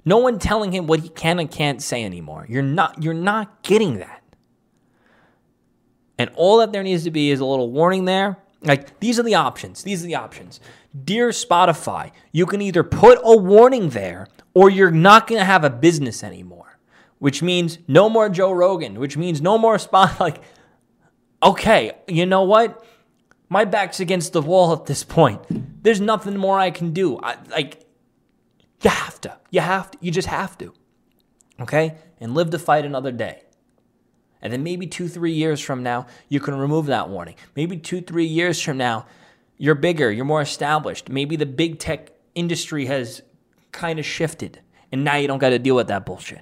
no 0.06 0.18
one 0.18 0.40
telling 0.40 0.72
him 0.72 0.88
what 0.88 1.02
he 1.02 1.10
can 1.10 1.40
and 1.40 1.50
can't 1.52 1.82
say 1.82 2.04
anymore. 2.04 2.46
You're 2.48 2.64
not 2.64 3.04
you're 3.04 3.14
not 3.14 3.62
getting 3.64 4.00
that. 4.00 4.24
And 6.18 6.32
all 6.36 6.58
that 6.58 6.72
there 6.72 6.82
needs 6.82 7.04
to 7.04 7.12
be 7.12 7.30
is 7.30 7.40
a 7.40 7.46
little 7.46 7.70
warning 7.70 8.06
there. 8.06 8.38
Like 8.62 9.00
these 9.00 9.20
are 9.20 9.24
the 9.24 9.36
options. 9.36 9.84
These 9.84 10.04
are 10.04 10.08
the 10.08 10.16
options. 10.16 10.60
Dear 11.04 11.30
Spotify, 11.30 12.12
you 12.32 12.46
can 12.46 12.62
either 12.62 12.84
put 12.84 13.20
a 13.24 13.38
warning 13.38 13.90
there 13.90 14.28
or 14.58 14.72
you're 14.72 14.90
not 14.90 15.28
going 15.28 15.40
to 15.40 15.46
have 15.46 15.64
a 15.64 15.70
business 15.70 16.24
anymore. 16.24 16.80
Which 17.20 17.44
means 17.44 17.78
no 17.88 18.10
more 18.10 18.28
Joe 18.28 18.52
Rogan, 18.52 19.00
which 19.00 19.16
means 19.16 19.40
no 19.40 19.58
more 19.60 19.78
spot 19.78 20.20
like 20.26 20.42
okay, 21.44 21.92
you 22.08 22.26
know 22.26 22.44
what? 22.44 22.84
My 23.50 23.64
back's 23.64 24.00
against 24.00 24.34
the 24.34 24.42
wall 24.42 24.74
at 24.74 24.88
this 24.88 25.04
point. 25.04 25.84
There's 25.84 26.02
nothing 26.02 26.36
more 26.36 26.60
I 26.60 26.72
can 26.72 26.94
do. 26.94 27.20
I, 27.20 27.38
like, 27.52 27.86
you 28.82 28.90
have 28.90 29.22
to. 29.22 29.38
You 29.52 29.62
have 29.62 29.92
to. 29.92 29.98
You 30.02 30.12
just 30.12 30.28
have 30.28 30.58
to. 30.58 30.74
Okay? 31.62 31.96
And 32.20 32.34
live 32.34 32.50
to 32.50 32.60
fight 32.60 32.86
another 32.86 33.12
day. 33.12 33.44
And 34.42 34.52
then 34.52 34.64
maybe 34.64 34.88
two, 34.88 35.08
three 35.08 35.32
years 35.32 35.62
from 35.62 35.84
now, 35.84 36.08
you 36.28 36.40
can 36.40 36.56
remove 36.56 36.88
that 36.88 37.10
warning. 37.10 37.36
Maybe 37.56 37.78
two, 37.78 38.02
three 38.02 38.26
years 38.26 38.60
from 38.60 38.78
now, 38.78 39.06
you're 39.58 39.76
bigger, 39.76 40.12
you're 40.12 40.26
more 40.26 40.42
established. 40.42 41.10
Maybe 41.10 41.36
the 41.36 41.46
big 41.46 41.80
tech 41.80 42.12
industry 42.36 42.86
has 42.88 43.22
kind 43.78 44.00
of 44.00 44.06
shifted, 44.06 44.60
and 44.92 45.04
now 45.04 45.16
you 45.16 45.28
don't 45.28 45.38
got 45.38 45.50
to 45.50 45.60
deal 45.60 45.76
with 45.76 45.88
that 45.88 46.06
bullshit. 46.06 46.42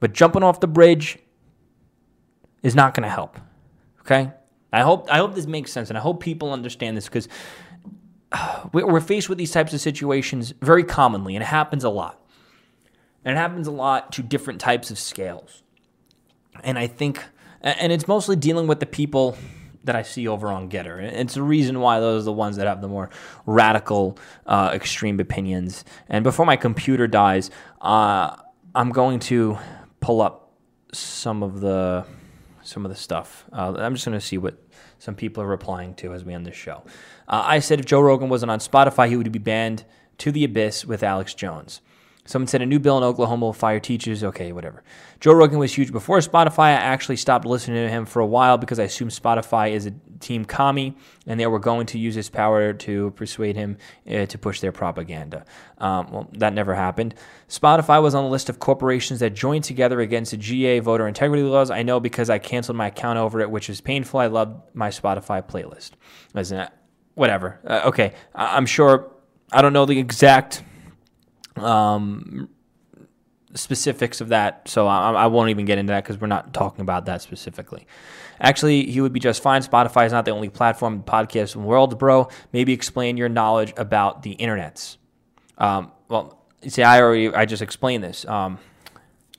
But 0.00 0.12
jumping 0.12 0.42
off 0.42 0.60
the 0.60 0.66
bridge 0.66 1.18
is 2.62 2.74
not 2.74 2.94
going 2.94 3.04
to 3.04 3.08
help. 3.08 3.38
Okay? 4.00 4.32
I 4.72 4.80
hope 4.82 5.08
I 5.10 5.18
hope 5.18 5.34
this 5.34 5.46
makes 5.46 5.72
sense, 5.72 5.88
and 5.88 5.96
I 5.96 6.00
hope 6.00 6.20
people 6.20 6.52
understand 6.52 6.96
this 6.96 7.06
because 7.06 7.28
we're 8.72 9.00
faced 9.00 9.28
with 9.28 9.38
these 9.38 9.52
types 9.52 9.72
of 9.72 9.80
situations 9.80 10.52
very 10.60 10.84
commonly, 10.84 11.36
and 11.36 11.42
it 11.42 11.46
happens 11.46 11.84
a 11.84 11.90
lot. 11.90 12.16
And 13.24 13.36
it 13.36 13.40
happens 13.40 13.66
a 13.66 13.72
lot 13.72 14.12
to 14.12 14.22
different 14.22 14.60
types 14.60 14.90
of 14.90 14.98
scales. 14.98 15.62
And 16.64 16.78
I 16.78 16.86
think, 16.86 17.22
and 17.60 17.92
it's 17.92 18.08
mostly 18.08 18.34
dealing 18.34 18.66
with 18.66 18.80
the 18.80 18.86
people 18.86 19.36
that 19.84 19.96
I 19.96 20.02
see 20.02 20.28
over 20.28 20.48
on 20.48 20.68
Gettr. 20.68 21.00
It's 21.00 21.34
the 21.34 21.42
reason 21.42 21.80
why 21.80 22.00
those 22.00 22.22
are 22.22 22.26
the 22.26 22.32
ones 22.32 22.56
that 22.56 22.66
have 22.66 22.80
the 22.80 22.88
more 22.88 23.10
radical, 23.46 24.18
uh, 24.46 24.70
extreme 24.74 25.18
opinions. 25.20 25.84
And 26.08 26.22
before 26.22 26.46
my 26.46 26.56
computer 26.56 27.06
dies, 27.06 27.50
uh, 27.80 28.36
I'm 28.74 28.90
going 28.90 29.20
to 29.20 29.58
pull 30.00 30.20
up 30.20 30.52
some 30.92 31.42
of 31.42 31.60
the 31.60 32.04
some 32.62 32.84
of 32.84 32.90
the 32.90 32.96
stuff. 32.96 33.46
Uh, 33.52 33.74
I'm 33.78 33.94
just 33.94 34.04
going 34.04 34.18
to 34.18 34.24
see 34.24 34.38
what 34.38 34.62
some 34.98 35.14
people 35.14 35.42
are 35.42 35.46
replying 35.46 35.94
to 35.94 36.12
as 36.12 36.24
we 36.24 36.34
end 36.34 36.46
this 36.46 36.54
show. 36.54 36.82
Uh, 37.26 37.42
I 37.44 37.58
said 37.58 37.80
if 37.80 37.86
Joe 37.86 38.00
Rogan 38.00 38.28
wasn't 38.28 38.50
on 38.50 38.58
Spotify, 38.58 39.08
he 39.08 39.16
would 39.16 39.32
be 39.32 39.38
banned 39.38 39.84
to 40.18 40.30
the 40.30 40.44
abyss 40.44 40.84
with 40.84 41.02
Alex 41.02 41.32
Jones. 41.34 41.80
Someone 42.26 42.46
said 42.46 42.62
a 42.62 42.66
new 42.66 42.78
bill 42.78 42.98
in 42.98 43.02
Oklahoma 43.02 43.46
will 43.46 43.52
fire 43.52 43.80
teachers. 43.80 44.22
Okay, 44.22 44.52
whatever. 44.52 44.82
Joe 45.20 45.32
Rogan 45.32 45.58
was 45.58 45.72
huge 45.76 45.90
before 45.90 46.18
Spotify. 46.18 46.58
I 46.66 46.72
actually 46.72 47.16
stopped 47.16 47.44
listening 47.46 47.82
to 47.84 47.90
him 47.90 48.06
for 48.06 48.20
a 48.20 48.26
while 48.26 48.56
because 48.58 48.78
I 48.78 48.84
assumed 48.84 49.10
Spotify 49.10 49.72
is 49.72 49.86
a 49.86 49.92
team 50.20 50.44
commie 50.44 50.96
and 51.26 51.40
they 51.40 51.46
were 51.46 51.58
going 51.58 51.86
to 51.86 51.98
use 51.98 52.14
his 52.14 52.28
power 52.30 52.72
to 52.74 53.10
persuade 53.12 53.56
him 53.56 53.78
uh, 54.08 54.26
to 54.26 54.38
push 54.38 54.60
their 54.60 54.70
propaganda. 54.70 55.44
Um, 55.78 56.10
well, 56.12 56.28
that 56.34 56.52
never 56.52 56.74
happened. 56.74 57.14
Spotify 57.48 58.02
was 58.02 58.14
on 58.14 58.24
the 58.24 58.30
list 58.30 58.48
of 58.48 58.58
corporations 58.60 59.20
that 59.20 59.34
joined 59.34 59.64
together 59.64 60.00
against 60.00 60.30
the 60.30 60.36
GA 60.36 60.78
voter 60.80 61.08
integrity 61.08 61.42
laws. 61.42 61.70
I 61.70 61.82
know 61.82 62.00
because 62.00 62.30
I 62.30 62.38
canceled 62.38 62.76
my 62.76 62.88
account 62.88 63.18
over 63.18 63.40
it, 63.40 63.50
which 63.50 63.68
is 63.70 63.80
painful. 63.80 64.20
I 64.20 64.26
love 64.26 64.62
my 64.74 64.90
Spotify 64.90 65.42
playlist. 65.42 65.92
As 66.34 66.52
in, 66.52 66.68
whatever. 67.14 67.58
Uh, 67.66 67.82
okay, 67.86 68.12
I- 68.34 68.56
I'm 68.56 68.66
sure. 68.66 69.10
I 69.52 69.62
don't 69.62 69.72
know 69.72 69.84
the 69.84 69.98
exact 69.98 70.62
um, 71.64 72.48
specifics 73.54 74.20
of 74.20 74.28
that, 74.28 74.68
so 74.68 74.86
I, 74.86 75.12
I, 75.12 75.26
won't 75.26 75.50
even 75.50 75.64
get 75.64 75.78
into 75.78 75.92
that 75.92 76.04
because 76.04 76.20
we're 76.20 76.28
not 76.28 76.54
talking 76.54 76.82
about 76.82 77.06
that 77.06 77.22
specifically. 77.22 77.86
Actually, 78.40 78.90
he 78.90 79.00
would 79.00 79.12
be 79.12 79.20
just 79.20 79.42
fine. 79.42 79.62
Spotify 79.62 80.06
is 80.06 80.12
not 80.12 80.24
the 80.24 80.30
only 80.30 80.48
platform 80.48 81.02
podcast 81.02 81.54
in 81.54 81.62
the 81.62 81.66
world, 81.66 81.98
bro. 81.98 82.28
Maybe 82.52 82.72
explain 82.72 83.16
your 83.16 83.28
knowledge 83.28 83.72
about 83.76 84.22
the 84.22 84.36
internets. 84.36 84.96
Um, 85.58 85.92
well, 86.08 86.42
see, 86.66 86.82
I 86.82 87.00
already 87.00 87.34
I 87.34 87.44
just 87.44 87.62
explained 87.62 88.04
this. 88.04 88.24
Um, 88.24 88.58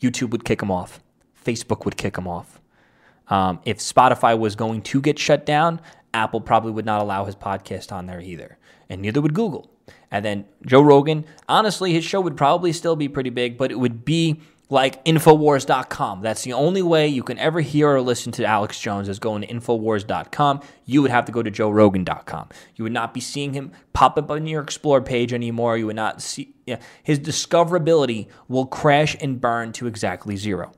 YouTube 0.01 0.31
would 0.31 0.43
kick 0.43 0.61
him 0.61 0.71
off. 0.71 0.99
Facebook 1.43 1.85
would 1.85 1.97
kick 1.97 2.17
him 2.17 2.27
off. 2.27 2.59
Um, 3.27 3.59
if 3.65 3.77
Spotify 3.77 4.37
was 4.37 4.55
going 4.55 4.81
to 4.83 5.01
get 5.01 5.17
shut 5.17 5.45
down, 5.45 5.79
Apple 6.13 6.41
probably 6.41 6.71
would 6.71 6.85
not 6.85 7.01
allow 7.01 7.25
his 7.25 7.35
podcast 7.35 7.91
on 7.91 8.05
there 8.05 8.19
either, 8.19 8.57
and 8.89 9.01
neither 9.01 9.21
would 9.21 9.33
Google. 9.33 9.70
And 10.11 10.23
then 10.25 10.45
Joe 10.65 10.81
Rogan, 10.81 11.25
honestly, 11.47 11.93
his 11.93 12.03
show 12.03 12.21
would 12.21 12.37
probably 12.37 12.73
still 12.73 12.95
be 12.95 13.07
pretty 13.07 13.29
big, 13.29 13.57
but 13.57 13.71
it 13.71 13.79
would 13.79 14.03
be 14.03 14.41
like 14.71 15.03
Infowars.com. 15.03 16.21
That's 16.21 16.43
the 16.43 16.53
only 16.53 16.81
way 16.81 17.07
you 17.07 17.23
can 17.23 17.37
ever 17.37 17.59
hear 17.59 17.89
or 17.89 18.01
listen 18.01 18.31
to 18.33 18.45
Alex 18.45 18.79
Jones 18.79 19.09
is 19.09 19.19
going 19.19 19.41
to 19.41 19.47
Infowars.com. 19.47 20.61
You 20.85 21.01
would 21.01 21.11
have 21.11 21.25
to 21.25 21.31
go 21.31 21.43
to 21.43 21.51
JoeRogan.com. 21.51 22.49
You 22.75 22.83
would 22.83 22.93
not 22.93 23.13
be 23.13 23.19
seeing 23.19 23.53
him 23.53 23.71
pop 23.93 24.17
up 24.17 24.31
on 24.31 24.47
your 24.47 24.61
Explore 24.61 25.01
page 25.01 25.33
anymore. 25.33 25.77
You 25.77 25.87
would 25.87 25.97
not 25.97 26.21
see 26.21 26.53
his 27.03 27.19
discoverability 27.19 28.27
will 28.47 28.65
crash 28.65 29.17
and 29.19 29.41
burn 29.41 29.73
to 29.73 29.87
exactly 29.87 30.37
zero. 30.37 30.71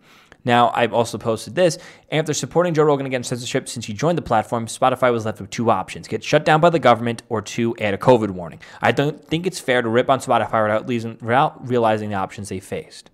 Now, 0.45 0.71
I've 0.73 0.93
also 0.93 1.17
posted 1.17 1.55
this. 1.55 1.77
After 2.11 2.33
supporting 2.33 2.73
Joe 2.73 2.83
Rogan 2.83 3.05
against 3.05 3.29
censorship 3.29 3.69
since 3.69 3.85
he 3.85 3.93
joined 3.93 4.17
the 4.17 4.23
platform, 4.23 4.67
Spotify 4.67 5.11
was 5.11 5.25
left 5.25 5.39
with 5.39 5.49
two 5.49 5.71
options 5.71 6.07
get 6.07 6.23
shut 6.23 6.45
down 6.45 6.61
by 6.61 6.69
the 6.69 6.79
government 6.79 7.23
or 7.29 7.41
two, 7.41 7.75
add 7.77 7.93
a 7.93 7.97
COVID 7.97 8.31
warning. 8.31 8.59
I 8.81 8.91
don't 8.91 9.23
think 9.23 9.47
it's 9.47 9.59
fair 9.59 9.81
to 9.81 9.89
rip 9.89 10.09
on 10.09 10.19
Spotify 10.19 10.85
without, 10.85 11.21
without 11.21 11.67
realizing 11.67 12.09
the 12.09 12.15
options 12.15 12.49
they 12.49 12.59
faced. 12.59 13.09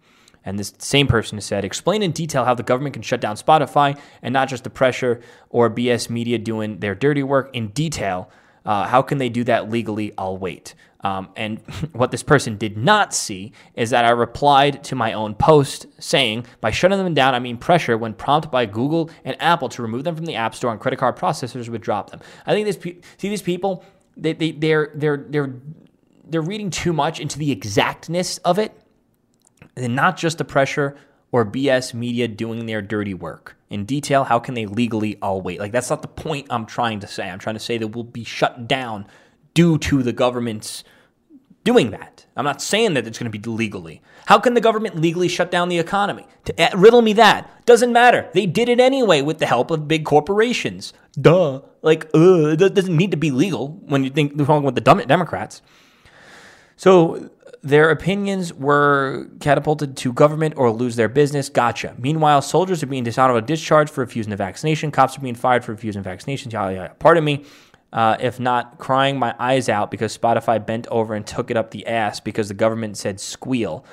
And 0.45 0.57
this 0.57 0.73
same 0.79 1.07
person 1.07 1.37
has 1.37 1.45
said, 1.45 1.65
explain 1.65 2.01
in 2.01 2.11
detail 2.11 2.45
how 2.45 2.55
the 2.55 2.63
government 2.63 2.93
can 2.93 3.03
shut 3.03 3.21
down 3.21 3.35
Spotify 3.35 3.99
and 4.21 4.33
not 4.33 4.49
just 4.49 4.63
the 4.63 4.69
pressure 4.69 5.21
or 5.49 5.69
BS 5.69 6.09
media 6.09 6.37
doing 6.37 6.79
their 6.79 6.95
dirty 6.95 7.23
work 7.23 7.49
in 7.53 7.67
detail. 7.67 8.31
Uh, 8.65 8.87
how 8.87 9.01
can 9.01 9.17
they 9.17 9.29
do 9.29 9.43
that 9.43 9.69
legally? 9.69 10.13
I'll 10.17 10.37
wait. 10.37 10.73
Um, 11.01 11.29
and 11.35 11.59
what 11.93 12.11
this 12.11 12.23
person 12.23 12.57
did 12.57 12.77
not 12.77 13.13
see 13.13 13.53
is 13.75 13.89
that 13.91 14.05
I 14.05 14.09
replied 14.09 14.83
to 14.85 14.95
my 14.95 15.13
own 15.13 15.35
post 15.35 15.87
saying, 15.99 16.45
by 16.61 16.71
shutting 16.71 16.97
them 16.97 17.13
down, 17.13 17.35
I 17.35 17.39
mean 17.39 17.57
pressure 17.57 17.97
when 17.97 18.13
prompted 18.13 18.51
by 18.51 18.65
Google 18.65 19.09
and 19.23 19.41
Apple 19.41 19.69
to 19.69 19.81
remove 19.81 20.03
them 20.03 20.15
from 20.15 20.25
the 20.25 20.35
App 20.35 20.55
Store 20.55 20.71
and 20.71 20.79
credit 20.79 20.97
card 20.97 21.15
processors 21.15 21.69
would 21.69 21.81
drop 21.81 22.09
them. 22.11 22.19
I 22.45 22.53
think 22.53 22.65
this 22.65 22.77
pe- 22.77 22.97
see 23.17 23.29
these 23.29 23.41
people, 23.41 23.83
they, 24.17 24.33
they, 24.33 24.51
they're, 24.51 24.91
they're, 24.93 25.25
they're, 25.29 25.55
they're 26.25 26.41
reading 26.41 26.69
too 26.69 26.93
much 26.93 27.19
into 27.19 27.39
the 27.39 27.51
exactness 27.51 28.37
of 28.39 28.59
it, 28.59 28.79
and 29.75 29.95
not 29.95 30.17
just 30.17 30.37
the 30.37 30.45
pressure 30.45 30.97
or 31.31 31.45
BS 31.45 31.93
media 31.93 32.27
doing 32.27 32.65
their 32.65 32.81
dirty 32.81 33.13
work? 33.13 33.55
In 33.69 33.85
detail, 33.85 34.23
how 34.23 34.39
can 34.39 34.55
they 34.55 34.65
legally 34.65 35.17
all 35.21 35.41
wait? 35.41 35.59
Like, 35.59 35.71
that's 35.71 35.89
not 35.89 36.01
the 36.01 36.07
point 36.07 36.47
I'm 36.49 36.65
trying 36.65 36.99
to 37.01 37.07
say. 37.07 37.29
I'm 37.29 37.39
trying 37.39 37.55
to 37.55 37.59
say 37.59 37.77
that 37.77 37.89
we'll 37.89 38.03
be 38.03 38.23
shut 38.23 38.67
down 38.67 39.07
due 39.53 39.77
to 39.77 40.03
the 40.03 40.13
government's 40.13 40.83
doing 41.63 41.91
that. 41.91 42.25
I'm 42.35 42.45
not 42.45 42.61
saying 42.61 42.93
that 42.93 43.05
it's 43.05 43.19
going 43.19 43.31
to 43.31 43.37
be 43.37 43.43
legally. 43.49 44.01
How 44.27 44.39
can 44.39 44.53
the 44.53 44.61
government 44.61 44.95
legally 44.95 45.27
shut 45.27 45.51
down 45.51 45.69
the 45.69 45.79
economy? 45.79 46.25
To, 46.45 46.63
uh, 46.63 46.77
riddle 46.77 47.01
me 47.01 47.13
that. 47.13 47.65
Doesn't 47.65 47.91
matter. 47.91 48.29
They 48.33 48.45
did 48.45 48.69
it 48.69 48.79
anyway 48.79 49.21
with 49.21 49.39
the 49.39 49.45
help 49.45 49.69
of 49.71 49.87
big 49.87 50.05
corporations. 50.05 50.93
Duh. 51.19 51.61
Like, 51.81 52.05
uh, 52.15 52.47
it 52.49 52.73
doesn't 52.73 52.95
need 52.95 53.11
to 53.11 53.17
be 53.17 53.31
legal 53.31 53.69
when 53.85 54.03
you 54.03 54.09
think 54.09 54.37
they're 54.37 54.59
with 54.59 54.75
the 54.75 55.05
Democrats. 55.07 55.61
So 56.75 57.29
their 57.61 57.89
opinions 57.89 58.53
were 58.53 59.27
catapulted 59.41 59.97
to 59.97 60.13
government 60.13 60.53
or 60.57 60.71
lose 60.71 60.95
their 60.95 61.09
business. 61.09 61.49
Gotcha. 61.49 61.93
Meanwhile, 61.97 62.41
soldiers 62.41 62.81
are 62.83 62.87
being 62.87 63.03
dishonorably 63.03 63.45
discharged 63.45 63.91
for 63.91 64.01
refusing 64.01 64.29
the 64.29 64.37
vaccination. 64.37 64.91
Cops 64.91 65.17
are 65.17 65.21
being 65.21 65.35
fired 65.35 65.65
for 65.65 65.73
refusing 65.73 66.03
vaccinations. 66.03 66.53
Yeah, 66.53 66.69
yeah. 66.69 66.87
Pardon 66.99 67.23
me. 67.23 67.45
Uh, 67.91 68.15
if 68.19 68.39
not 68.39 68.77
crying 68.77 69.17
my 69.17 69.33
eyes 69.39 69.67
out 69.67 69.89
because 69.89 70.15
Spotify 70.15 70.63
bent 70.63 70.85
over 70.87 71.15
and 71.15 71.25
took 71.25 71.49
it 71.49 71.57
up 71.57 71.71
the 71.71 71.87
ass 71.87 72.19
because 72.19 72.47
the 72.47 72.53
government 72.53 72.97
said 72.97 73.19
squeal. 73.19 73.83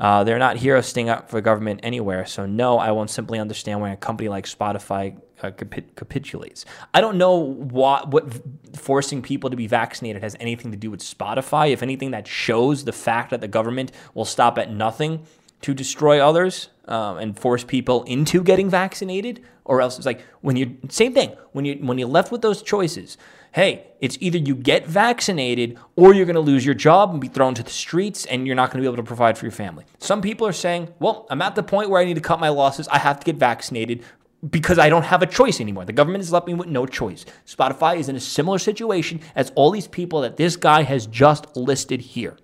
Uh, 0.00 0.22
they're 0.22 0.38
not 0.38 0.58
heroes 0.58 0.86
sting 0.86 1.08
up 1.08 1.28
for 1.28 1.40
government 1.40 1.80
anywhere. 1.82 2.24
So, 2.26 2.46
no, 2.46 2.78
I 2.78 2.92
won't 2.92 3.10
simply 3.10 3.38
understand 3.40 3.80
why 3.80 3.90
a 3.90 3.96
company 3.96 4.28
like 4.28 4.44
Spotify 4.46 5.18
uh, 5.42 5.50
capitulates. 5.50 6.64
I 6.94 7.00
don't 7.00 7.18
know 7.18 7.36
what, 7.36 8.10
what 8.10 8.32
forcing 8.76 9.22
people 9.22 9.50
to 9.50 9.56
be 9.56 9.66
vaccinated 9.66 10.22
has 10.22 10.36
anything 10.38 10.70
to 10.70 10.76
do 10.76 10.90
with 10.90 11.00
Spotify. 11.00 11.72
If 11.72 11.82
anything, 11.82 12.12
that 12.12 12.28
shows 12.28 12.84
the 12.84 12.92
fact 12.92 13.30
that 13.30 13.40
the 13.40 13.48
government 13.48 13.90
will 14.14 14.24
stop 14.24 14.58
at 14.58 14.70
nothing 14.70 15.24
to 15.62 15.74
destroy 15.74 16.20
others 16.20 16.68
um, 16.86 17.18
and 17.18 17.36
force 17.36 17.64
people 17.64 18.04
into 18.04 18.42
getting 18.42 18.70
vaccinated. 18.70 19.42
Or 19.64 19.80
else 19.80 19.96
it's 19.96 20.06
like 20.06 20.22
when 20.40 20.56
you 20.56 20.78
same 20.88 21.12
thing 21.12 21.36
when 21.52 21.66
you 21.66 21.74
when 21.74 21.98
you're 21.98 22.08
left 22.08 22.32
with 22.32 22.40
those 22.40 22.62
choices 22.62 23.18
hey, 23.52 23.86
it's 24.00 24.16
either 24.20 24.38
you 24.38 24.54
get 24.54 24.86
vaccinated 24.86 25.78
or 25.96 26.14
you're 26.14 26.26
going 26.26 26.34
to 26.34 26.40
lose 26.40 26.64
your 26.64 26.74
job 26.74 27.10
and 27.10 27.20
be 27.20 27.28
thrown 27.28 27.54
to 27.54 27.62
the 27.62 27.70
streets 27.70 28.26
and 28.26 28.46
you're 28.46 28.56
not 28.56 28.70
going 28.70 28.82
to 28.82 28.88
be 28.88 28.92
able 28.92 29.02
to 29.02 29.06
provide 29.06 29.36
for 29.36 29.44
your 29.44 29.52
family. 29.52 29.84
Some 29.98 30.22
people 30.22 30.46
are 30.46 30.52
saying, 30.52 30.92
well, 30.98 31.26
I'm 31.30 31.42
at 31.42 31.54
the 31.54 31.62
point 31.62 31.90
where 31.90 32.00
I 32.00 32.04
need 32.04 32.14
to 32.14 32.20
cut 32.20 32.40
my 32.40 32.48
losses. 32.48 32.88
I 32.88 32.98
have 32.98 33.18
to 33.20 33.24
get 33.24 33.36
vaccinated 33.36 34.04
because 34.48 34.78
I 34.78 34.88
don't 34.88 35.02
have 35.02 35.22
a 35.22 35.26
choice 35.26 35.60
anymore. 35.60 35.84
The 35.84 35.92
government 35.92 36.22
has 36.22 36.32
left 36.32 36.46
me 36.46 36.54
with 36.54 36.68
no 36.68 36.86
choice. 36.86 37.24
Spotify 37.46 37.98
is 37.98 38.08
in 38.08 38.14
a 38.14 38.20
similar 38.20 38.58
situation 38.58 39.20
as 39.34 39.50
all 39.56 39.70
these 39.70 39.88
people 39.88 40.20
that 40.20 40.36
this 40.36 40.56
guy 40.56 40.82
has 40.82 41.06
just 41.06 41.56
listed 41.56 42.00
here. 42.00 42.36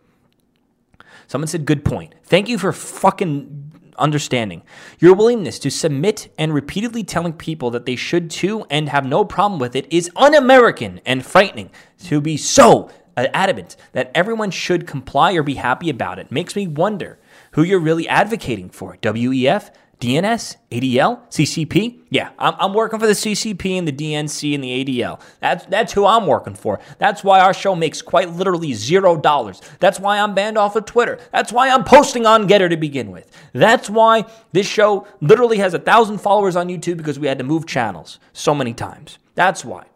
Someone 1.27 1.49
said, 1.49 1.65
good 1.65 1.85
point. 1.85 2.15
Thank 2.25 2.49
you 2.49 2.59
for 2.59 2.73
fucking 2.73 3.64
understanding. 3.97 4.63
Your 4.99 5.15
willingness 5.15 5.59
to 5.61 5.71
submit 5.71 6.33
and 6.39 6.53
repeatedly 6.53 7.05
telling 7.05 7.33
people 7.33 7.71
that 7.71 7.87
they 7.87 7.97
should 7.97 8.31
too 8.31 8.67
and 8.71 8.89
have 8.89 9.05
no 9.05 9.25
problem 9.25 9.61
with 9.61 9.77
it 9.77 9.87
is 9.91 10.11
un 10.17 10.35
American 10.35 11.01
and 11.07 11.25
frightening. 11.25 11.71
To 12.05 12.21
be 12.21 12.37
so 12.37 12.91
adamant 13.17 13.77
that 13.93 14.11
everyone 14.15 14.51
should 14.51 14.87
comply 14.87 15.35
or 15.35 15.43
be 15.43 15.55
happy 15.55 15.89
about 15.89 16.19
it 16.19 16.31
makes 16.33 16.57
me 16.57 16.67
wonder 16.67 17.19
who 17.53 17.63
you're 17.63 17.79
really 17.79 18.09
advocating 18.09 18.69
for. 18.71 18.97
WEF? 18.97 19.71
DNC, 20.01 20.57
ADL, 20.71 21.21
CCP. 21.31 22.01
Yeah, 22.11 22.31
I'm, 22.39 22.55
I'm, 22.59 22.75
working 22.75 22.99
for 22.99 23.07
the 23.07 23.13
CCP 23.13 23.79
and 23.79 23.87
the 23.87 23.93
DNC 23.93 24.55
and 24.55 24.65
the 24.65 24.85
ADL. 24.85 25.21
That's 25.41 25.65
that's 25.67 25.93
who 25.93 26.07
I'm 26.07 26.27
working 26.27 26.55
for. 26.55 26.81
That's 26.99 27.25
why 27.25 27.41
our 27.41 27.55
show 27.55 27.75
makes 27.75 28.03
quite 28.03 28.31
literally 28.31 28.73
zero 28.73 29.17
dollars. 29.17 29.61
That's 29.81 30.01
why 30.01 30.19
I'm 30.19 30.35
banned 30.35 30.59
off 30.59 30.77
of 30.77 30.85
Twitter. 30.85 31.19
That's 31.33 31.53
why 31.53 31.71
I'm 31.71 31.85
posting 31.85 32.27
on 32.27 32.49
Gettr 32.49 32.69
to 32.71 32.77
begin 32.77 33.11
with. 33.11 33.31
That's 33.53 33.89
why 33.89 34.27
this 34.53 34.67
show 34.67 35.07
literally 35.21 35.59
has 35.59 35.75
a 35.75 35.79
thousand 35.79 36.19
followers 36.19 36.57
on 36.57 36.69
YouTube 36.69 36.97
because 36.97 37.19
we 37.19 37.27
had 37.27 37.39
to 37.39 37.45
move 37.45 37.67
channels 37.67 38.19
so 38.33 38.55
many 38.55 38.75
times. 38.75 39.19
That's 39.35 39.65
why. 39.65 39.87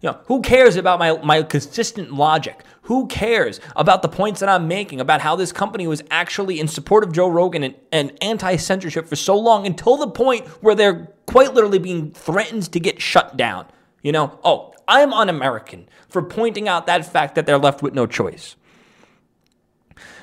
You 0.00 0.10
know, 0.10 0.20
who 0.26 0.42
cares 0.42 0.76
about 0.76 0.98
my, 0.98 1.16
my 1.22 1.42
consistent 1.42 2.12
logic? 2.12 2.62
Who 2.84 3.06
cares 3.06 3.60
about 3.76 4.02
the 4.02 4.08
points 4.08 4.40
that 4.40 4.48
I'm 4.48 4.68
making 4.68 5.00
about 5.00 5.22
how 5.22 5.36
this 5.36 5.52
company 5.52 5.86
was 5.86 6.02
actually 6.10 6.60
in 6.60 6.68
support 6.68 7.02
of 7.02 7.12
Joe 7.12 7.28
Rogan 7.28 7.62
and, 7.62 7.74
and 7.90 8.12
anti 8.20 8.56
censorship 8.56 9.06
for 9.06 9.16
so 9.16 9.38
long 9.38 9.66
until 9.66 9.96
the 9.96 10.08
point 10.08 10.46
where 10.62 10.74
they're 10.74 11.08
quite 11.26 11.54
literally 11.54 11.78
being 11.78 12.10
threatened 12.12 12.70
to 12.72 12.80
get 12.80 13.00
shut 13.00 13.36
down? 13.36 13.66
You 14.02 14.12
know, 14.12 14.38
oh, 14.44 14.74
I'm 14.86 15.14
un 15.14 15.30
American 15.30 15.88
for 16.08 16.22
pointing 16.22 16.68
out 16.68 16.86
that 16.86 17.10
fact 17.10 17.36
that 17.36 17.46
they're 17.46 17.58
left 17.58 17.82
with 17.82 17.94
no 17.94 18.06
choice. 18.06 18.56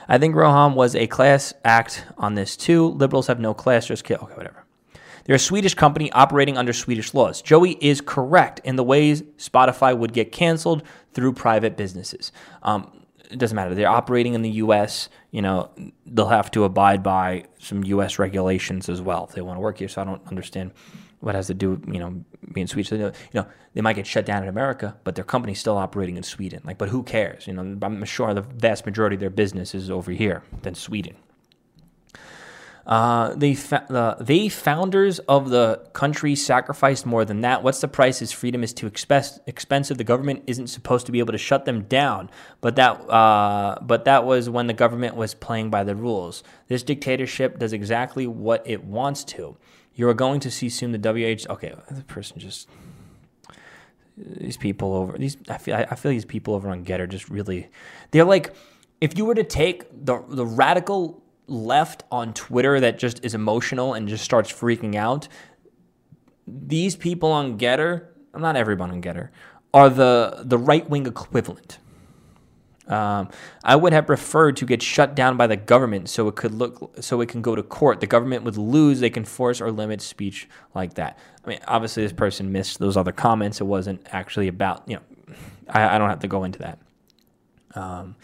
I 0.07 0.18
think 0.18 0.36
Rogan 0.36 0.76
was 0.76 0.95
a 0.95 1.07
class 1.07 1.53
act 1.66 2.05
on 2.18 2.36
this 2.36 2.55
too. 2.55 2.89
Liberals 2.89 3.28
have 3.28 3.39
no 3.39 3.53
class, 3.53 3.88
just 3.88 4.03
kill. 4.03 4.20
Okay, 4.22 4.36
whatever. 4.36 4.61
They're 5.32 5.38
a 5.38 5.39
Swedish 5.39 5.75
company 5.75 6.11
operating 6.11 6.57
under 6.57 6.73
Swedish 6.73 7.13
laws. 7.13 7.41
Joey 7.41 7.77
is 7.79 8.01
correct 8.01 8.59
in 8.65 8.75
the 8.75 8.84
ways 8.84 9.21
Spotify 9.38 9.97
would 9.97 10.11
get 10.11 10.34
canceled 10.34 10.84
through 11.13 11.32
private 11.32 11.77
businesses. 11.77 12.34
Um, 12.63 13.05
it 13.29 13.39
doesn't 13.39 13.55
matter. 13.55 13.73
They're 13.73 13.88
operating 13.88 14.34
in 14.34 14.41
the 14.41 14.49
U.S. 14.49 15.07
You 15.32 15.41
know, 15.41 15.69
they'll 16.05 16.27
have 16.27 16.51
to 16.51 16.65
abide 16.65 17.01
by 17.01 17.45
some 17.59 17.82
U.S. 17.86 18.19
regulations 18.19 18.89
as 18.89 19.01
well 19.01 19.23
if 19.23 19.34
they 19.34 19.39
want 19.39 19.55
to 19.55 19.61
work 19.61 19.77
here. 19.77 19.88
So 19.88 20.01
I 20.01 20.03
don't 20.03 20.21
understand 20.27 20.73
what 21.21 21.34
has 21.34 21.47
to 21.47 21.53
do 21.53 21.69
with 21.69 21.88
you 21.88 22.01
know 22.01 22.25
being 22.51 22.67
Swedish. 22.67 22.91
You 22.91 23.13
know, 23.34 23.47
they 23.73 23.79
might 23.79 23.95
get 23.95 24.07
shut 24.07 24.25
down 24.25 24.43
in 24.43 24.49
America, 24.49 24.97
but 25.05 25.15
their 25.15 25.23
company's 25.23 25.61
still 25.61 25.77
operating 25.77 26.17
in 26.17 26.23
Sweden. 26.23 26.61
Like, 26.65 26.77
but 26.77 26.89
who 26.89 27.03
cares? 27.03 27.47
You 27.47 27.53
know, 27.53 27.77
I'm 27.84 28.03
sure 28.03 28.34
the 28.34 28.41
vast 28.41 28.86
majority 28.86 29.13
of 29.13 29.21
their 29.21 29.29
business 29.29 29.73
is 29.73 29.89
over 29.89 30.11
here 30.11 30.43
than 30.63 30.75
Sweden. 30.75 31.15
Uh, 32.86 33.36
they, 33.36 33.53
fa- 33.53 34.17
they 34.19 34.49
founders 34.49 35.19
of 35.19 35.49
the 35.49 35.88
country 35.93 36.36
sacrificed 36.36 37.05
more 37.05 37.23
than 37.25 37.41
that. 37.41 37.63
What's 37.63 37.82
the 37.82 37.88
price? 37.88 38.21
Is 38.21 38.32
freedom 38.32 38.63
is 38.63 38.73
too 38.73 38.89
expe- 38.89 39.39
expensive. 39.45 39.97
The 39.97 40.03
government 40.03 40.43
isn't 40.47 40.67
supposed 40.67 41.05
to 41.05 41.11
be 41.11 41.19
able 41.19 41.32
to 41.34 41.38
shut 41.38 41.65
them 41.65 41.84
down. 41.84 42.29
But 42.59 42.75
that, 42.77 42.93
uh, 43.09 43.77
but 43.82 44.05
that 44.05 44.25
was 44.25 44.49
when 44.49 44.67
the 44.67 44.73
government 44.73 45.15
was 45.15 45.34
playing 45.34 45.69
by 45.69 45.84
the 45.84 45.95
rules. 45.95 46.43
This 46.67 46.84
dictatorship 46.84 47.59
does 47.59 47.73
exactly 47.73 48.25
what 48.27 48.63
it 48.65 48.84
wants 48.84 49.23
to. 49.25 49.57
You 49.93 50.07
are 50.09 50.13
going 50.13 50.39
to 50.41 50.51
see 50.51 50.69
soon 50.69 50.91
the 50.91 50.97
WH. 50.97 51.47
Okay, 51.49 51.75
the 51.89 52.03
person 52.03 52.39
just 52.39 52.67
these 54.17 54.57
people 54.57 54.93
over 54.93 55.17
these. 55.17 55.38
I 55.49 55.57
feel 55.57 55.75
I 55.75 55.95
feel 55.95 56.11
these 56.11 56.25
people 56.25 56.55
over 56.55 56.69
on 56.69 56.86
Gettr 56.86 57.07
just 57.09 57.29
really. 57.29 57.69
They're 58.11 58.25
like 58.25 58.53
if 58.99 59.17
you 59.17 59.25
were 59.25 59.36
to 59.36 59.43
take 59.43 59.84
the 60.05 60.23
the 60.27 60.45
radical 60.45 61.20
left 61.47 62.03
on 62.11 62.33
Twitter 62.33 62.79
that 62.79 62.97
just 62.99 63.23
is 63.23 63.33
emotional 63.33 63.93
and 63.93 64.07
just 64.07 64.23
starts 64.23 64.51
freaking 64.51 64.95
out, 64.95 65.27
these 66.47 66.95
people 66.95 67.31
on 67.31 67.57
Gettr, 67.57 68.07
not 68.35 68.55
everyone 68.55 68.91
on 68.91 69.01
Gettr, 69.01 69.29
are 69.73 69.89
the 69.89 70.43
the 70.43 70.57
right 70.57 70.89
wing 70.89 71.05
equivalent. 71.05 71.77
Um, 72.87 73.29
I 73.63 73.77
would 73.77 73.93
have 73.93 74.05
preferred 74.05 74.57
to 74.57 74.65
get 74.65 74.81
shut 74.81 75.15
down 75.15 75.37
by 75.37 75.47
the 75.47 75.55
government 75.55 76.09
so 76.09 76.27
it 76.27 76.35
could 76.35 76.53
look 76.53 76.95
so 76.99 77.21
it 77.21 77.29
can 77.29 77.41
go 77.41 77.55
to 77.55 77.63
court. 77.63 78.01
The 78.01 78.07
government 78.07 78.43
would 78.43 78.57
lose; 78.57 78.99
they 78.99 79.09
can 79.09 79.23
force 79.23 79.61
or 79.61 79.71
limit 79.71 80.01
speech 80.01 80.49
like 80.75 80.95
that. 80.95 81.17
I 81.45 81.49
mean, 81.49 81.59
obviously, 81.67 82.03
this 82.03 82.11
person 82.11 82.51
missed 82.51 82.79
those 82.79 82.97
other 82.97 83.13
comments. 83.13 83.61
It 83.61 83.65
wasn't 83.65 84.05
actually 84.11 84.47
about 84.47 84.83
you 84.87 84.97
know. 84.97 85.35
I, 85.69 85.95
I 85.95 85.97
don't 85.97 86.09
have 86.09 86.19
to 86.19 86.27
go 86.27 86.43
into 86.43 86.59
that. 86.59 86.79
Um, 87.75 88.15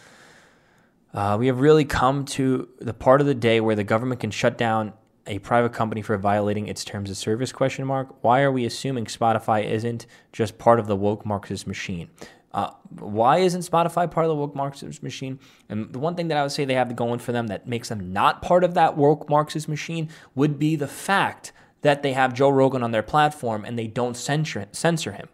uh, 1.17 1.35
we 1.35 1.47
have 1.47 1.59
really 1.59 1.83
come 1.83 2.23
to 2.23 2.69
the 2.77 2.93
part 2.93 3.21
of 3.21 3.25
the 3.25 3.33
day 3.33 3.59
where 3.59 3.75
the 3.75 3.83
government 3.83 4.21
can 4.21 4.29
shut 4.29 4.55
down 4.55 4.93
a 5.25 5.39
private 5.39 5.73
company 5.73 6.03
for 6.03 6.15
violating 6.15 6.67
its 6.67 6.85
terms 6.85 7.09
of 7.09 7.17
service 7.17 7.51
question 7.51 7.87
mark. 7.87 8.23
Why 8.23 8.41
are 8.41 8.51
we 8.51 8.65
assuming 8.65 9.05
spotify 9.05 9.65
isn't 9.65 10.05
just 10.31 10.59
part 10.59 10.79
of 10.79 10.85
the 10.85 10.95
woke 10.95 11.25
marxist 11.25 11.65
machine? 11.65 12.11
Uh, 12.51 12.69
why 12.99 13.39
isn't 13.39 13.61
spotify 13.61 14.09
part 14.09 14.25
of 14.25 14.29
the 14.29 14.35
woke 14.35 14.55
marxist 14.55 15.01
machine? 15.01 15.39
And 15.69 15.91
the 15.91 15.97
one 15.97 16.13
thing 16.13 16.27
that 16.27 16.37
i 16.37 16.43
would 16.43 16.51
say 16.51 16.65
they 16.65 16.75
have 16.75 16.95
going 16.95 17.17
for 17.17 17.31
them 17.31 17.47
that 17.47 17.67
makes 17.67 17.89
them 17.89 18.13
not 18.13 18.43
part 18.43 18.63
of 18.63 18.75
that 18.75 18.95
woke 18.95 19.27
marxist 19.27 19.67
machine 19.67 20.09
would 20.35 20.59
be 20.59 20.75
the 20.75 20.87
fact 20.87 21.51
that 21.81 22.03
they 22.03 22.13
have 22.13 22.35
joe 22.35 22.49
rogan 22.49 22.83
on 22.83 22.91
their 22.91 23.01
platform 23.01 23.65
and 23.65 23.77
they 23.77 23.87
don't 23.87 24.15
censor, 24.15 24.67
censor 24.71 25.13
him. 25.13 25.29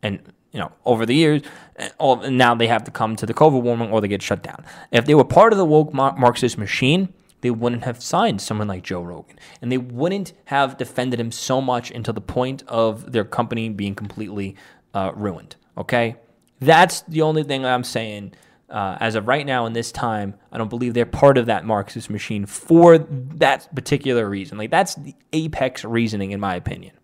And 0.00 0.32
you 0.54 0.60
know, 0.60 0.72
over 0.86 1.04
the 1.04 1.14
years, 1.14 1.42
eh, 1.76 1.90
now 2.30 2.54
they 2.54 2.68
have 2.68 2.84
to 2.84 2.90
come 2.92 3.16
to 3.16 3.26
the 3.26 3.34
COVID 3.34 3.60
warming 3.60 3.90
or 3.90 4.00
they 4.00 4.08
get 4.08 4.22
shut 4.22 4.42
down. 4.42 4.64
If 4.92 5.04
they 5.04 5.14
were 5.14 5.24
part 5.24 5.52
of 5.52 5.58
the 5.58 5.64
woke 5.64 5.92
Marxist 5.92 6.56
machine, 6.56 7.12
they 7.40 7.50
wouldn't 7.50 7.82
have 7.82 8.00
signed 8.00 8.40
someone 8.40 8.68
like 8.68 8.84
Joe 8.84 9.02
Rogan. 9.02 9.36
And 9.60 9.70
they 9.70 9.78
wouldn't 9.78 10.32
have 10.46 10.78
defended 10.78 11.18
him 11.18 11.32
so 11.32 11.60
much 11.60 11.90
until 11.90 12.14
the 12.14 12.20
point 12.20 12.62
of 12.68 13.12
their 13.12 13.24
company 13.24 13.68
being 13.68 13.96
completely 13.96 14.54
uh, 14.94 15.10
ruined. 15.14 15.56
Okay? 15.76 16.16
That's 16.60 17.02
the 17.02 17.22
only 17.22 17.42
thing 17.42 17.66
I'm 17.66 17.84
saying. 17.84 18.34
Uh, 18.70 18.96
as 18.98 19.14
of 19.14 19.28
right 19.28 19.44
now 19.44 19.66
in 19.66 19.72
this 19.72 19.92
time, 19.92 20.34
I 20.50 20.58
don't 20.58 20.70
believe 20.70 20.94
they're 20.94 21.04
part 21.04 21.36
of 21.36 21.46
that 21.46 21.64
Marxist 21.66 22.08
machine 22.08 22.46
for 22.46 22.96
that 22.98 23.72
particular 23.74 24.28
reason. 24.28 24.56
Like, 24.56 24.70
that's 24.70 24.94
the 24.94 25.14
apex 25.32 25.84
reasoning, 25.84 26.30
in 26.30 26.40
my 26.40 26.54
opinion. 26.54 26.94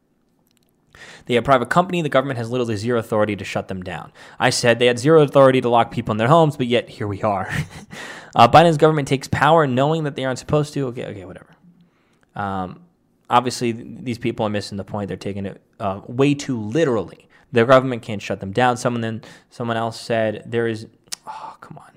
They 1.27 1.37
are 1.37 1.41
a 1.41 1.43
private 1.43 1.71
company. 1.71 2.03
The 2.03 2.09
government 2.09 2.39
has 2.39 2.51
literally 2.51 2.77
zero 2.77 2.99
authority 2.99 3.37
to 3.37 3.45
shut 3.45 3.69
them 3.69 3.83
down. 3.83 4.13
I 4.39 4.51
said 4.51 4.79
they 4.79 4.87
had 4.87 4.99
zero 4.99 5.23
authority 5.23 5.61
to 5.61 5.69
lock 5.69 5.91
people 5.91 6.13
in 6.13 6.19
their 6.19 6.29
homes, 6.29 6.57
but 6.57 6.67
yet 6.67 6.89
here 6.89 7.07
we 7.07 7.23
are. 7.23 7.51
uh, 8.35 8.49
Biden's 8.49 8.77
government 8.77 9.09
takes 9.09 9.29
power 9.29 9.67
knowing 9.67 10.05
that 10.05 10.17
they 10.17 10.25
aren't 10.25 10.39
supposed 10.39 10.75
to. 10.75 10.87
Okay, 10.89 11.07
okay, 11.07 11.25
whatever. 11.25 11.55
Um, 12.35 12.83
obviously, 13.29 13.73
these 13.73 14.19
people 14.19 14.47
are 14.47 14.51
missing 14.51 14.77
the 14.79 14.85
point. 14.85 15.09
They're 15.09 15.17
taking 15.17 15.47
it 15.47 15.61
uh, 15.79 16.01
way 16.07 16.35
too 16.35 16.61
literally. 16.61 17.29
The 17.53 17.65
government 17.65 18.03
can't 18.03 18.23
shut 18.23 18.41
them 18.41 18.53
down. 18.53 18.77
Someone 18.77 19.01
then, 19.01 19.23
someone 19.51 19.77
else 19.77 20.01
said 20.01 20.45
there 20.47 20.69
is. 20.69 20.87
Oh, 21.27 21.57
come 21.61 21.79
on. 21.79 21.91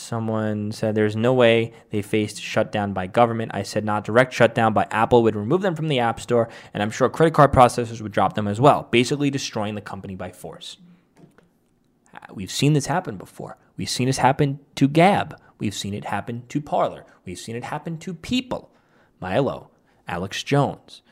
Someone 0.00 0.72
said 0.72 0.94
there's 0.94 1.14
no 1.14 1.32
way 1.32 1.72
they 1.90 2.02
faced 2.02 2.40
shutdown 2.40 2.92
by 2.92 3.06
government. 3.06 3.52
I 3.54 3.62
said 3.62 3.84
not 3.84 4.04
direct 4.04 4.32
shutdown 4.32 4.72
by 4.72 4.86
Apple 4.90 5.22
would 5.22 5.36
remove 5.36 5.62
them 5.62 5.76
from 5.76 5.88
the 5.88 6.00
App 6.00 6.20
Store, 6.20 6.48
and 6.72 6.82
I'm 6.82 6.90
sure 6.90 7.08
credit 7.08 7.34
card 7.34 7.52
processors 7.52 8.00
would 8.00 8.12
drop 8.12 8.34
them 8.34 8.48
as 8.48 8.60
well, 8.60 8.88
basically 8.90 9.30
destroying 9.30 9.74
the 9.74 9.80
company 9.80 10.16
by 10.16 10.32
force. 10.32 10.78
Uh, 12.14 12.18
we've 12.34 12.50
seen 12.50 12.72
this 12.72 12.86
happen 12.86 13.16
before. 13.16 13.56
We've 13.76 13.88
seen 13.88 14.06
this 14.06 14.18
happen 14.18 14.58
to 14.74 14.88
Gab. 14.88 15.40
We've 15.58 15.74
seen 15.74 15.94
it 15.94 16.06
happen 16.06 16.44
to 16.48 16.60
Parler. 16.60 17.04
We've 17.24 17.38
seen 17.38 17.54
it 17.54 17.64
happen 17.64 17.98
to 17.98 18.14
people. 18.14 18.72
Milo, 19.20 19.70
Alex 20.08 20.42
Jones. 20.42 21.02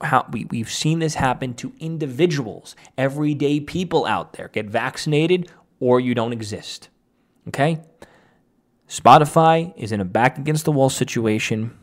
How, 0.00 0.26
we, 0.30 0.46
we've 0.46 0.70
seen 0.70 0.98
this 0.98 1.14
happen 1.14 1.54
to 1.54 1.72
individuals, 1.78 2.74
everyday 2.98 3.60
people 3.60 4.04
out 4.04 4.32
there. 4.32 4.48
Get 4.48 4.66
vaccinated 4.66 5.48
or 5.78 6.00
you 6.00 6.14
don't 6.14 6.32
exist. 6.32 6.88
Okay? 7.48 7.80
Spotify 8.88 9.72
is 9.76 9.90
in 9.90 10.00
a 10.00 10.04
back 10.04 10.38
against 10.38 10.64
the 10.64 10.72
wall 10.72 10.90
situation, 10.90 11.76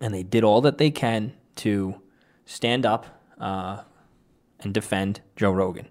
and 0.00 0.14
they 0.14 0.22
did 0.22 0.44
all 0.44 0.60
that 0.62 0.78
they 0.78 0.90
can 0.90 1.34
to 1.56 2.00
stand 2.46 2.86
up 2.86 3.20
uh, 3.38 3.82
and 4.60 4.72
defend 4.72 5.20
Joe 5.36 5.52
Rogan. 5.52 5.88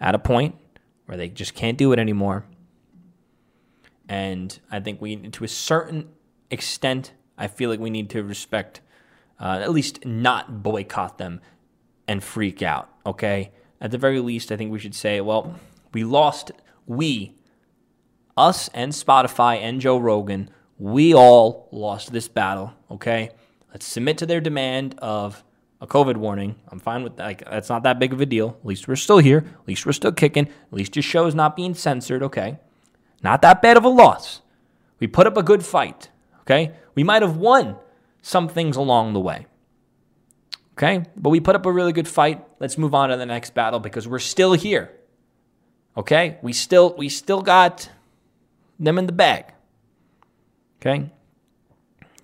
At 0.00 0.14
a 0.14 0.18
point 0.18 0.54
where 1.06 1.16
they 1.16 1.28
just 1.28 1.54
can't 1.54 1.76
do 1.76 1.92
it 1.92 1.98
anymore. 1.98 2.44
And 4.08 4.58
I 4.70 4.80
think 4.80 5.00
we, 5.00 5.16
to 5.16 5.44
a 5.44 5.48
certain 5.48 6.08
extent, 6.50 7.12
I 7.36 7.46
feel 7.46 7.70
like 7.70 7.80
we 7.80 7.90
need 7.90 8.10
to 8.10 8.22
respect, 8.22 8.80
uh, 9.40 9.60
at 9.62 9.72
least 9.72 10.04
not 10.04 10.62
boycott 10.62 11.18
them 11.18 11.40
and 12.06 12.22
freak 12.22 12.62
out, 12.62 12.88
okay? 13.06 13.52
At 13.80 13.90
the 13.90 13.98
very 13.98 14.20
least, 14.20 14.52
I 14.52 14.56
think 14.56 14.70
we 14.70 14.78
should 14.78 14.94
say, 14.94 15.20
well, 15.20 15.58
we 15.92 16.04
lost, 16.04 16.52
we, 16.86 17.34
us 18.36 18.68
and 18.74 18.92
Spotify 18.92 19.58
and 19.58 19.80
Joe 19.80 19.98
Rogan, 19.98 20.50
we 20.78 21.14
all 21.14 21.68
lost 21.70 22.12
this 22.12 22.28
battle, 22.28 22.72
okay? 22.90 23.30
Let's 23.70 23.86
submit 23.86 24.18
to 24.18 24.26
their 24.26 24.40
demand 24.40 24.96
of 24.98 25.44
a 25.80 25.86
COVID 25.86 26.16
warning. 26.16 26.56
I'm 26.68 26.78
fine 26.78 27.02
with 27.02 27.16
that. 27.16 27.24
Like, 27.24 27.44
that's 27.44 27.68
not 27.68 27.82
that 27.84 27.98
big 27.98 28.12
of 28.12 28.20
a 28.20 28.26
deal. 28.26 28.56
At 28.60 28.66
least 28.66 28.88
we're 28.88 28.96
still 28.96 29.18
here. 29.18 29.38
At 29.38 29.68
least 29.68 29.86
we're 29.86 29.92
still 29.92 30.12
kicking. 30.12 30.46
At 30.46 30.72
least 30.72 30.96
your 30.96 31.02
show 31.02 31.26
is 31.26 31.34
not 31.34 31.56
being 31.56 31.74
censored, 31.74 32.22
okay? 32.22 32.58
Not 33.22 33.42
that 33.42 33.62
bad 33.62 33.76
of 33.76 33.84
a 33.84 33.88
loss. 33.88 34.42
We 34.98 35.06
put 35.06 35.26
up 35.26 35.36
a 35.36 35.42
good 35.42 35.64
fight, 35.64 36.10
okay? 36.42 36.72
We 36.94 37.04
might 37.04 37.22
have 37.22 37.36
won 37.36 37.76
some 38.22 38.48
things 38.48 38.76
along 38.76 39.12
the 39.12 39.20
way. 39.20 39.46
Okay? 40.72 41.04
But 41.16 41.30
we 41.30 41.40
put 41.40 41.56
up 41.56 41.66
a 41.66 41.72
really 41.72 41.92
good 41.92 42.08
fight. 42.08 42.44
Let's 42.60 42.78
move 42.78 42.94
on 42.94 43.10
to 43.10 43.16
the 43.16 43.26
next 43.26 43.54
battle 43.54 43.80
because 43.80 44.08
we're 44.08 44.18
still 44.18 44.52
here. 44.54 44.92
Okay? 45.96 46.38
We 46.42 46.52
still 46.52 46.94
we 46.96 47.08
still 47.08 47.42
got 47.42 47.90
them 48.84 48.98
in 48.98 49.06
the 49.06 49.12
bag. 49.12 49.52
Okay? 50.80 51.10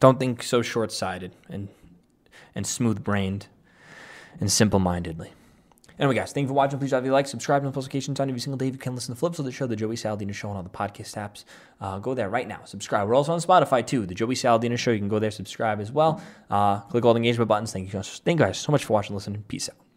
Don't 0.00 0.18
think 0.18 0.42
so 0.42 0.62
short-sighted 0.62 1.32
and 1.48 1.68
and 2.54 2.66
smooth-brained 2.66 3.46
and 4.40 4.50
simple-mindedly. 4.50 5.32
Anyway, 5.98 6.14
guys, 6.14 6.32
thank 6.32 6.44
you 6.44 6.48
for 6.48 6.54
watching. 6.54 6.78
Please 6.78 6.90
drop 6.90 7.04
a 7.04 7.11
like, 7.11 7.26
subscribe, 7.26 7.64
and 7.64 7.74
notifications 7.74 8.20
on 8.20 8.28
every 8.28 8.40
single 8.40 8.56
day. 8.56 8.68
If 8.68 8.74
you 8.74 8.78
can 8.78 8.94
listen 8.94 9.14
to 9.14 9.18
Flips 9.18 9.40
of 9.40 9.44
the 9.44 9.52
show, 9.52 9.66
the 9.66 9.74
Joey 9.74 9.96
Saladino 9.96 10.32
Show 10.32 10.48
on 10.48 10.56
all 10.56 10.62
the 10.62 10.68
podcast 10.68 11.16
apps. 11.16 11.44
Uh, 11.80 11.98
go 11.98 12.14
there 12.14 12.28
right 12.28 12.46
now. 12.46 12.61
Subscribe. 12.64 13.09
We're 13.09 13.16
also 13.16 13.32
on 13.32 13.40
Spotify 13.40 13.84
too. 13.84 14.06
The 14.06 14.14
Joey 14.14 14.36
Saladino 14.36 14.78
Show. 14.78 14.92
You 14.92 15.00
can 15.00 15.09
go 15.09 15.18
there, 15.18 15.32
subscribe 15.32 15.80
as 15.80 15.90
well. 15.90 16.22
Uh, 16.48 16.80
click 16.82 17.04
all 17.04 17.14
the 17.14 17.18
engagement 17.18 17.48
buttons. 17.48 17.72
Thank 17.72 17.86
you 17.86 17.92
guys. 17.92 18.20
Thank 18.24 18.38
you 18.38 18.46
guys 18.46 18.59
so 18.59 18.70
much 18.70 18.84
for 18.84 18.92
watching, 18.92 19.16
listening. 19.16 19.44
Peace 19.48 19.68
out. 19.68 19.88